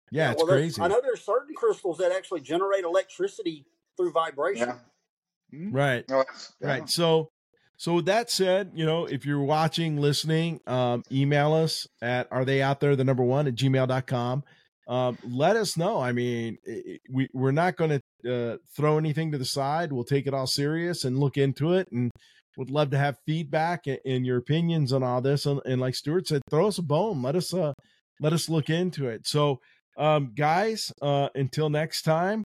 Yeah, 0.10 0.32
it's 0.32 0.38
well, 0.38 0.48
there's- 0.48 0.62
crazy. 0.78 0.82
I 0.82 0.88
know 0.88 1.02
there's 1.02 1.26
certain 1.26 1.54
crystals 1.56 1.98
that 1.98 2.12
actually 2.14 2.40
generate 2.42 2.86
electricity 2.86 3.66
through 3.98 4.12
vibration. 4.14 4.70
Yeah. 4.70 5.60
Mhm. 5.60 5.74
Right. 5.74 6.08
No, 6.10 6.24
yeah. 6.62 6.68
Right. 6.68 6.90
So, 6.90 7.30
so 7.78 7.96
with 7.96 8.06
that 8.06 8.30
said, 8.32 8.72
you 8.76 8.86
know, 8.86 9.06
if 9.06 9.26
you're 9.26 9.42
watching, 9.44 9.98
listening, 10.00 10.62
um, 10.68 11.04
email 11.12 11.54
us 11.54 11.86
at 12.02 12.28
are 12.32 12.46
they 12.46 12.62
out 12.62 12.80
there 12.80 12.96
the 12.96 13.04
number 13.04 13.24
one 13.24 13.46
at 13.48 13.56
gmail.com. 13.56 14.44
Um, 14.88 15.18
let 15.28 15.56
us 15.58 15.76
know. 15.78 16.00
I 16.00 16.12
mean, 16.12 16.58
i- 16.68 16.84
i- 16.94 17.00
we, 17.10 17.28
we're 17.34 17.52
not 17.52 17.76
going 17.76 17.90
to 17.90 18.02
uh, 18.30 18.58
throw 18.76 18.98
anything 18.98 19.32
to 19.32 19.38
the 19.38 19.46
side. 19.46 19.92
We'll 19.92 20.04
take 20.04 20.28
it 20.28 20.34
all 20.34 20.48
serious 20.48 21.04
and 21.04 21.20
look 21.20 21.38
into 21.38 21.74
it 21.74 21.88
and 21.92 22.12
would 22.58 22.70
love 22.70 22.92
to 22.92 22.98
have 22.98 23.18
feedback 23.26 23.88
and, 23.88 24.00
and 24.06 24.26
your 24.26 24.38
opinions 24.38 24.94
on 24.94 25.04
all 25.04 25.22
this. 25.22 25.46
And, 25.46 25.62
and 25.66 25.82
like 25.82 25.96
Stuart 25.96 26.28
said, 26.28 26.42
throw 26.50 26.68
us 26.68 26.78
a 26.78 26.84
bone. 26.84 27.22
Let 27.22 27.36
us, 27.36 27.54
uh, 27.54 27.74
let 28.20 28.34
us 28.34 28.50
look 28.50 28.70
into 28.70 29.08
it. 29.08 29.28
So, 29.28 29.60
um, 29.98 30.34
guys, 30.36 30.92
uh, 31.02 31.30
until 31.36 31.70
next 31.70 32.04
time, 32.04 32.44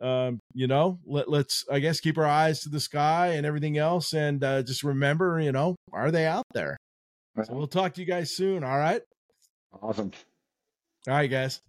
um, 0.00 0.38
you 0.54 0.66
know, 0.66 0.98
let, 1.06 1.28
let's, 1.28 1.64
I 1.70 1.80
guess, 1.80 2.00
keep 2.00 2.18
our 2.18 2.26
eyes 2.26 2.60
to 2.60 2.68
the 2.68 2.80
sky 2.80 3.28
and 3.34 3.44
everything 3.44 3.78
else. 3.78 4.12
And 4.12 4.42
uh, 4.44 4.62
just 4.62 4.84
remember, 4.84 5.40
you 5.40 5.52
know, 5.52 5.74
are 5.92 6.10
they 6.10 6.26
out 6.26 6.44
there? 6.54 6.76
So 7.44 7.54
we'll 7.54 7.66
talk 7.68 7.94
to 7.94 8.00
you 8.00 8.06
guys 8.06 8.34
soon. 8.34 8.64
All 8.64 8.78
right. 8.78 9.02
Awesome. 9.82 10.12
All 11.06 11.14
right, 11.14 11.30
guys. 11.30 11.60